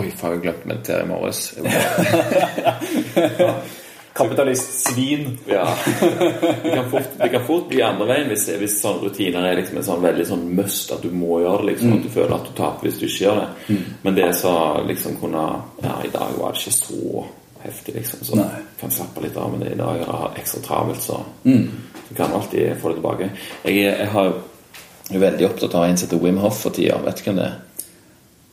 [0.00, 1.40] Oi, faen, jeg glemte å meditere i morges.
[4.16, 5.38] Kapitalistsvin.
[5.46, 5.66] Ja.
[6.62, 9.80] Det kan fort, det kan fort bli andre veien hvis, hvis sånne rutiner er liksom
[9.80, 11.72] en sånn veldig sånn must at du må gjøre det.
[11.72, 13.78] liksom, At du føler at du taper hvis du ikke gjør det.
[14.02, 14.54] Men det så
[14.88, 15.46] liksom kunne
[15.82, 17.24] Ja, i dag var det ikke så
[17.66, 18.24] heftig, liksom.
[18.24, 18.64] Så Nei.
[18.80, 19.50] kan slappe litt av.
[19.52, 21.22] Men det, i dag Jeg har ekstra travelt, så
[22.08, 23.30] du kan alltid få det tilbake.
[23.64, 24.32] Jeg, jeg har
[25.06, 26.96] jeg er veldig opptatt av en som heter Wim Hof for tida.
[27.04, 27.58] Vet du hvem det er?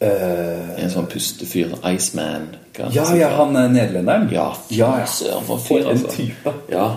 [0.04, 1.74] Eh, En sånn pustefyr.
[1.94, 2.50] Iceman.
[2.92, 4.30] ja, ja, han er nederlenderen.
[4.34, 5.06] Ja, ja, ja.
[5.06, 6.08] søren for en For en altså.
[6.18, 6.54] type.
[6.72, 6.88] Ja,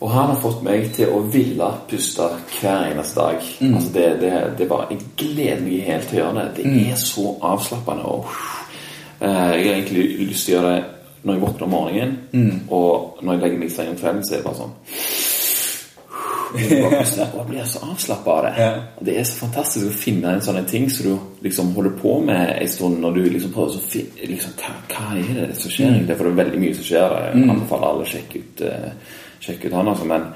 [0.00, 2.26] og han har fått meg til å ville puste
[2.60, 3.42] hver eneste dag.
[3.74, 6.64] Altså det, det, det bare, Jeg gleder meg helt til å gjøre det.
[6.64, 8.04] Det er så avslappende.
[8.08, 8.24] Og,
[9.20, 10.84] uh, jeg har egentlig lyst til å gjøre det
[11.22, 14.38] når jeg våkner om morgenen, og når jeg legger meg i om kvelden, så er
[14.38, 14.72] det bare sånn
[16.50, 18.52] og jeg blir så avslappa av det.
[18.58, 18.70] Ja.
[19.06, 22.54] Det er så fantastisk å finne en sånn ting som du liksom holder på med
[22.56, 25.92] en stund, når du liksom prøver å finne liksom, hva, hva er det som skjer
[25.92, 26.16] egentlig?
[26.18, 27.18] For det er veldig mye som skjer.
[27.26, 29.16] Jeg anbefaler alle å sjekke ut, uh,
[29.46, 30.10] sjekke ut han, altså.
[30.10, 30.28] Men,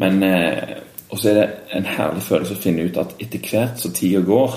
[0.00, 0.76] men uh,
[1.10, 4.20] Og så er det en herlig følelse å finne ut at etter hvert som tida
[4.22, 4.52] går,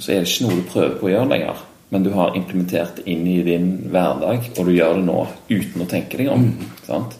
[0.00, 1.58] så er det ikke noe du prøver på å gjøre lenger.
[1.90, 5.16] Men du har implementert det inn i din hverdag, og du gjør det nå
[5.48, 6.44] uten å tenke deg om.
[6.86, 7.16] Sant?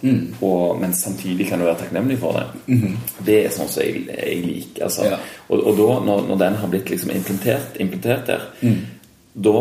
[0.47, 2.47] Og, men samtidig kan du være takknemlig for det.
[3.27, 4.87] Det er sånn som jeg, jeg liker.
[4.87, 5.09] Altså.
[5.11, 5.19] Ja.
[5.49, 8.47] Og, og da, når, når den har blitt liksom implementert, implementert der,
[9.35, 9.57] da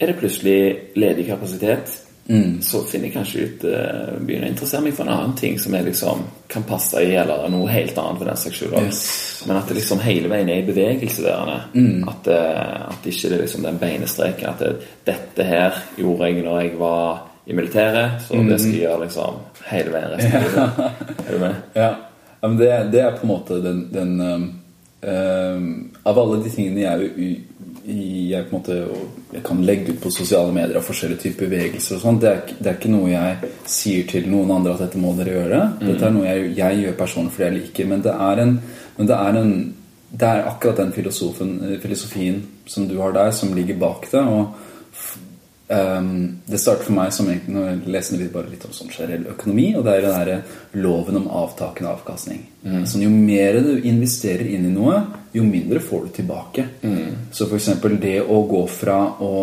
[0.00, 0.60] er det plutselig
[0.98, 1.94] ledig kapasitet.
[2.62, 5.74] Så finner jeg kanskje ut uh, Begynner å interessere meg for en annen ting som
[5.74, 8.76] jeg liksom kan passe i, eller noe helt annet for den saks skyld.
[8.78, 9.00] Yes.
[9.48, 11.50] Men at det liksom hele veien er i bevegelse der.
[12.10, 14.52] At, uh, at ikke det er liksom den beinestreken.
[14.52, 18.82] At det, dette her gjorde jeg når jeg var i militæret, så det skal jeg
[18.84, 19.38] gjøre liksom
[19.70, 21.04] hele veien resten av livet.
[21.26, 21.54] Er du med?
[21.74, 21.90] Ja,
[22.40, 24.44] ja men det, det er på en måte den, den um,
[25.02, 27.32] um, Av alle de tingene jeg,
[27.90, 32.04] jeg på en måte kan legge ut på sosiale medier av forskjellige typer bevegelser og
[32.04, 35.36] sånt, det, det er ikke noe jeg sier til noen andre at dette må dere
[35.36, 35.60] gjøre.
[35.82, 37.90] Dette er noe jeg, jeg gjør personlig fordi jeg liker.
[37.92, 38.56] Men det er en,
[38.96, 39.54] men det er en
[40.10, 44.20] det er akkurat den filosofien som du har der, som ligger bak det.
[44.20, 44.69] og
[45.70, 48.90] Ehm, det starter for meg som egentlig når jeg leser litt, bare litt om sånn
[48.90, 52.40] generell økonomi, og det er den der loven om avtakende avkastning.
[52.90, 54.98] Så jo mer du investerer inn i noe,
[55.32, 56.64] jo mindre får du tilbake.
[57.30, 59.34] Så for eksempel det å gå fra å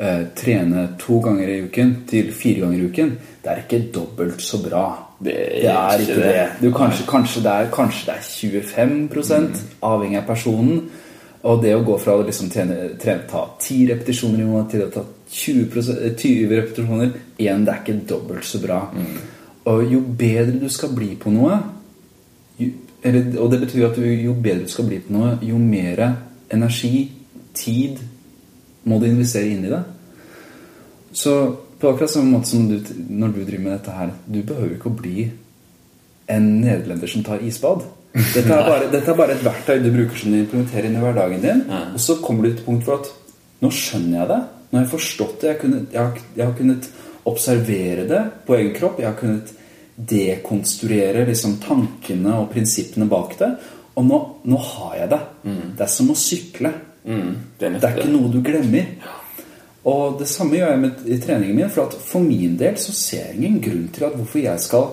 [0.00, 3.12] eh, trene to ganger i uken til fire ganger i uken,
[3.44, 4.82] det er ikke dobbelt så bra.
[5.20, 6.32] Det er Det er ikke det.
[6.32, 6.48] det.
[6.60, 8.26] Du, kanskje, kanskje, det er, kanskje det er
[8.74, 10.82] 25 avhengig av personen.
[11.42, 14.82] Og det å gå fra å liksom trene, trene, ta ti repetisjoner i måneden til
[14.84, 15.66] å ta 20,
[16.16, 18.80] 20 repetisjoner igjen, det er ikke dobbelt så bra.
[19.70, 21.58] Og jo bedre du skal bli på noe
[22.58, 22.70] jo,
[23.04, 26.02] eller, Og det betyr at jo bedre du skal bli på noe, jo mer
[26.52, 27.10] energi,
[27.54, 28.00] tid,
[28.84, 29.80] må du investere inn i det.
[31.12, 31.32] Så
[31.80, 32.76] på akkurat samme måte som du,
[33.08, 35.24] når du driver med dette her Du behøver ikke å bli
[36.30, 37.82] en nederlender som tar isbad.
[38.36, 41.02] Dette er, bare, dette er bare et verktøy du bruker som du implementerer inn i
[41.02, 41.60] hverdagen din.
[41.94, 43.10] Og så kommer du til et punkt for at
[43.62, 44.38] nå skjønner jeg det.
[44.70, 45.46] Nå har jeg forstått det.
[45.48, 46.90] Jeg, har kunnet- jeg, har, jeg har kunnet
[47.26, 49.00] observere det på egen kropp.
[49.02, 49.52] Jeg har kunnet
[50.10, 53.50] dekonstruere liksom, tankene og prinsippene bak det.
[53.98, 55.20] Og nå, nå har jeg det.
[55.76, 56.70] Det er som å sykle.
[57.04, 58.86] Mm, det er Det er ikke noe du glemmer.
[59.90, 61.70] Og det samme gjør jeg med, i treningen min.
[61.72, 64.90] For at for min del så ser jeg ingen grunn til at hvorfor jeg skal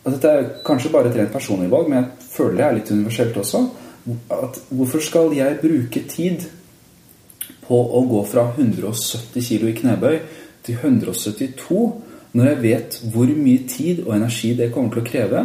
[0.00, 2.90] og Dette er kanskje bare et rent personlig valg, men jeg føler det er litt
[2.90, 3.58] universelt også.
[4.32, 6.46] At hvorfor skal jeg bruke tid
[7.70, 10.16] på å gå fra 170 kg i knebøy
[10.66, 11.82] til 172
[12.30, 15.40] Når jeg vet hvor mye tid og energi det kommer til å kreve,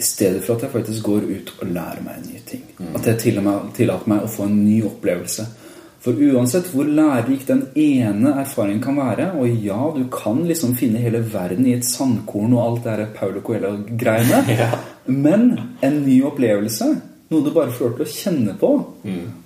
[0.00, 2.62] i stedet for at jeg faktisk går ut og lærer meg nye ting.
[2.96, 5.44] At jeg til og med tillater meg å få en ny opplevelse.
[6.00, 11.02] For uansett hvor lærerik den ene erfaringen kan være Og ja, du kan liksom finne
[11.02, 14.44] hele verden i et sandkorn og alt det der Paulo Coelho-greiene.
[14.60, 14.70] Ja.
[15.04, 16.86] Men en ny opplevelse,
[17.30, 18.70] noe du bare får lov til å kjenne på,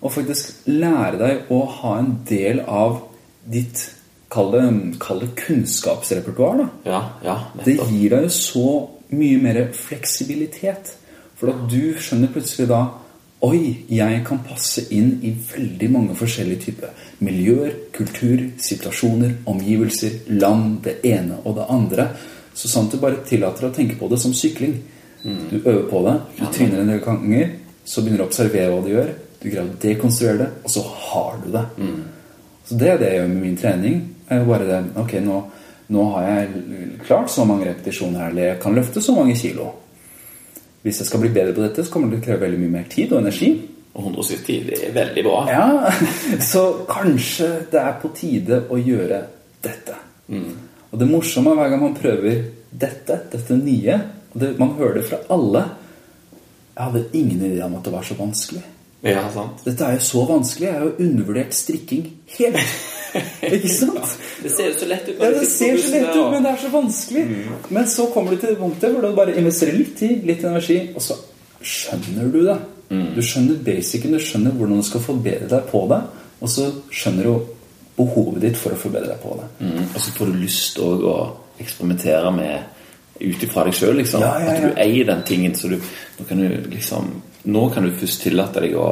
[0.01, 3.03] og faktisk lære deg å ha en del av
[3.45, 3.91] ditt
[4.35, 4.63] Kall det,
[4.99, 6.65] kall det kunnskapsrepertoar.
[6.83, 8.69] Ja, ja, det gir deg jo så
[9.15, 10.91] mye mer fleksibilitet.
[11.39, 12.81] For at du skjønner plutselig da
[13.45, 20.79] Oi, jeg kan passe inn i veldig mange forskjellige typer miljøer, kultur, situasjoner, omgivelser, land,
[20.87, 22.07] det ene og det andre.
[22.57, 24.79] Så sant du bare tillater å tenke på det som sykling.
[25.23, 27.53] Du øver på det, du tryner en del ganger,
[27.85, 29.13] så begynner du å observere hva du gjør,
[29.43, 31.65] du greier å dekonstruere det, og så har du det.
[32.65, 33.99] Så det er det jeg gjør med min trening.
[34.29, 35.41] er jo bare det, ok, nå,
[35.93, 39.69] nå har jeg klart så mange repetisjoner her, eller jeg kan løfte så mange kilo.
[40.85, 42.75] Hvis jeg skal bli bedre på dette, så kommer det til å kreve veldig mye
[42.79, 43.51] mer tid og energi.
[43.95, 45.37] Og 170, det er veldig bra.
[45.53, 45.93] Ja,
[46.53, 49.21] Så kanskje det er på tide å gjøre
[49.65, 50.01] dette.
[50.91, 53.97] Og det morsomme er hver gang man prøver dette, dette nye
[54.35, 55.63] og det, Man hører det fra alle.
[56.75, 58.65] Jeg hadde ingen idé om at det var så vanskelig.
[59.05, 59.61] Ja, sant.
[59.67, 60.67] Dette er jo så vanskelig.
[60.67, 62.07] Jeg har jo undervurdert strikking
[62.39, 62.77] helt.
[63.47, 64.15] Ikke sant?
[64.43, 65.21] Det ser jo så lett ut.
[65.21, 67.25] Ja, det ser så lett ut, men det er så vanskelig.
[67.69, 70.81] Men så kommer du til det punktet hvor du bare investerer litt tid, litt energi,
[70.97, 71.19] og så
[71.61, 72.59] skjønner du det.
[73.15, 76.01] Du skjønner basicen, du skjønner hvordan du skal forbedre deg på det,
[76.41, 77.53] og så skjønner du
[77.95, 79.49] behovet ditt for å forbedre deg på det.
[79.63, 79.83] Mm.
[79.87, 81.17] Og så får du lyst òg å
[81.63, 82.74] eksperimentere med
[83.31, 84.25] ut ifra deg sjøl, liksom.
[84.25, 84.55] Ja, ja, ja.
[84.55, 85.57] At du eier den tingen.
[85.59, 85.79] Så du,
[86.19, 87.15] nå kan du liksom
[87.45, 88.87] Nå kan du først tillate deg å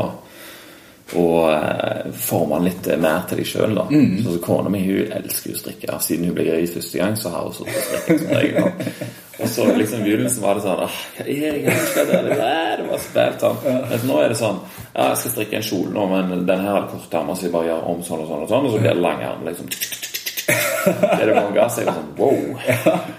[1.12, 3.80] og eh, forme den litt mer til deg sjøl.
[3.90, 4.14] Mm.
[4.24, 5.98] Så Kona mi hun elsker jo å strikke.
[6.04, 9.10] Siden hun ble gravid første gang, så har hun sittet og strikket som regel.
[9.42, 12.18] Og så liksom begynnelsen var det sånn ah, Hva er det jeg skal det?
[12.86, 13.60] Var så sånn.
[13.90, 16.76] Mens nå er det sånn Ja, jeg skal strikke en kjole nå, men den her
[16.76, 18.82] har kort armer, så jeg bare gjør om sånn og sånn, og sånn, og så
[18.82, 19.46] blir det lang arm.
[19.48, 19.72] liksom
[20.48, 22.38] er ganger, så jeg var sånn Wow!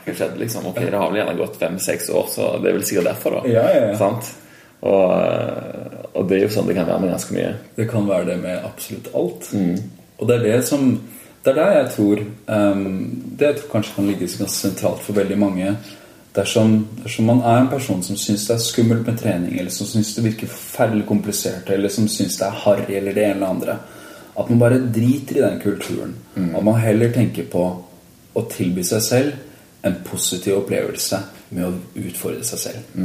[0.04, 0.68] Hva skjedde, liksom?
[0.72, 3.54] Ok, det har vel gjerne gått fem-seks år, så det er vel sikkert derfor, da.
[3.54, 4.12] Ja, ja, ja.
[4.84, 5.12] Og,
[6.12, 7.52] og det er jo sånn det kan være med ganske mye.
[7.78, 9.50] Det kan være det med absolutt alt.
[10.20, 10.88] Og det er det som
[11.44, 12.84] Det er der jeg tror um,
[13.36, 15.74] Det jeg tror kanskje kan ligge ganske sentralt for veldig mange.
[16.34, 19.86] Dersom, dersom man er en person som syns det er skummelt med trening, eller som
[19.86, 23.52] syns det virker forferdelig komplisert, eller som syns det er harry, eller det ene eller
[23.54, 23.76] andre
[24.36, 26.16] At man bare driter i den kulturen.
[26.56, 27.64] At man heller tenker på
[28.34, 31.20] å tilby seg selv en positiv opplevelse
[31.54, 32.98] med å utfordre seg selv.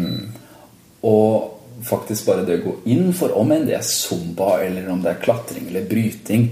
[1.09, 5.03] Og faktisk bare det å gå inn for om enn det er zumba, eller om
[5.03, 6.49] det er klatring eller bryting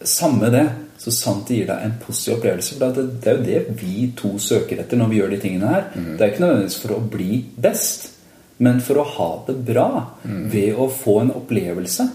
[0.00, 0.62] Samme det,
[0.96, 2.76] så sant det gir deg en positiv opplevelse.
[2.78, 5.72] For det, det er jo det vi to søker etter når vi gjør de tingene
[5.74, 5.82] her.
[6.16, 8.06] Det er ikke nødvendigvis for å bli best,
[8.64, 9.88] men for å ha det bra
[10.24, 12.06] ved å få en opplevelse.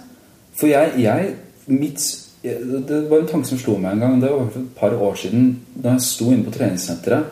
[0.58, 1.36] For jeg, jeg
[1.68, 4.20] mitt, Det var en tanke som slo meg en gang.
[4.22, 7.26] Det var for et par år siden da jeg sto inne på treningssenteret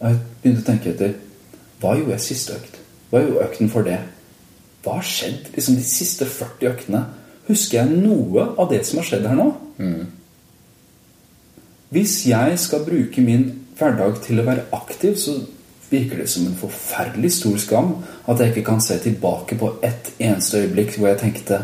[0.00, 1.16] og jeg begynte å tenke etter
[1.80, 2.78] Hva gjorde jeg siste økt?
[3.10, 3.98] Hva gjorde økten for det?
[4.84, 7.02] Hva har skjedd liksom de siste 40 øktene?
[7.48, 9.48] Husker jeg noe av det som har skjedd her nå?
[11.90, 13.48] Hvis jeg skal bruke min
[13.78, 15.40] hverdag til å være aktiv, så
[15.90, 17.94] virker det som en forferdelig stor skam
[18.30, 21.62] at jeg ikke kan se tilbake på ett eneste øyeblikk hvor jeg tenkte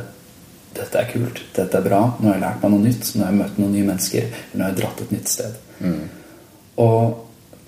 [0.76, 3.32] dette er kult, dette er bra, nå har jeg lært meg noe nytt, nå har
[3.32, 5.62] jeg møtt noen nye mennesker, nå har jeg dratt et nytt sted.
[6.84, 7.22] Og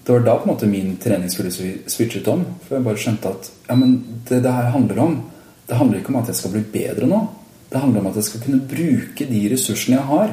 [0.04, 2.44] det var da på en måte min treningsfilosofi switchet om.
[2.64, 3.98] For jeg bare skjønte at ja, men
[4.28, 5.18] det det her handler om
[5.68, 7.18] Det handler ikke om at jeg skal bli bedre nå.
[7.68, 10.30] Det handler om at jeg skal kunne bruke de ressursene jeg har,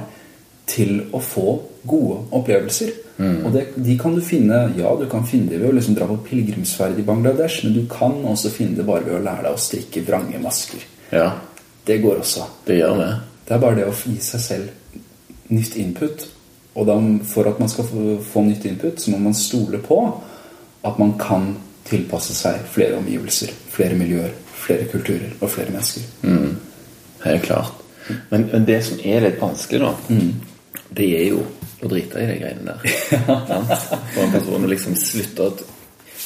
[0.65, 1.49] til å få
[1.83, 2.93] gode opplevelser.
[3.19, 6.07] Og det, de kan du finne Ja, du kan finne det ved å liksom dra
[6.07, 9.59] på pilegrimsferd i Bangladesh, men du kan også finne det bare ved å lære deg
[9.59, 10.87] å strikke vrange masker.
[11.11, 11.33] Ja,
[11.85, 12.45] Det går også.
[12.67, 13.11] det gjør det.
[13.47, 15.01] Det er bare det å gi seg selv
[15.53, 16.25] nytt input.
[16.75, 16.95] Og da,
[17.29, 19.99] for at man skal få, få nytt input, så må man stole på
[20.85, 21.53] at man kan
[21.85, 24.33] tilpasse seg flere omgivelser, flere miljøer,
[24.65, 26.07] flere kulturer og flere mennesker.
[27.25, 27.85] Helt klart.
[28.29, 30.17] Men, men det som er litt vanskelig, da,
[30.97, 31.45] det er jo
[31.85, 32.97] å drite i de greiene der.
[33.13, 33.61] ja.
[34.13, 35.55] For en person å liksom slutte å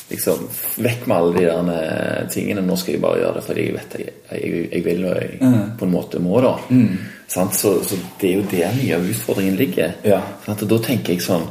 [0.10, 0.48] liksom,
[0.84, 2.65] Vekk med alle de der eh, tingene.
[2.65, 5.56] Nå skal jeg bare gjøre det fordi jeg vet jeg, jeg, jeg vil og jeg
[5.80, 6.41] på en måte må.
[6.44, 6.56] da
[7.30, 7.56] Sant?
[7.56, 9.94] Så, så det er jo der mye av utfordringen ligger.
[10.07, 10.22] Ja.
[10.48, 11.45] Da tenker jeg sånn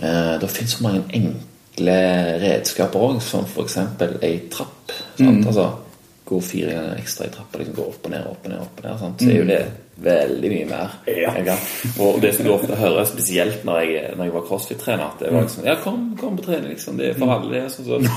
[0.00, 1.96] eh, Det finnes så mange enkle
[2.40, 3.80] redskaper òg, som f.eks.
[4.24, 4.94] ei trapp.
[5.18, 5.44] Sant?
[5.44, 5.68] Altså,
[6.24, 8.78] gå fire ganger ekstra i trappa, liksom gå opp og ned, opp og ned, opp
[8.80, 9.00] og ned.
[9.02, 9.20] Sant?
[9.20, 9.62] Så er jo det
[10.02, 10.94] veldig mye mer.
[11.06, 11.54] Ja.
[12.02, 15.30] Og det som du ofte hører, spesielt når jeg, når jeg var crossfit-trener, at det
[15.34, 16.96] var liksom Ja, kom, kom på trening, liksom.
[16.98, 17.70] Det er for alle, det.
[17.70, 18.08] Sånn, sånn.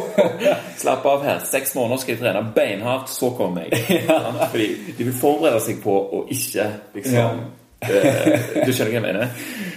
[0.80, 1.38] Slapp av her.
[1.46, 4.02] Seks måneder skal jeg trene beinhardt, så kommer jeg.
[4.10, 4.20] Ja.
[4.50, 4.68] Fordi
[4.98, 7.26] de vil forberede seg på å ikke liksom Ja.
[7.86, 9.30] eh, Du skjønner hva jeg mener?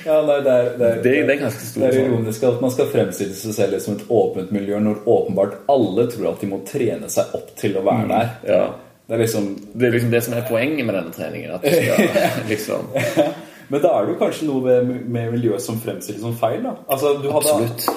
[0.04, 2.08] Ja, nei, det, er, det, er, Det, det er ganske det er sånn.
[2.10, 6.32] ironisk at man skal fremstille seg selv som et åpent miljø når åpenbart alle tror
[6.34, 8.34] at de må trene seg opp til å være der.
[8.50, 8.64] Ja.
[9.08, 11.52] Det er liksom Det er liksom det som er poenget med denne treningen.
[11.52, 12.08] At du skal
[12.52, 12.90] liksom
[13.68, 16.62] Men da er det jo kanskje noe med, med miljøet som fremstilles som feil.
[16.64, 17.56] da Altså, du hadde,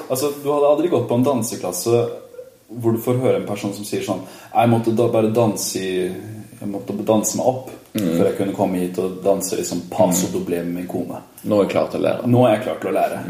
[0.08, 2.06] altså, du hadde aldri gått på en danseklasse
[2.66, 5.90] hvor du får høre en person som sier sånn Jeg måtte da bare danse i
[6.06, 10.58] Jeg måtte danse meg opp før jeg kunne komme hit og danse liksom paso doble
[10.66, 11.20] med min kone.
[11.48, 12.28] Nå er jeg klar til å lære.
[12.28, 13.20] Nå er jeg klar til å lære.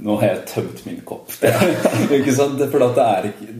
[0.00, 1.32] Nå har jeg tømt min kopp.
[2.18, 2.60] ikke sant?
[2.60, 3.54] At det er ikke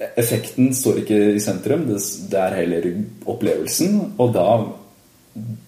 [0.00, 1.84] Effekten står ikke i sentrum.
[1.88, 2.86] Det, er heller
[3.28, 3.98] opplevelsen.
[4.16, 4.46] Og da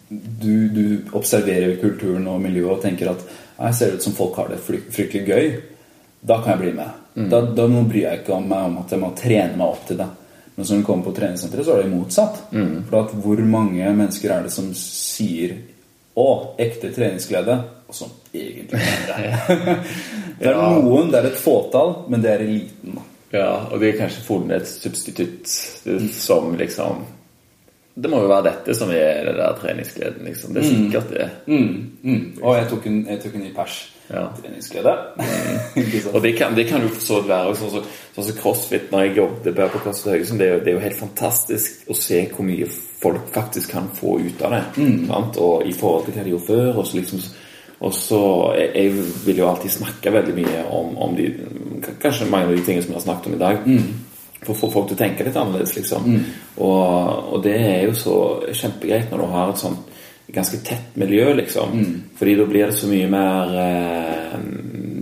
[0.09, 0.85] du, du
[1.17, 3.27] observerer kulturen og miljøet og tenker at
[3.63, 5.53] jeg ser ut som folk har det fryktelig gøy,
[6.23, 6.99] da kan jeg bli med.
[7.29, 9.85] Da, da nå bryr jeg ikke om meg om at jeg må trene meg opp
[9.89, 10.09] til det.
[10.55, 12.41] Men når du kommer på treningssenteret, så er det motsatt.
[12.89, 15.57] For at hvor mange mennesker er det som sier
[16.13, 17.55] 'Å, ekte treningsglede',
[17.89, 19.77] og som egentlig mener det.
[20.41, 22.99] det er noen, det er et fåtall, men det er eliten.
[22.99, 23.12] da.
[23.33, 25.49] Ja, og de kanskje funnet et substitutt
[26.13, 27.07] som liksom
[27.95, 30.55] Det må jo være dette som er det der treningsgleden, liksom.
[30.55, 31.27] Det er sikkert det.
[31.47, 32.23] Mm, mm.
[32.41, 33.75] Og jeg tok en, jeg tok en ny pers.
[34.09, 34.23] Ja.
[34.39, 34.95] Treningsglede.
[35.83, 36.01] Ikke?
[36.15, 37.85] Og det kan, det kan jo for så vidt være sånn som
[38.17, 40.41] så, så crossfit når jeg jobbet på CrossFit Haugesund.
[40.41, 42.69] Det, det er jo helt fantastisk å se hvor mye
[43.03, 44.65] folk faktisk kan få ut av det.
[45.13, 45.41] Sant?
[45.45, 46.73] Og i forhold til hva de gjorde før.
[46.73, 47.25] Og så liksom
[47.83, 48.23] og så
[48.55, 51.29] jeg, jeg vil jo alltid snakke veldig mye om, om de
[52.03, 53.65] Kanskje mange av de tingene som vi har snakket om i dag.
[54.43, 56.05] For å få folk til å tenke litt annerledes, liksom.
[56.63, 58.15] Og, og det er jo så
[58.55, 59.91] kjempegreit når du har et sånt
[60.33, 61.75] ganske tett miljø, liksom.
[62.19, 64.22] Fordi da blir det så mye mer eh,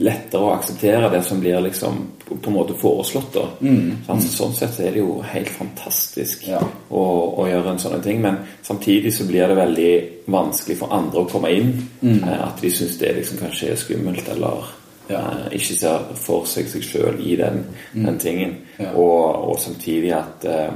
[0.00, 3.34] lettere å akseptere det som blir liksom på, en måte foreslått.
[3.34, 4.04] da mm.
[4.06, 6.60] sånn, sånn sett så er det jo helt fantastisk Ja.
[6.88, 7.02] å,
[7.42, 8.20] å gjøre en sånn ting.
[8.22, 9.92] Men samtidig så blir det veldig
[10.30, 11.72] vanskelig for andre å komme inn.
[12.02, 14.70] Eh, at de syns det liksom kanskje er skummelt, eller
[15.10, 15.20] Ja.
[15.20, 18.56] eh, ikke ser for seg seg sjøl i den, den tingen.
[18.78, 18.92] Ja.
[18.94, 20.70] Og, og samtidig at, eh,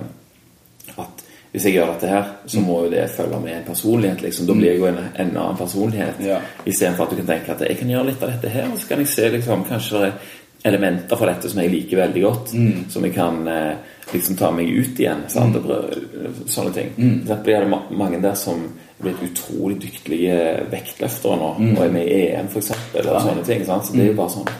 [0.98, 1.23] at
[1.54, 4.22] hvis jeg gjør dette her, så må jo det følge med en personlighet.
[4.24, 4.46] liksom.
[4.48, 6.16] Da blir jeg jo en, en annen personlighet.
[6.26, 6.40] Ja.
[6.66, 8.88] Istedenfor at du kan tenke at jeg kan gjøre litt av dette her, og så
[8.88, 10.32] kan jeg se liksom, kanskje det er
[10.64, 12.54] elementer fra dette som jeg liker veldig godt,
[12.90, 15.22] som jeg kan eh, liksom ta meg ut igjen.
[15.30, 15.60] Sant?
[15.60, 16.40] Mm.
[16.48, 16.90] Sånne ting.
[16.96, 17.18] Mm.
[17.28, 20.38] Derfor er det mange der som er blitt utrolig dyktige
[20.72, 23.22] vektløftere nå, og er med i EM, for eksempel, ja.
[23.28, 23.62] sånne ting.
[23.68, 23.86] Sant?
[23.86, 24.56] Så det er jo bare sånn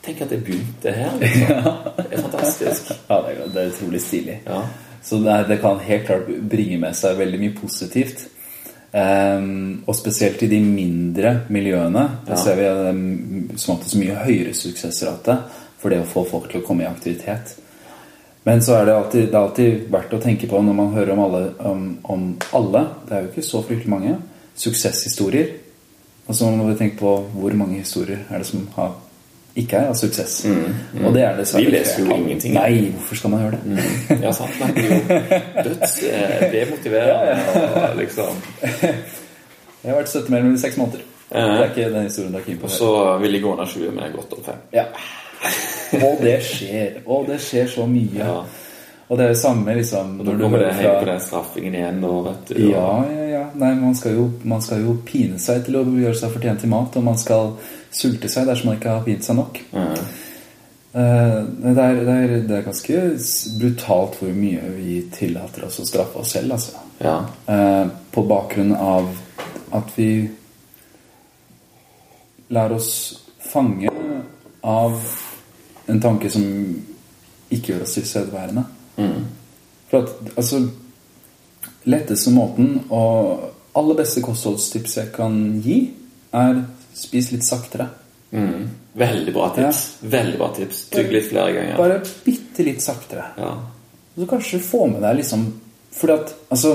[0.00, 1.66] Tenk at jeg begynte her, liksom.
[1.98, 2.86] Det er fantastisk.
[3.04, 4.38] Ja, det er, det er utrolig stilig.
[4.46, 4.62] Ja.
[5.02, 8.26] Så det, er, det kan helt klart bringe med seg veldig mye positivt.
[8.92, 12.08] Um, og spesielt i de mindre miljøene.
[12.26, 12.42] Der Ja.
[12.42, 15.36] ser vi um, som oftest mye høyere suksessrate
[15.78, 17.54] for det å få folk til å komme i aktivitet.
[18.44, 21.12] Men så er det alltid, det er alltid verdt å tenke på når man hører
[21.12, 22.22] om alle, om, om
[22.56, 24.16] alle Det er jo ikke så fryktelig mange
[24.56, 25.52] suksesshistorier.
[26.26, 28.94] Og så må vi tenke på hvor mange historier er det som har,
[29.58, 30.44] ikke er av suksess.
[31.04, 32.54] Og det er dessverre Vi leser jo ingenting.
[32.54, 33.86] Nei, hvorfor skal man gjøre det?
[34.22, 34.60] Ja, sant.
[34.76, 35.00] Det er jo
[35.70, 37.38] døds eh, ja.
[37.90, 38.38] og liksom
[39.80, 41.06] Jeg har vært støttemedlem i seks måneder.
[41.30, 42.68] Det er ikke den historien du er keen på.
[42.68, 44.64] Og så vil jeg gå under 20, men jeg har gått opp 5.
[44.74, 44.84] Ja.
[46.00, 46.98] Og det skjer.
[47.06, 48.18] Og det skjer så mye.
[48.18, 48.34] Ja.
[49.10, 51.96] Og det er jo samme liksom Og da kommer det hjem på den straffingen igjen,
[51.98, 52.58] nå, vet du.
[52.70, 53.42] Ja, ja, ja.
[53.58, 56.70] Nei, man skal, jo, man skal jo pine seg til å gjøre seg fortjent til
[56.70, 57.56] mat, og man skal
[57.90, 59.58] sulte seg dersom man ikke har pint seg nok.
[59.74, 59.96] Mm.
[60.90, 63.02] Uh, det, er, det, er, det er ganske
[63.58, 66.86] brutalt hvor mye vi tillater oss å straffe oss selv, altså.
[67.02, 67.18] Ja.
[67.50, 69.10] Uh, på bakgrunn av
[69.74, 70.10] at vi
[72.54, 72.92] lar oss
[73.42, 73.90] fange
[74.66, 75.02] av
[75.90, 76.44] en tanke som
[77.50, 78.70] ikke gjør oss tilstedeværende.
[79.90, 80.62] For at, altså
[81.90, 83.46] Letteste måten og
[83.78, 85.78] aller beste kostholdstips jeg kan gi,
[86.36, 86.60] er
[86.96, 87.86] spis litt saktere.
[88.30, 88.68] Mm.
[89.00, 89.80] Veldig bra tips.
[90.02, 90.82] Veldig bra tips.
[90.92, 91.78] Tygg litt flere ganger.
[91.78, 93.30] Bare bitte litt saktere.
[93.40, 93.54] Ja.
[94.14, 95.44] Og så kanskje få med deg liksom
[95.94, 96.74] Fordi at Altså,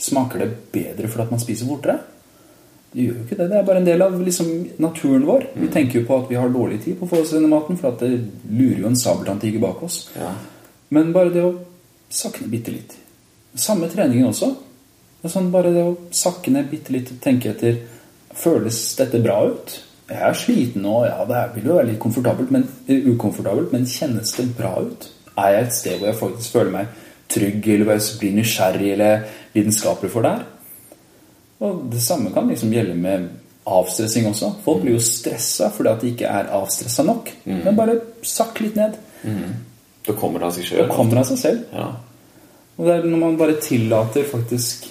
[0.00, 1.98] smaker det bedre fordi at man spiser fortere?
[2.92, 3.48] Det gjør jo ikke det.
[3.50, 4.48] Det er bare en del av liksom,
[4.82, 5.44] naturen vår.
[5.54, 7.78] Vi tenker jo på at vi har dårlig tid på å få oss denne maten,
[7.78, 8.16] for at det
[8.50, 10.00] lurer jo en sabeltanntiger bak oss.
[10.16, 10.32] Ja.
[10.94, 11.54] Men bare det å
[12.10, 12.96] sakne bitte litt.
[13.54, 14.50] Samme treningen også.
[15.20, 17.80] Det sånn bare det å sakke ned bitte litt og tenke etter
[18.40, 19.72] Føles dette bra ut?
[20.10, 23.88] Jeg er sliten nå, ja, det vil jo være litt komfortabelt, men, eh, ukomfortabelt, men
[23.90, 25.08] kjennes det bra ut?
[25.36, 26.86] Er jeg et sted hvor jeg faktisk føler meg
[27.30, 30.46] trygg, eller blir nysgjerrig eller lidenskapelig for det her?
[31.60, 33.28] Og det samme kan liksom gjelde med
[33.66, 34.52] avstressing også.
[34.64, 37.30] Folk blir jo stressa fordi at de ikke er avstressa nok.
[37.66, 38.94] Men bare sakk litt ned.
[40.06, 40.88] Da kommer det av seg Det sjøl.
[40.94, 41.64] kommer av seg selv.
[41.76, 41.88] Ja.
[42.78, 44.86] Og det er når man bare tillater faktisk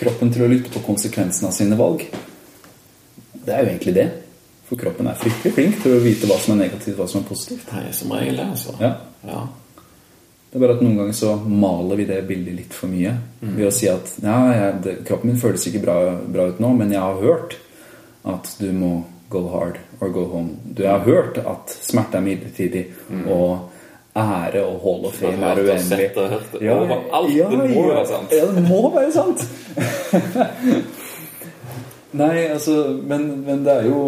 [0.00, 2.06] kroppen til å lytte på konsekvensen av sine valg.
[3.44, 4.06] Det er jo egentlig det.
[4.68, 7.28] For kroppen er fryktelig flink til å vite hva som er negativt, hva som er
[7.28, 7.66] positivt.
[7.68, 8.76] Det er som regel det, altså.
[8.80, 8.92] Ja.
[9.26, 9.40] Ja.
[10.50, 13.12] Det er bare at noen ganger så maler vi det bildet litt for mye.
[13.42, 16.72] Ved å si at ja, jeg, det, kroppen min føles ikke bra, bra ut nå,
[16.78, 17.58] men jeg har hørt
[18.30, 18.94] at du må
[19.30, 20.56] go hard or go home.
[20.76, 22.84] Du har hørt at smerte er midlertidig,
[23.30, 23.68] og
[24.16, 25.84] ære og hall of fame er og uendelig.
[25.88, 27.74] sett og hørt det overalt.
[27.74, 28.32] Må være sant.
[28.34, 29.44] Ja, det må være sant.
[32.20, 32.72] Nei, altså
[33.06, 34.00] men, men det er jo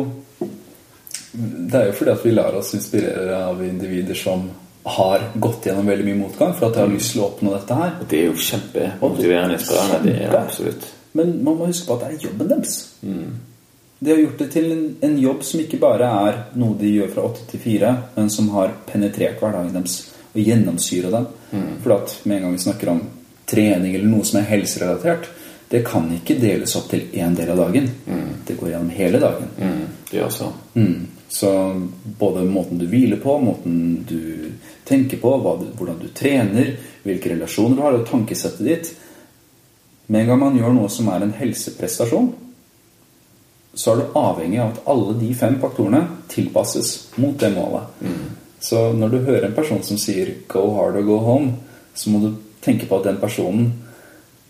[1.33, 4.43] Det er jo fordi at vi lar oss inspirere av individer som
[4.85, 7.77] har gått gjennom veldig mye motgang for at de har lyst til å oppnå dette
[7.79, 7.93] her.
[8.03, 10.01] Og det er jo kjempemotiverende inspirerende.
[10.11, 10.89] Det er absolutt.
[11.15, 12.75] Men man må huske på at det er jobben deres.
[14.03, 17.13] De har gjort det til en, en jobb som ikke bare er noe de gjør
[17.13, 20.01] fra åtte til fire, men som har penetrert hverdagen deres
[20.33, 21.29] og gjennomsyra dem.
[21.85, 23.01] For at med en gang vi snakker om
[23.47, 25.29] trening eller noe som er helserelatert,
[25.71, 27.87] det kan ikke deles opp til én del av dagen.
[28.45, 29.55] Det går gjennom hele dagen.
[29.57, 30.51] Mm, det også.
[30.51, 30.81] så.
[30.81, 31.07] Mm.
[31.33, 31.51] Så
[32.19, 34.51] både måten du hviler på, måten du
[34.85, 35.31] tenker på,
[35.63, 36.75] du, hvordan du trener,
[37.07, 38.93] hvilke relasjoner du har, og tankesettet ditt
[40.13, 42.33] Med en gang man gjør noe som er en helseprestasjon,
[43.75, 48.03] så er du avhengig av at alle de fem faktorene tilpasses mot det målet.
[48.63, 51.53] Så når du hører en person som sier 'go hard or go home',
[51.95, 53.73] så må du tenke på at den personen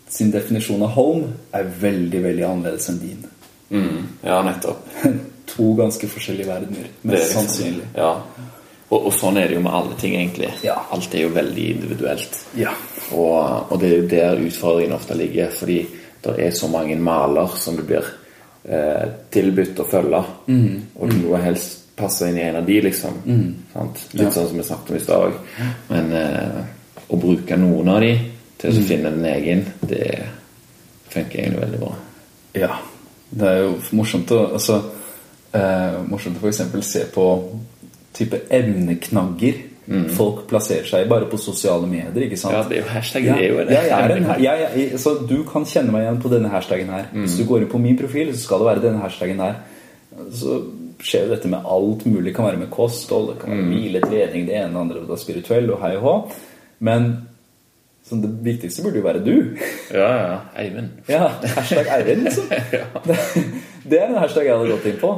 [0.09, 1.23] sin definisjon av home
[1.53, 3.25] er veldig, veldig annerledes enn din.
[3.69, 4.87] Mm, ja, nettopp.
[5.53, 6.85] To ganske forskjellige verdener.
[6.87, 7.87] Er Mest liksom- sannsynlig.
[7.95, 8.21] Ja.
[8.89, 10.49] Og, og sånn er det jo med alle ting, egentlig.
[10.63, 10.77] Ja.
[10.91, 12.45] Alt er jo veldig individuelt.
[12.55, 12.71] Ja.
[13.11, 15.87] Og, og det er jo der utfordringen ofte ligger, fordi
[16.23, 18.05] det er så mange maler som du blir
[18.65, 20.21] eh, tilbudt å følge.
[20.99, 23.19] Og noe helst passe inn i en av de, liksom.
[23.73, 23.99] Sant?
[24.13, 25.35] Litt sånn som vi snakket om i stad òg.
[25.89, 26.63] Men eh,
[27.09, 28.13] å bruke noen av de
[28.57, 30.07] til å finne den egen, det
[31.13, 31.93] funker egentlig veldig bra.
[32.53, 32.73] ja.
[33.33, 34.75] Det er jo morsomt å altså,
[35.57, 37.23] eh, Morsomt å eksempel se på
[38.13, 38.43] type
[39.87, 42.55] evneknagger folk plasserer seg bare på sosiale medier, ikke sant?
[42.55, 44.99] Ja, det er jo hashtag, Ja, det er jo en jeg er en, jeg, jeg,
[45.01, 47.09] så du kan kjenne meg igjen på denne hashtagen her.
[47.15, 49.59] Hvis du går inn på min profil, så skal det være denne hashtagen her.
[50.31, 50.61] Så
[51.03, 52.29] skjer jo dette med alt mulig.
[52.29, 55.05] Det kan være med kosthold, det kan være hvile, trening, det ene og det andre,
[55.09, 56.15] det er spirituell og hei og hå.
[56.87, 57.11] Men
[58.03, 59.35] så det viktigste burde jo være du.
[59.95, 60.39] Ja, ja.
[60.59, 60.89] Eivind.
[61.07, 62.49] Ja, hashtag Eivind, liksom.
[63.07, 63.19] Det,
[63.89, 65.09] det er en hashtag jeg hadde gått inn på.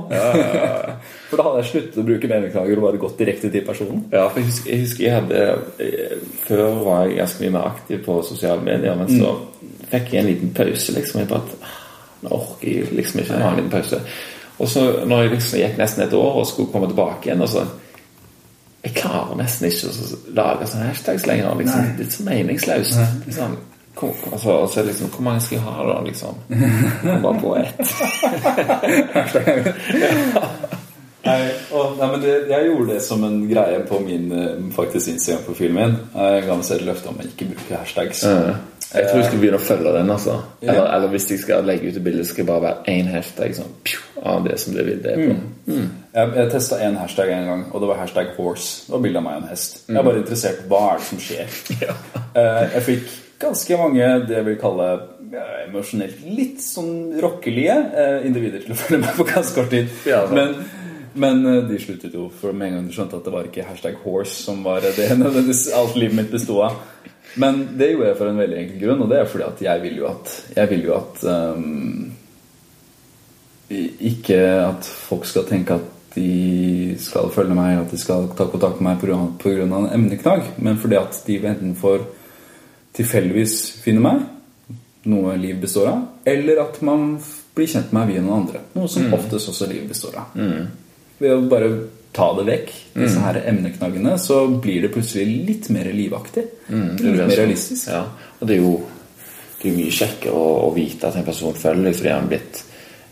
[1.30, 4.04] For da hadde jeg sluttet å bruke meningslager og bare gått direkte til personen.
[4.14, 5.42] Ja, for jeg husker, jeg husker jeg hadde
[5.86, 6.16] eh,
[6.46, 9.34] Før var jeg ganske mye mer aktiv på sosiale medier, men så
[9.92, 10.96] fikk jeg en liten pause.
[10.96, 11.74] liksom Jeg bare
[12.26, 14.02] Nå orker jeg liksom ikke ha en liten pause.
[14.58, 17.52] Og så når jeg liksom gikk nesten et år og skulle komme tilbake igjen og
[17.52, 17.66] så
[18.86, 21.56] Jeg klarer nesten ikke å lage sånne hashtags lenger.
[21.60, 22.06] liksom Nei.
[22.06, 23.00] Er så meningsløst.
[23.26, 23.56] Liksom,
[23.96, 25.98] hvor, altså, så liksom, hvor mange skal jeg ha, da?
[26.04, 26.34] liksom?
[27.02, 27.80] Kom bare på ett.
[31.26, 31.40] Nei,
[31.74, 35.74] og, nei, men det, Jeg gjorde det som en greie på min eh, faktisk Instagram-profilen
[35.80, 35.96] min.
[36.14, 38.22] Jeg ga meg selv løfte om å ikke bruke hashtags.
[38.26, 40.12] Jeg tror jeg skal begynne å følge den.
[40.14, 40.70] altså Ja.
[40.76, 43.58] eller, eller hvis jeg skal legge ut et bilde, skal det bare være én hashtag
[43.58, 45.34] sånn, pju, av det som det vil det på.
[45.74, 48.86] Jeg, jeg testa én hashtag en gang, og det var hashtag horse.
[48.86, 49.82] Det var bilde av meg og en hest.
[49.90, 51.60] Jeg er bare interessert hva er det som skjer.
[51.90, 51.98] Ja.
[52.36, 54.88] Eh, jeg fikk ganske mange det jeg vil kalle
[55.66, 59.92] emosjonelt litt sånn rockelige eh, individer til å følge meg på ganske kort tid.
[60.08, 60.58] Ja, men,
[61.14, 63.68] men eh, de sluttet jo for med en gang de skjønte at det var ikke
[63.70, 66.84] hashtag horse som var det nødvendigvis alt livet mitt bestod av.
[67.42, 69.82] Men det gjorde jeg for en veldig enkel grunn, og det er fordi at jeg
[69.84, 72.14] vil jo at, jeg vil jo at um,
[74.08, 78.80] Ikke at folk skal tenke at de skal følge meg, at de skal ta kontakt
[78.80, 79.02] med meg
[79.42, 79.66] pga.
[79.66, 82.06] en emneknagg, men fordi at de enten får
[82.96, 84.24] tilfeldigvis finner meg,
[85.12, 87.12] noe liv består av, eller at man
[87.56, 88.64] blir kjent med meg via noen andre.
[88.76, 90.34] Noe som oftest også liv består av.
[91.20, 91.70] Ved å bare
[92.16, 96.46] ta det vekk, disse her emneknaggene, så blir det plutselig litt mer livaktig.
[96.72, 97.90] litt mer realistisk.
[97.92, 98.06] Ja,
[98.40, 98.74] og det er jo,
[99.62, 102.64] det er mye kjekkere å, å vite at en person følger deg fordi han blitt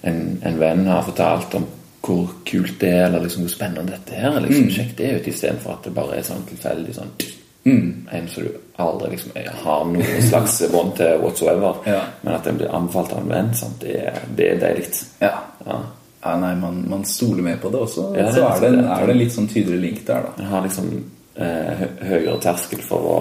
[0.08, 1.68] en, en venn har fortalt om
[2.04, 4.40] hvor kult det er, eller liksom hvor spennende dette er.
[4.44, 7.14] liksom Sjekk det ut istedenfor at det bare er sånn tilfeldig sånn
[7.64, 9.32] En som du aldri liksom
[9.64, 11.80] har noen slags bånd til whatsoever.
[11.88, 12.02] Ja.
[12.22, 13.52] Men at en blir anbefalt av en venn?
[13.80, 14.00] Det,
[14.36, 14.88] det er deilig.
[15.24, 15.38] Ja.
[15.66, 15.82] Ja.
[16.24, 18.10] Ja, nei, man, man stoler mer på det også.
[18.16, 20.36] Ja, det så er det, er det litt sånn tydelig link der, da.
[20.40, 20.92] En har liksom
[21.36, 23.18] eh, høyere terskel for å,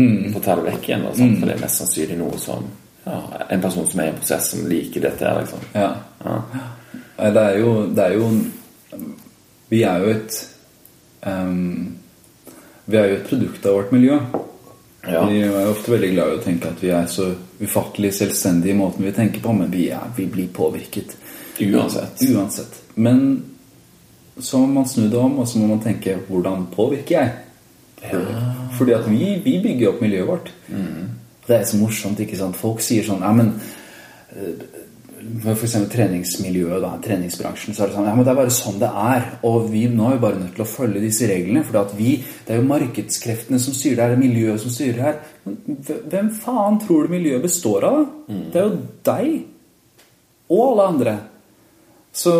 [0.00, 1.04] å ta det vekk igjen.
[1.18, 2.70] Sånt, For det er mest sannsynlig noe som
[3.04, 3.18] ja,
[3.48, 5.66] en person som er i en prosess som liker dette her, liksom.
[5.76, 5.90] Ja.
[6.24, 6.38] Ja.
[7.32, 8.28] Det er jo, det er jo
[9.72, 10.38] Vi er jo et
[11.28, 12.01] ehm,
[12.84, 14.18] Vi er jo et produkt av vårt miljø.
[15.06, 15.24] Ja.
[15.26, 17.28] Vi er ofte veldig glad i å tenke at vi er så
[17.62, 21.16] ufattelig selvstendige i måten vi tenker på, men vi, er, vi blir påvirket.
[21.62, 22.22] Uansett.
[22.30, 22.78] Uansett.
[22.94, 23.24] Men
[24.38, 27.32] så må man snu det om, og så må man tenke hvordan påvirker jeg?
[28.78, 30.52] Fordi at vi, vi bygger opp miljøet vårt.
[31.46, 32.58] Det er så morsomt, ikke sant?
[32.58, 33.56] Folk sier sånn Ja, men
[35.52, 38.90] eksempel treningsmiljøet, da, treningsbransjen, så er det sånn Ja, men det er bare sånn det
[38.90, 39.26] er.
[39.48, 41.64] Og vi nå er jo bare nødt til å følge disse reglene.
[41.66, 42.14] For vi,
[42.46, 45.20] det er jo markedskreftene som styrer det her, det er miljøet som styrer det her.
[45.46, 45.60] Men
[46.14, 48.00] hvem faen tror du miljøet består av?
[48.28, 48.42] Mm.
[48.52, 48.80] Det er jo
[49.10, 49.30] deg.
[50.52, 51.14] Og alle andre.
[52.12, 52.34] Så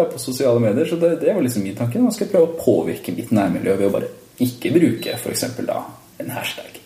[0.00, 2.00] da, på sosiale medier, så det, det var liksom min tanke.
[2.00, 5.82] Nå skal jeg prøve å påvirke mitt nærmiljø ved å bare ikke bruke eksempel da
[6.20, 6.80] en hashtag.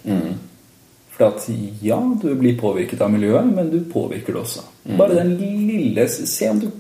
[1.14, 1.44] For at
[1.82, 4.64] ja, du blir påvirket av miljøet, men du påvirker det også.
[4.98, 6.70] Bare den lille Se om du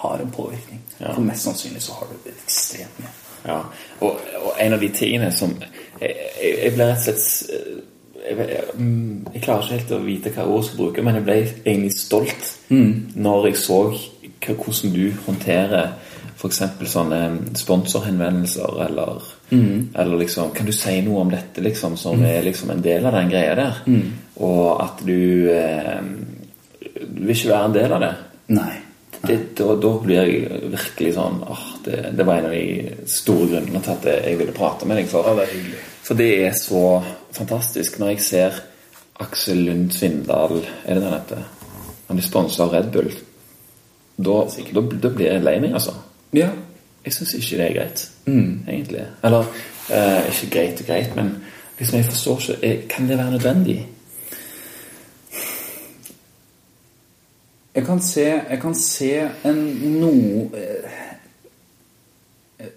[0.00, 0.80] har en påvirkning.
[0.98, 1.14] Ja.
[1.14, 3.16] For mest sannsynlig så har du ekstremt mye.
[3.40, 3.62] Ja,
[4.04, 5.54] og, og en av de tingene som
[6.00, 6.12] Jeg,
[6.42, 7.86] jeg, jeg ble rett og slett
[8.20, 11.16] jeg, jeg, mm, jeg klarer ikke helt å vite hva ord jeg skal bruke, men
[11.18, 13.80] jeg ble egentlig stolt når jeg så
[14.40, 15.90] hvordan du håndterer
[16.40, 16.62] f.eks.
[16.88, 17.20] sånne
[17.60, 22.82] sponsorhenvendelser, eller, eller liksom Kan du si noe om dette, liksom, som er liksom en
[22.82, 23.80] del av den greia der?
[24.36, 26.00] Og at du eh,
[27.00, 28.12] Du vil ikke være en del av det
[28.54, 28.72] Nei.
[29.26, 33.46] det, da, da blir jeg virkelig sånn åh, det, det var en av de store
[33.52, 35.10] grunnene til at jeg ville prate med deg.
[35.10, 36.84] For, Ja, det er for det er så
[37.36, 38.60] fantastisk når jeg ser
[39.20, 41.44] Aksel Lund Svindal Er det den heter?
[42.08, 43.10] Han er sponsa av Red Bull.
[44.16, 44.40] Da,
[44.74, 45.92] da, da blir jeg lei meg, altså.
[46.34, 46.48] Ja.
[47.04, 48.02] Jeg syns ikke det er greit,
[48.68, 49.06] egentlig.
[49.24, 49.44] Eller
[49.90, 51.30] eh, ikke greit og greit, men
[51.78, 53.88] liksom jeg forstår ikke eh, Kan det være nødvendig?
[57.74, 59.12] Jeg kan se, jeg kan se
[59.46, 59.60] en
[60.00, 60.98] noe eh,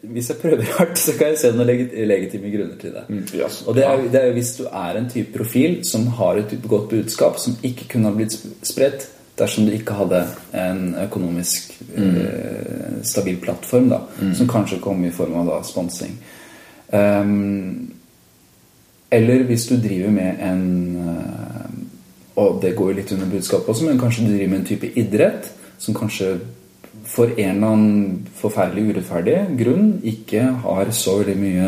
[0.02, 1.68] Hvis jeg prøver hardt, så kan jeg se noen
[2.08, 3.34] legitime grunner til det.
[3.36, 6.56] ja, Og det er, det er hvis du er en type profil som har et
[6.68, 10.22] godt budskap som ikke kunne ha blitt spredt dersom du ikke hadde
[10.54, 14.04] en økonomisk eh, stabil plattform, da,
[14.38, 16.16] som kanskje kom i form av da, sponsing.
[16.94, 17.94] Um,
[19.14, 20.64] eller hvis du driver med en
[20.98, 21.70] eh,
[22.36, 24.88] Og det går jo litt under budskapet også, men kanskje du driver med en type
[24.98, 26.32] idrett som kanskje
[27.06, 31.68] for en eller annen forferdelig urettferdig grunn ikke har så veldig mye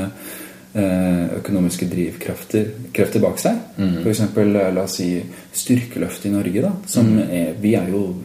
[0.76, 3.60] økonomiske drivkrefter krefter bak seg.
[3.78, 5.24] For eksempel, eh, la oss si
[5.54, 6.62] styrkeløft i Norge.
[6.62, 8.16] da som er, Vi er jo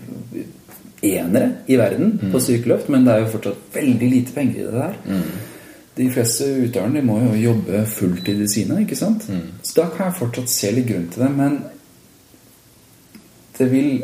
[1.02, 4.72] enere i verden på styrkeløft, men det er jo fortsatt veldig lite penger i det
[4.72, 5.22] der.
[5.96, 8.80] De fleste utøverne de må jo jobbe fulltid i sine.
[8.80, 9.22] ikke sant?
[9.62, 11.30] Så da kan jeg fortsatt se litt grunn til det.
[11.36, 11.64] Men
[13.58, 14.02] det vil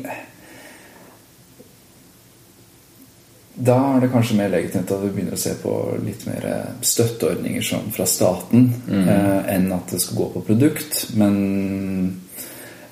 [3.56, 5.72] Da er det kanskje mer legitimt at vi begynner å se på
[6.04, 6.44] litt mer
[6.84, 10.98] støtteordninger sånn fra staten eh, enn at det skal gå på produkt.
[11.16, 11.38] Men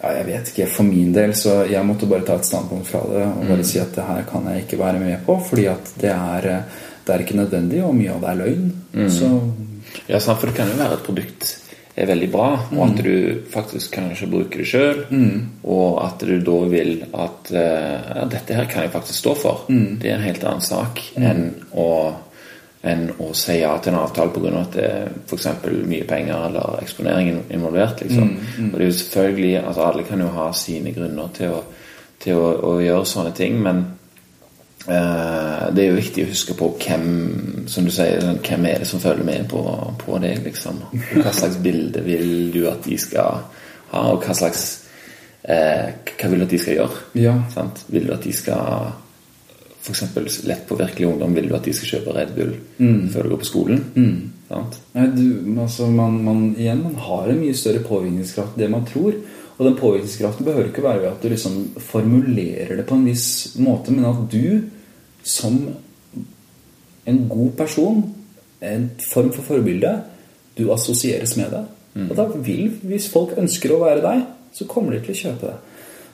[0.00, 0.70] ja, jeg vet ikke.
[0.72, 3.82] For min del så jeg måtte bare ta et standpunkt fra det og bare si
[3.82, 7.12] at det her kan jeg ikke være med på, fordi at det er, eh, det
[7.12, 8.72] er ikke nødvendig, og mye av det er løgn.
[9.12, 9.30] Så
[10.08, 11.63] Ja, for det kan jo være et produkt
[11.94, 15.02] er veldig bra, og at du faktisk kanskje bruker det sjøl,
[15.62, 19.64] og at du da vil at eh, ja, dette her kan jeg faktisk stå for.
[20.02, 21.90] Det er en helt annen sak enn å
[22.84, 24.50] enn å si ja til en avtale pga.
[24.60, 25.46] at det er f.eks.
[25.88, 28.02] mye penger eller eksponering involvert.
[28.02, 28.34] liksom.
[28.72, 31.62] Og det er jo selvfølgelig, altså Alle kan jo ha sine grunner til å,
[32.20, 33.84] til å, å gjøre sånne ting, men
[34.84, 37.04] det er jo viktig å huske på hvem
[37.70, 39.62] som du sier, hvem er det som følger med på,
[40.02, 40.42] på deg.
[40.44, 43.46] liksom Og Hva slags bilde vil du at de skal
[43.94, 44.66] ha, og hva slags
[45.42, 47.00] eh, Hva vil du at de skal gjøre?
[47.22, 47.34] Ja.
[47.54, 47.84] Sant?
[47.88, 48.92] Vil du at de skal
[49.84, 50.44] F.eks.
[50.48, 52.54] lettpåvirkelig ungdom, vil du at de skal kjøpe Red Bull
[53.12, 53.82] før du går på skolen?
[54.48, 54.78] Sant?
[54.96, 55.26] Nei, du,
[55.60, 59.16] altså man, man, igjen, man har en mye større påvirkningskraft enn det man tror.
[59.58, 63.54] Og den påvirkningskraften behøver ikke være ved at du liksom formulerer det på en viss
[63.62, 64.64] måte, men at du
[65.24, 65.60] som
[67.06, 68.02] en god person,
[68.60, 69.92] en form for forbilde,
[70.58, 71.64] du assosieres med det.
[72.10, 74.24] Og da vil, hvis folk ønsker å være deg,
[74.54, 75.56] så kommer de til å kjøpe det.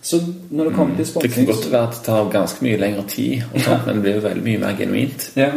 [0.02, 3.04] Så når det kommer til Det kan godt være at det tar ganske mye lengre
[3.08, 5.26] tid, sånt, men det blir jo veldig mye mer genuint.
[5.36, 5.50] Ja.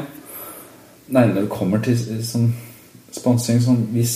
[1.08, 2.54] Nei, når det kommer til sånn
[3.14, 4.14] sponsing sånn Hvis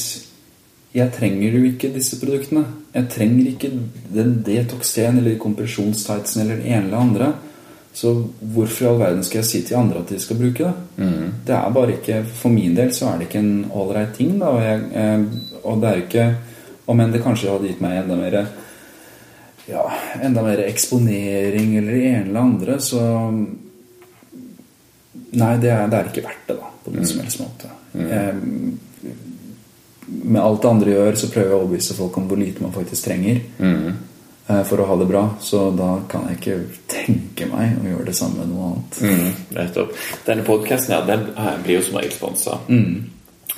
[0.95, 2.64] jeg trenger jo ikke disse produktene.
[2.98, 3.69] Jeg trenger ikke
[4.15, 7.28] den detox-teen eller kompresjonstightsen eller det ene eller andre.
[7.98, 11.07] Så hvorfor i all verden skal jeg si til andre at de skal bruke det?
[11.48, 14.52] Det er bare ikke For min del så er det ikke en ålreit ting, da.
[14.53, 16.26] Og, jeg, eh, og det er ikke
[16.88, 18.38] Om enn det kanskje hadde gitt meg enda mer
[19.68, 19.82] ja,
[20.24, 23.02] enda mer eksponering eller det ene eller andre, så
[25.38, 27.74] Nei, det er, det er ikke verdt det, da, på noen som helst måte.
[27.99, 28.40] Eh,
[30.07, 32.75] med alt det andre gjør, så prøver jeg å overbevise folk om hvor lite man
[32.75, 33.97] faktisk trenger mm.
[34.69, 35.23] for å ha det bra.
[35.43, 36.57] Så da kan jeg ikke
[36.91, 39.01] tenke meg å gjøre det samme med noe annet.
[39.03, 39.99] Mm, nettopp.
[40.29, 42.57] Denne podkasten her, den eh, blir jo som regel sponsa.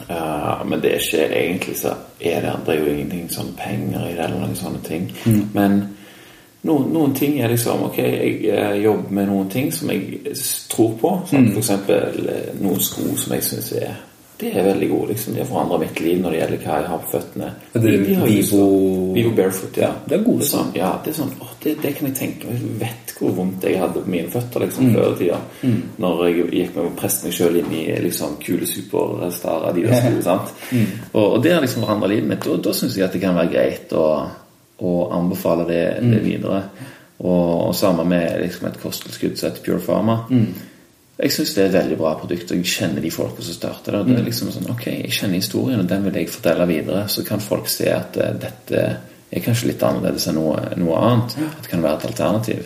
[0.07, 1.91] Uh, men det skjer egentlig så
[2.23, 5.09] er det, det er jo ingenting sånn penger i det, eller noen sånne ting.
[5.57, 5.81] Men
[6.67, 10.35] noen, noen ting er liksom Ok, jeg eh, jobber med noen ting som jeg
[10.71, 11.13] tror på.
[11.29, 13.93] Sånn, eksempel eh, noen sko som jeg syns er
[14.39, 15.07] De er veldig gode.
[15.11, 17.49] liksom De har forandra mitt liv når det gjelder hva jeg har på føttene.
[17.73, 19.89] Det De- de har Vivo- Vivo Barefoot, ja.
[20.07, 22.15] Det er gode det er sånn, ja, det er sånn åh, det, det kan jeg
[22.15, 22.61] tenke meg.
[22.61, 25.39] Jeg vet hvor vondt jeg hadde på mine føtter liksom, før i tida.
[25.99, 30.21] Når jeg gikk med å presse meg sjøl inn i liksom, kule superstar Adidas-sko.
[30.29, 30.53] sant?
[31.13, 32.47] Og, og det har liksom forandra livet mitt.
[32.47, 34.05] Og da syns jeg at det kan være greit å,
[34.79, 36.63] å anbefale det, det videre.
[37.19, 40.21] Og, og samme med liksom, et kosttilskudd som heter Pure Pharma.
[41.19, 43.97] Jeg syns det er et veldig bra produkt, og jeg kjenner de folka som starter
[43.97, 44.05] det.
[44.07, 47.01] Det er liksom sånn, ok, Jeg kjenner historien, og den vil jeg fortelle videre.
[47.11, 48.83] Så kan folk se at eh, dette
[49.29, 51.35] er kanskje litt annerledes enn noe, noe annet.
[51.49, 52.63] At det kan være et alternativ.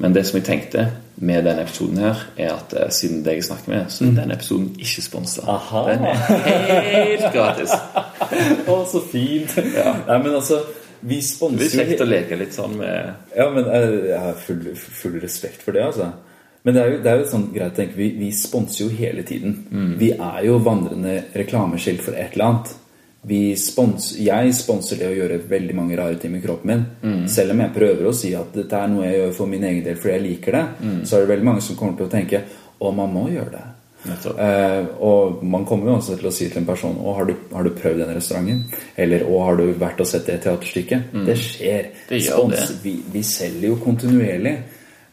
[0.00, 0.86] Men det som jeg tenkte
[1.22, 4.40] med denne episoden her, er at eh, siden det jeg snakker med, så er denne
[4.40, 5.60] episoden ikke sponsa.
[5.92, 7.76] Den er helt gratis.
[8.72, 9.52] Å, så fint!
[9.60, 10.64] Nei, men altså,
[11.04, 14.20] vi sponser jo Det blir kjekt å leke litt sånn med Ja, men jeg, jeg
[14.22, 16.14] har full, full respekt for det, altså.
[16.62, 18.92] Men det er jo, det er jo sånn greit å tenke, vi, vi sponser jo
[18.94, 19.56] hele tiden.
[19.98, 22.78] Vi er jo vandrende reklameskilt for et eller annet.
[23.22, 27.28] Vi spons, jeg sponser det å gjøre veldig mange rare ting med kroppen min.
[27.30, 29.84] Selv om jeg prøver å si at dette er noe jeg gjør for min egen
[29.86, 30.64] del fordi jeg liker det,
[31.06, 32.42] så er det veldig mange som kommer til å tenke
[32.78, 33.62] å, man må gjøre det.
[34.02, 37.36] Eh, og man kommer jo også til å si til en person Å, har du,
[37.52, 38.64] har du prøvd den restauranten?
[38.98, 41.12] Eller å, har du vært og sett det teaterstykket?
[41.28, 41.90] Det skjer.
[42.08, 42.18] Det
[42.50, 42.64] det.
[42.82, 44.56] Vi, vi selger jo kontinuerlig.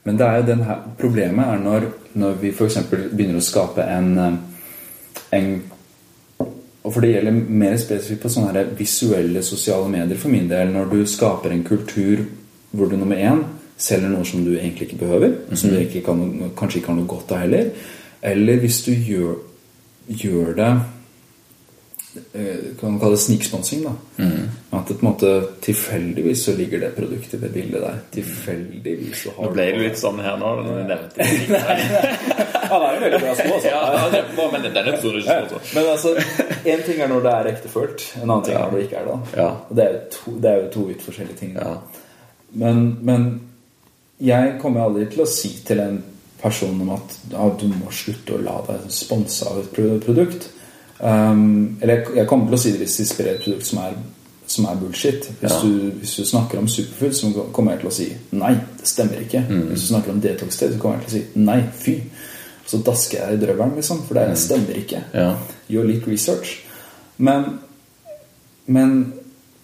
[0.10, 1.84] Men det er jo den her, problemet er når,
[2.18, 2.80] når vi f.eks.
[2.90, 4.40] begynner å skape en, eh,
[5.38, 5.52] en
[6.84, 10.72] Og for det gjelder mer spesifikt på sånne her visuelle sosiale medier for min del.
[10.74, 12.24] Når du skaper en kultur
[12.72, 13.44] hvor du nummer én
[13.78, 16.24] selger noe som du egentlig ikke behøver, som du ikke kan,
[16.58, 17.70] kanskje ikke har noe godt av heller.
[18.24, 19.36] Eller hvis du gjør,
[20.08, 20.72] gjør det
[22.80, 23.92] Kan man kalle det sniksponsing, da.
[24.74, 25.30] At det på en måte
[25.62, 28.00] tilfeldigvis så ligger det produktet i det bildet der.
[28.16, 31.28] Tilfeldigvis så har Nå ble det litt sånn her nå, når du nevnte.
[32.72, 33.70] Han er jo veldig bra små, altså.
[33.70, 35.62] Ja, det bra, men den episoden ikke sponsa.
[35.78, 36.16] Men altså,
[36.74, 39.10] en ting er når det er ektefølt, en annen ting er når det ikke er
[39.10, 39.18] det.
[39.44, 39.48] Ja.
[39.70, 41.56] Og det er jo to, det er jo to vidt forskjellige ting.
[41.62, 41.74] Ja.
[42.66, 43.28] Men, men
[44.26, 46.02] jeg kommer aldri til å si til en
[46.42, 50.50] person om at ja, du må slutte å la deg sponse av et pro- produkt.
[51.00, 53.80] Um, eller jeg, jeg kommer til å si det hvis de sprer et produkt som
[53.86, 53.94] er,
[54.50, 55.30] som er bullshit.
[55.40, 55.60] Hvis, Ja.
[55.64, 59.22] du, hvis du snakker om superfood, så kommer jeg til å si nei, det stemmer
[59.24, 59.44] ikke.
[59.48, 61.96] Hvis du snakker om detox-te, så kommer jeg til å si nei, fy.
[62.70, 65.04] Så dasker jeg i drøvelen, liksom, for det stemmer ikke.
[65.14, 65.30] Ja.
[65.70, 66.52] Gjør litt research.
[67.18, 67.60] Men,
[68.68, 69.14] men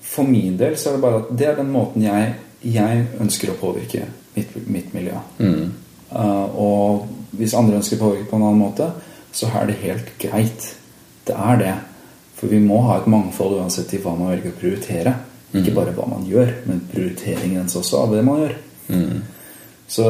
[0.02, 2.32] for min del så er det bare at det er den måten jeg,
[2.66, 5.20] jeg ønsker å påvirke mitt, mitt miljø.
[6.16, 7.06] Uh, og
[7.36, 8.90] hvis andre ønsker å påvirke på en annen måte,
[9.36, 10.68] så er det helt greit.
[11.26, 11.76] Det er det.
[12.36, 15.16] For vi må ha et mangfold uansett i hva man velger å prioritere.
[15.56, 18.58] Ikke bare hva man gjør, men prioriteringen også av det man gjør.
[19.88, 20.10] Så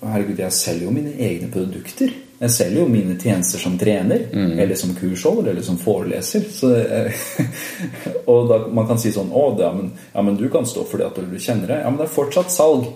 [0.00, 2.14] herregud, jeg selger jo mine egne produkter.
[2.38, 4.28] Jeg selger jo mine tjenester som trener,
[4.62, 6.44] eller som kursholder, eller som foreleser.
[6.54, 7.24] Så, eh,
[8.30, 11.02] og da man kan si sånn Å, ja men, ja, men du kan stå for
[11.02, 11.80] det at du kjenner det.
[11.82, 12.86] Ja, men det er fortsatt salg.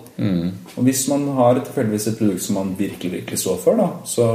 [0.77, 4.29] Og hvis man har tilfeldigvis et produkt som man virkelig, virkelig står for, da, så,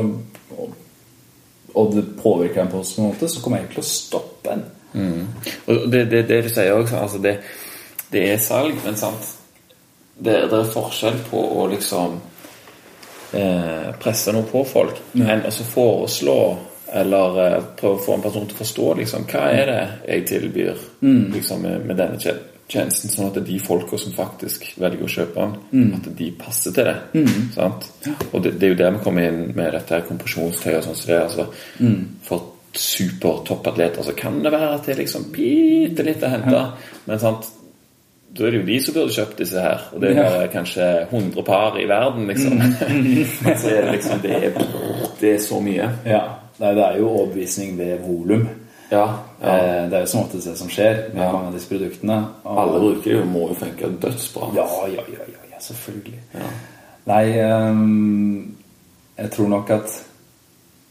[1.74, 4.64] og, det påvirker en på en måte, så kommer jeg ikke til å stoppe en.
[5.66, 7.34] Og det, det, det du sier også, altså det,
[8.12, 9.34] det er salg, men sant
[10.18, 12.16] det, det er forskjell på å liksom
[13.32, 16.38] eh, presse noe på folk enn å så foreslå
[16.98, 20.26] eller eh, prøve å få en person til å forstå liksom, hva er det jeg
[20.32, 20.80] tilbyr
[21.36, 25.06] liksom, med, med denne tje- tjenesten, sånn at det er de folka som faktisk velger
[25.06, 26.96] å kjøpe den, at de passer til det.
[27.54, 27.86] Sant?
[28.32, 30.98] Og det, det er jo der vi kommer inn med dette her kompresjonstøy og sånn
[31.00, 31.26] som det er.
[31.28, 31.46] Altså,
[32.28, 32.46] For
[32.78, 36.64] supertoppatleter så kan det være at det er liksom bitte litt å hente,
[37.08, 37.48] men sant
[38.28, 39.80] da er det jo de som burde kjøpt disse her.
[39.96, 40.46] Og det er Ja.
[40.52, 42.58] kanskje 100 par i verden, liksom.
[43.44, 44.52] Men så er det liksom det er,
[45.20, 45.88] det er så mye.
[46.04, 46.20] Ja,
[46.60, 48.44] Nei, det er jo overbevisning ved volum.
[48.90, 49.18] Ja.
[49.42, 49.56] ja.
[49.58, 51.32] Eh, Det er jo som oftest det som skjer med Ja.
[51.32, 52.18] mange av disse produktene.
[52.44, 54.50] Og- Alle bruker det og må jo funke dødsbra.
[54.54, 56.18] Ja, ja, ja, ja, selvfølgelig.
[56.34, 56.40] Ja.
[57.06, 58.54] Nei, ehm,
[59.18, 60.04] jeg tror nok at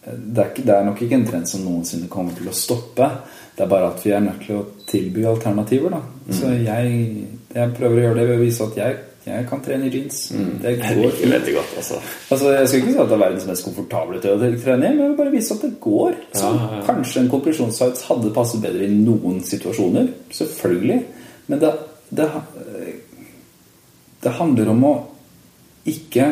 [0.07, 3.10] det er, det er nok ikke en trend som noensinne kommer til å stoppe.
[3.57, 5.90] Det er bare at vi er nødt til å tilby alternativer.
[5.90, 5.99] Da.
[6.32, 8.95] Så jeg, jeg prøver å gjøre det ved å vise at jeg,
[9.27, 10.17] jeg kan trene i jeans.
[10.63, 11.99] Det går ikke veldig godt, altså.
[12.31, 15.17] Altså, Jeg skal ikke si at det er verdens mest komfortable trene, men jeg vil
[15.17, 16.15] bare vise at det går.
[16.33, 16.81] Så Ja, ja.
[16.87, 20.07] Kanskje en kompresjonssites hadde passet bedre i noen situasjoner.
[20.31, 20.99] Selvfølgelig.
[21.47, 21.71] Men det,
[22.09, 22.29] det,
[24.23, 24.93] det handler om å
[25.87, 26.31] ikke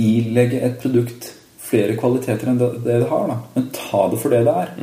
[0.00, 1.30] ilegge et produkt
[1.64, 3.28] flere kvaliteter enn det det har.
[3.30, 4.74] da Men ta det for det det er.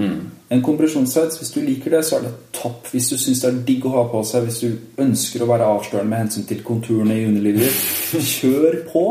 [0.51, 2.89] En kompresjonssites, hvis du liker det, så er det topp.
[2.91, 5.69] Hvis du syns det er digg å ha på seg, hvis du ønsker å være
[5.77, 9.05] avslørende med hensyn til konturene i underlivet ditt, kjør på.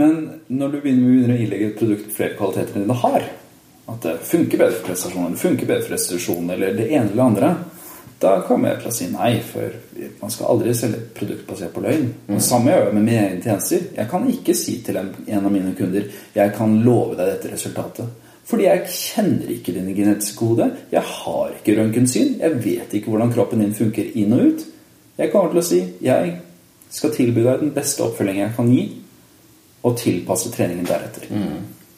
[0.00, 0.14] Men
[0.48, 3.26] når du begynner begynner å ilegge et produkt flere kvaliteter enn det har,
[3.88, 7.20] at det funker bedre for prestasjon, det funker bedre for restitusjon, eller det ene eller
[7.20, 7.50] det andre,
[8.18, 9.74] da til å si nei, for
[10.18, 12.08] man skal aldri selge et produkt basert på løgn.
[12.26, 13.84] Det samme gjør jeg med mine egne tjenester.
[13.94, 17.52] Jeg kan ikke si til en, en av mine kunder jeg kan love deg dette
[17.52, 18.27] resultatet.
[18.48, 20.70] Fordi jeg kjenner ikke din genetiske kode.
[20.92, 22.38] Jeg har ikke røntgensyn.
[22.40, 24.62] Jeg vet ikke hvordan kroppen din funker inn og ut.
[25.18, 26.36] Jeg kommer til å si jeg
[26.94, 28.84] skal tilby deg den beste oppfølgingen jeg kan gi,
[29.84, 31.26] og tilpasse treningen deretter.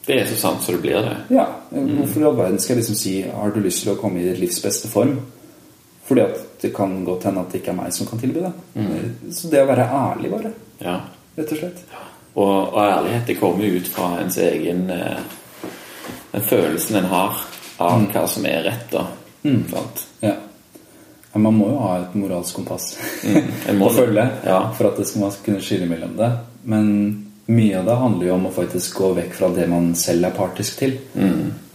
[0.07, 1.37] Det er så sant som det blir, det.
[1.37, 4.19] Ja, Hvorfor i all verden skal jeg liksom si Har du lyst til å komme
[4.19, 5.19] i ditt livs beste form?
[6.09, 8.53] Fordi at det kan godt hende at det ikke er meg som kan tilby det.
[9.37, 10.51] Så det å være ærlig, bare.
[10.83, 10.97] Ja.
[11.37, 11.85] Rett og slett.
[12.35, 15.21] Og, og ærlighet det kommer ut fra ens egen eh,
[16.31, 17.41] Den følelsen en har
[17.81, 18.91] av hva som er rett.
[18.93, 19.07] da
[19.71, 20.07] Sant?
[20.21, 20.35] Ja.
[21.33, 22.93] Men Man må jo ha et moralsk kompass
[23.25, 23.83] mm.
[23.87, 24.61] å følge Ja.
[24.77, 26.31] for at det skal man skal kunne skille mellom det.
[26.65, 26.93] Men
[27.51, 30.37] mye av det handler jo om å faktisk gå vekk fra det man selv er
[30.37, 30.99] partisk til.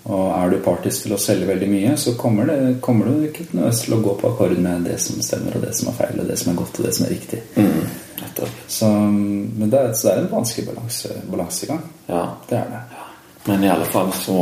[0.06, 3.48] Og er du partisk til å selge veldig mye, så kommer, det, kommer du ikke
[3.50, 6.30] til å gå på akkord med det som stemmer, og det som er feil, og
[6.30, 7.40] det som er godt, og det som er riktig.
[7.58, 7.88] Mm.
[8.70, 11.82] Så, men det er, så det er en vanskelig balanse, balansegang.
[12.06, 12.22] Ja.
[12.50, 12.84] Det er det.
[13.46, 14.40] Men i alle fall så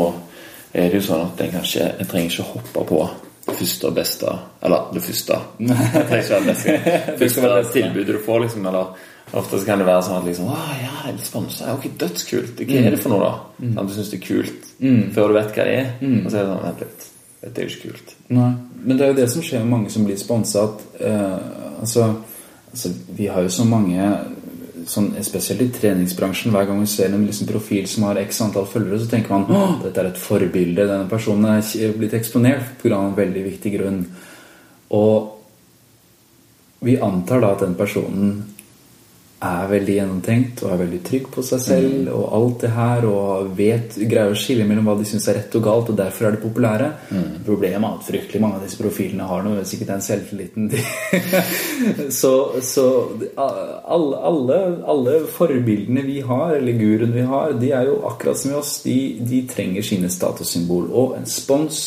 [0.74, 3.00] er det jo sånn at jeg, kanskje jeg trenger ikke hoppe på
[3.44, 5.40] det første og beste Eller det første.
[7.20, 8.68] Det Første tilbudet du får, liksom.
[8.72, 11.74] Eller ofte så kan det være sånn at liksom Å ja, jeg blir sponsa.
[11.76, 12.64] Ok, dødskult.
[12.64, 13.66] Hva er det for noe, da?
[13.66, 14.70] Sånn, du syns det er kult
[15.16, 15.92] før du vet hva det er.
[16.24, 17.10] Og så er det sånn Vent litt.
[17.44, 18.14] Dette er jo ikke kult.
[18.32, 18.52] Nei,
[18.88, 20.64] men det er jo det som skjer med mange som blir sponsa.
[20.96, 21.40] Eh,
[21.84, 22.06] altså,
[22.72, 24.06] altså, vi har jo så mange
[24.90, 26.54] sånn, Spesielt i treningsbransjen.
[26.54, 29.46] Hver gang vi ser en liksom, profil som har x antall følgere, så tenker man
[29.50, 30.88] at dette er et forbilde.
[30.88, 33.00] Denne personen er blitt eksponert pga.
[33.00, 34.02] en veldig viktig grunn.
[34.94, 35.32] Og
[36.84, 38.53] vi antar da at den personen
[39.44, 43.52] er veldig gjennomtenkt og er veldig trygg på seg selv og alt det her og
[43.58, 46.36] vet, greier å skille mellom hva de syns er rett og galt, og derfor er
[46.36, 46.90] de populære.
[47.46, 50.84] Problemet er at fryktelig mange av disse profilene har noe sikkert den selvtilliten de
[52.22, 52.34] Så,
[52.64, 52.86] så
[53.36, 54.60] alle, alle,
[54.94, 58.78] alle forbildene vi har, eller guruen vi har, de er jo akkurat som oss.
[58.86, 60.90] De, de trenger sine statussymbol.
[60.92, 61.80] Og en spons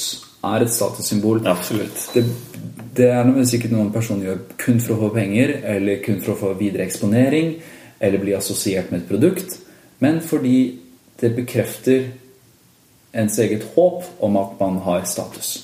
[0.46, 1.42] er et statussymbol.
[1.48, 2.08] Absolutt.
[2.14, 2.24] Det,
[2.96, 6.34] det er noe sikkert noen personer gjør kun for å få penger, eller kun for
[6.34, 7.54] å få videre eksponering,
[8.00, 9.58] eller bli assosiert med et produkt,
[10.04, 10.58] men fordi
[11.20, 12.10] det bekrefter
[13.16, 15.62] ens eget håp om at man har status.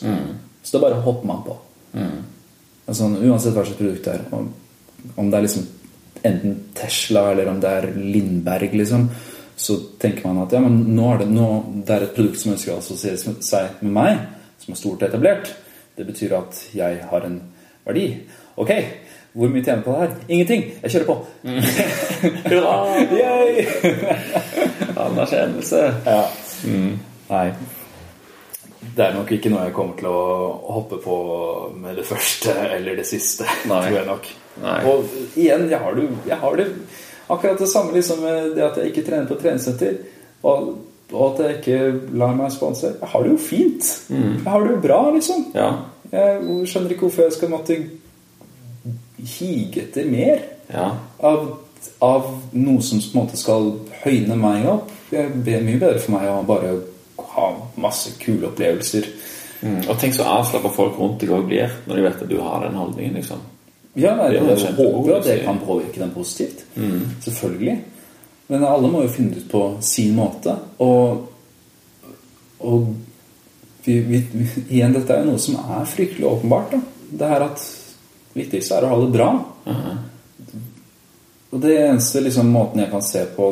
[0.62, 1.56] Så da bare hopper man på.
[2.86, 4.24] Altså, uansett hva slags produkt det er.
[4.32, 4.48] Om,
[5.20, 5.66] om det er liksom
[6.22, 9.08] enten Tesla eller om det er Lindberg, liksom,
[9.56, 11.48] så tenker man at ja, men nå er det, nå,
[11.86, 14.22] det er et produkt som ønsker å assosiere seg med meg,
[14.62, 15.52] som er stort etablert.
[15.96, 17.40] Det betyr at jeg har en
[17.86, 18.06] verdi.
[18.56, 18.70] Ok,
[19.32, 20.16] hvor mye tjener jeg på det her?
[20.28, 20.64] Ingenting!
[20.82, 21.14] Jeg kjører på.
[22.52, 22.74] Hurra!
[23.16, 23.66] Yay!
[25.06, 25.84] Anerkjennelse.
[26.06, 26.24] Ja.
[27.30, 27.46] Nei.
[28.96, 30.24] Det er nok ikke noe jeg kommer til å
[30.76, 31.16] hoppe på
[31.80, 33.46] med det første eller det siste.
[33.70, 33.80] Nei.
[33.86, 34.28] Tror jeg nok.
[34.62, 34.78] Nei.
[34.90, 36.68] Og igjen, jeg har, det, jeg har det
[37.32, 39.96] akkurat det samme liksom med det at jeg ikke trener på treningssenter.
[40.44, 40.74] Og,
[41.12, 42.86] og at jeg ikke lar meg sponse.
[43.00, 43.88] Jeg har det jo fint.
[44.10, 45.44] Jeg har det jo bra, liksom.
[45.54, 45.70] Ja.
[46.12, 47.76] Jeg skjønner ikke hvorfor jeg skal måtte
[49.38, 50.38] hige etter mer
[50.72, 50.88] Ja.
[51.22, 51.58] av,
[52.00, 53.72] av noe som på en måte skal
[54.04, 54.90] høyne meg opp.
[55.10, 56.72] Det er mye bedre for meg å bare
[57.34, 57.48] ha
[57.80, 59.06] masse kule opplevelser.
[59.62, 59.82] Mm.
[59.88, 62.64] Og tenk så avslappa folk rundt deg òg blir når de vet at du har
[62.64, 63.14] den holdningen.
[63.20, 63.38] liksom.
[63.94, 66.64] Ja, jeg håper at det kan påvirke dem positivt.
[67.20, 67.76] Selvfølgelig.
[68.52, 70.52] Men alle må jo finne det ut på sin måte.
[70.84, 71.22] Og,
[72.60, 72.90] og
[73.86, 74.18] vi, vi,
[74.68, 76.74] igjen, dette er jo noe som er fryktelig åpenbart.
[76.74, 76.80] Da.
[77.22, 79.30] Det er at det viktigste er å ha det bra.
[81.48, 83.48] Og det eneste liksom, måten jeg kan se på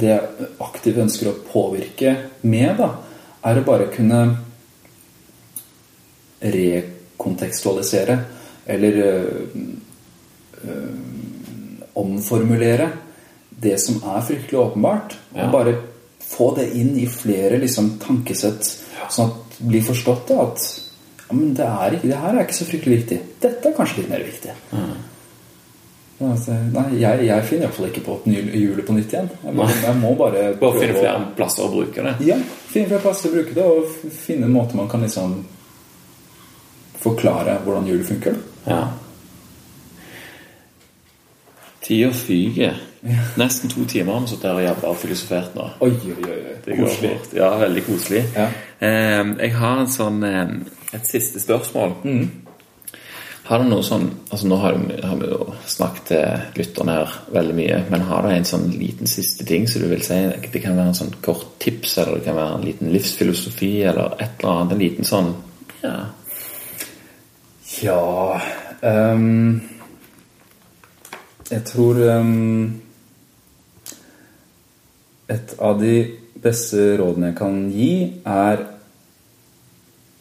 [0.00, 2.14] det jeg aktivt ønsker å påvirke
[2.48, 2.94] med, da,
[3.44, 4.22] er å bare kunne
[6.40, 8.16] rekontekstualisere
[8.72, 9.60] eller øh,
[10.64, 11.29] øh,
[11.98, 12.90] omformulere
[13.60, 15.16] det som er fryktelig åpenbart.
[15.34, 15.46] Ja.
[15.46, 15.76] Og bare
[16.30, 18.66] få det inn i flere liksom, tankesett,
[19.10, 20.66] sånn at det blir forstått da, at
[21.30, 23.18] ja, men det, er ikke, det her er ikke så fryktelig viktig.
[23.42, 24.54] Dette er kanskje litt mer viktig.
[26.20, 29.30] Altså, nei, jeg, jeg finner iallfall ikke på et hjulet på nytt igjen.
[29.44, 32.12] Jeg må, jeg må bare Bare finne flere plasser å bruke det.
[32.28, 32.36] Ja,
[32.68, 35.38] finne flere plasser å bruke det, og finne en måte man kan liksom
[37.00, 38.36] forklare hvordan hjulet funker.
[38.66, 38.82] Ja.
[41.82, 42.76] Tida fyker.
[43.40, 45.70] Nesten to timer har vi sittet her og jabba og filosofert nå.
[45.80, 46.56] Oi, oi, oi.
[46.64, 47.10] Det går Koselig.
[47.16, 47.32] fort.
[47.38, 48.24] Ja, veldig koselig.
[48.36, 48.48] Ja.
[48.78, 50.48] Eh, jeg har en sånn, eh,
[50.92, 51.94] et siste spørsmål.
[52.04, 52.30] Mm.
[53.50, 57.16] Har du noe sånn altså Nå har vi, har vi jo snakket til lytterne her
[57.34, 60.20] veldig mye, men har du en sånn liten siste ting som du vil si?
[60.52, 64.14] Det kan være en sånn kort tips, eller det kan være en liten livsfilosofi, eller
[64.20, 64.72] et eller annet.
[64.76, 65.34] En liten sånn
[65.82, 65.96] Ja.
[67.82, 68.40] Ja
[68.82, 69.60] ehm,
[71.50, 72.80] Jeg tror um,
[75.30, 75.94] Et av de
[76.40, 78.62] beste rådene jeg kan gi, er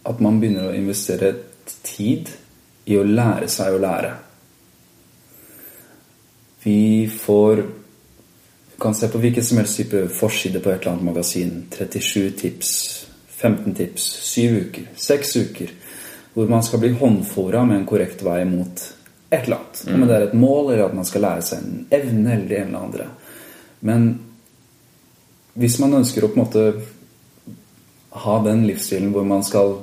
[0.10, 1.32] at man begynner å investere
[1.86, 2.30] tid
[2.90, 4.12] i å lære seg å lære.
[6.66, 7.64] Vi får
[8.74, 11.66] Du kan se på hvilken som helst type forside på et eller annet magasin.
[11.74, 12.70] 37 tips,
[13.42, 15.74] 15 tips, 7 uker, 6 uker.
[16.34, 18.86] Hvor man skal bli håndfora med en korrekt vei mot
[19.30, 19.84] et eller annet.
[19.94, 22.62] Om det er et mål, eller at man skal lære seg en evne, eller det
[22.62, 23.10] ene eller andre.
[23.80, 24.08] Men
[25.60, 26.66] hvis man ønsker å på en måte
[28.24, 29.78] ha den livsstilen hvor man skal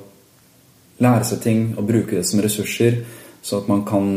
[1.03, 2.99] lære seg ting og bruke det som ressurser,
[3.41, 4.07] så at man kan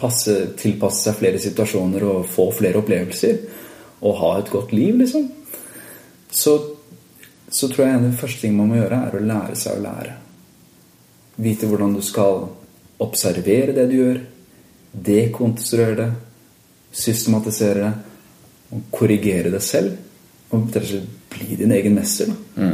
[0.00, 3.38] passe, tilpasse seg flere situasjoner og få flere opplevelser,
[4.00, 5.26] og ha et godt liv, liksom,
[6.30, 6.54] så,
[7.48, 9.76] så tror jeg en av de første tingene man må gjøre, er å lære seg
[9.76, 10.16] å lære.
[11.40, 12.46] Vite hvordan du skal
[13.00, 14.20] observere det du gjør,
[14.92, 16.10] dekonstruere det,
[16.92, 17.92] systematisere det,
[18.74, 19.96] og korrigere det selv.
[20.50, 20.66] Og
[21.30, 22.32] bli din egen mester.
[22.56, 22.70] Da.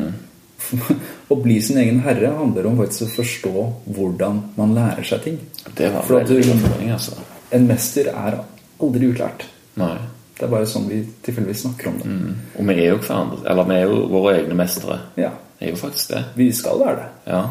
[1.29, 3.53] Å bli sin egen herre handler om faktisk å forstå
[3.97, 5.37] hvordan man lærer seg ting.
[5.77, 7.13] Det var For veldig du- altså.
[7.53, 8.39] En mester er
[8.81, 9.45] aldri utlært.
[9.77, 9.97] Nei.
[10.37, 12.07] Det er bare sånn vi tilfeldigvis snakker om det.
[12.09, 12.35] Mm.
[12.59, 14.99] Og vi er jo hverandre Eller vi er jo våre egne mestere.
[15.17, 15.31] Ja,
[15.61, 16.25] Vi er jo faktisk det.
[16.37, 17.09] vi skal være det.
[17.33, 17.43] Ja.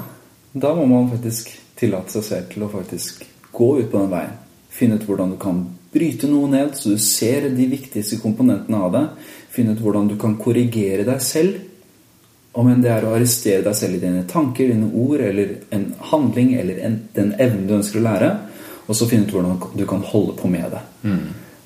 [0.53, 3.23] Da må man faktisk tillate seg selv til å faktisk
[3.53, 4.33] gå ut på den veien.
[4.75, 5.61] Finne ut hvordan du kan
[5.95, 9.05] bryte noe ned, så du ser de viktigste komponentene av det.
[9.55, 11.61] Finne ut hvordan du kan korrigere deg selv.
[12.55, 15.89] Om enn det er å arrestere deg selv i dine tanker, dine ord, eller en
[16.11, 18.29] handling, eller en, den evnen du ønsker å lære.
[18.85, 20.83] Og så finne ut hvordan du kan holde på med det.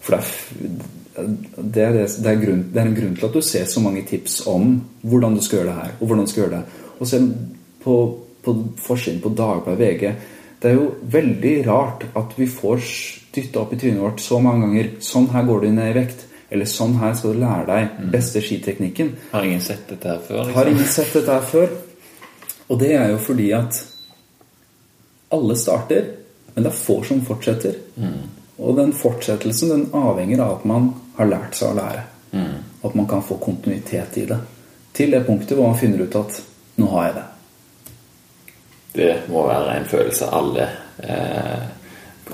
[0.05, 1.27] For det er,
[1.57, 3.81] det, er det, det, er grunn, det er en grunn til at du ser så
[3.83, 6.89] mange tips om hvordan du skal gjøre det her, og hvordan du skal gjøre det.
[6.99, 7.19] Og se
[7.83, 7.95] på,
[8.45, 8.55] på
[8.85, 10.13] forsiden på Dagbladet VG
[10.59, 12.81] Det er jo veldig rart at vi får
[13.35, 16.25] dytta opp i trynet vårt så mange ganger Sånn her går du ned i vekt.
[16.49, 19.13] Eller sånn her skal du lære deg beste skiteknikken.
[19.31, 20.41] Har ingen sett dette her før?
[20.41, 20.55] liksom?
[20.57, 21.69] Har ingen sett dette her før?
[22.69, 23.77] Og det er jo fordi at
[25.33, 26.09] alle starter,
[26.55, 27.77] men det er få som fortsetter.
[28.59, 32.05] Og den fortsettelsen den avhenger av at man har lært seg å lære.
[32.83, 34.39] At man kan få kontinuitet i det.
[34.97, 36.41] Til det punktet hvor man finner ut at
[36.81, 37.28] nå har jeg det.
[38.93, 40.69] Det må være en følelse alle
[41.03, 41.67] eh,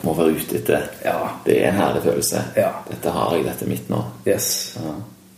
[0.03, 0.89] må være ute etter.
[1.05, 1.17] Ja.
[1.45, 2.43] Det er en herlig følelse.
[2.57, 2.71] Ja.
[2.89, 4.03] Dette har jeg, dette er mitt nå.
[4.27, 4.51] Yes.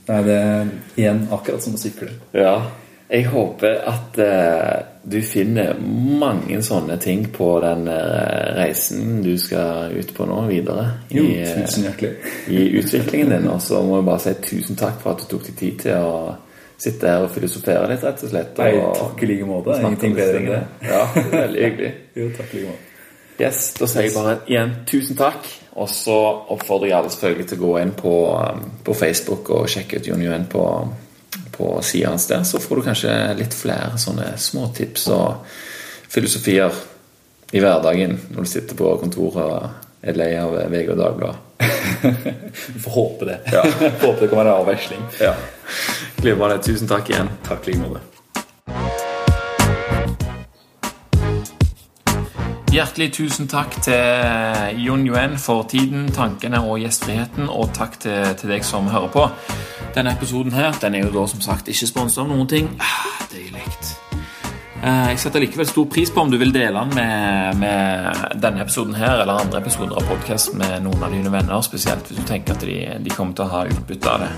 [0.08, 2.12] Nei, det er igjen akkurat som å sykle.
[2.36, 2.60] Ja.
[3.08, 9.94] Jeg håper at eh, du finner mange sånne ting på den eh, reisen du skal
[9.96, 10.90] ut på nå videre.
[11.14, 12.18] Jo, i, tusen hjertelig.
[12.52, 13.48] i utviklingen din.
[13.54, 16.04] Og så må jeg bare si tusen takk for at du tok deg tid til
[16.04, 16.20] å
[16.78, 18.60] sitte her og filosofere litt, rett og slett.
[18.62, 19.78] Nei, takk i like måte.
[19.82, 20.60] Ingenting bedre enn det.
[20.86, 21.96] Ja, veldig hyggelig.
[22.18, 22.84] Jo, takk i like måte.
[23.38, 25.50] Yes, Da sier jeg bare igjen tusen takk.
[25.78, 26.16] Og så
[26.54, 30.10] oppfordrer jeg alle selvfølgelig til å gå inn på, um, på Facebook og sjekke ut
[30.10, 30.64] Jon Yuen på,
[31.54, 32.46] på sida hans der.
[32.50, 35.52] Så får du kanskje litt flere sånne småtips og
[36.10, 36.82] filosofier
[37.54, 41.47] i hverdagen når du sitter på kontoret og er lei av VG og Dagbladet.
[42.74, 43.40] Vi får håpe det.
[43.52, 43.64] Ja.
[44.06, 45.02] håpe det kan være avveksling.
[45.22, 45.34] Ja.
[46.22, 46.62] Glimrende.
[46.64, 47.30] Tusen takk igjen.
[47.48, 48.04] Takk i like måte.
[52.78, 58.54] Hjertelig tusen takk til Jon Yuen for tiden, tankene og gjestfriheten, og takk til, til
[58.54, 59.24] deg som hører på.
[59.96, 62.70] Denne episoden her, den er jo da som sagt ikke sponset av noen ting.
[62.78, 64.07] Ah, Deilig.
[64.88, 68.62] Eh, Jeg setter likevel stor pris på om du vil dele den med, med denne
[68.64, 72.28] episoden her, eller andre episoder av podkast med noen av dine venner, spesielt hvis du
[72.30, 74.32] tenker at de, de kommer til å ha utbytte av det.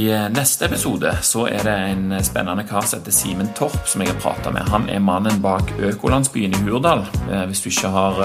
[0.00, 4.02] I eh, neste episode så er det en spennende kar som heter Simen Torp, som
[4.04, 4.68] jeg har prata med.
[4.70, 7.04] Han er mannen bak Økolandsbyen i Hurdal.
[7.28, 8.22] Eh, Hvis du ikke har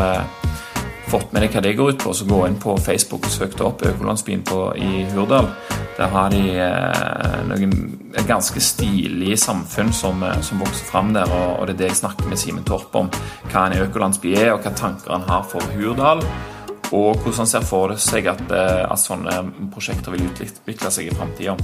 [1.10, 3.60] fått med deg hva det går ut på, så gå inn på Facebook og søk
[3.66, 5.50] opp Økolandsbyen på, i Hurdal.
[5.98, 7.76] Der har de eh, noen,
[8.16, 11.30] et ganske stilig samfunn som, eh, som vokser fram der.
[11.30, 13.12] Og, og, det er det jeg snakker med Simen Torp om.
[13.52, 16.24] Hva en økolandsby er, og hva tanker han har for Hurdal.
[16.92, 19.42] Og hvordan han ser for seg at, eh, at sånne
[19.74, 21.58] prosjekter vil utvikle seg i framtida.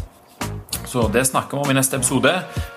[0.91, 2.33] Så det snakker vi om i neste episode.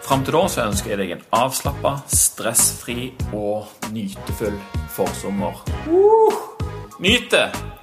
[0.06, 4.58] Fram til da så ønsker jeg deg en avslappa, stressfri og nytefull
[4.94, 5.64] forsommer.
[5.88, 6.53] Uh,
[6.98, 7.73] Nita!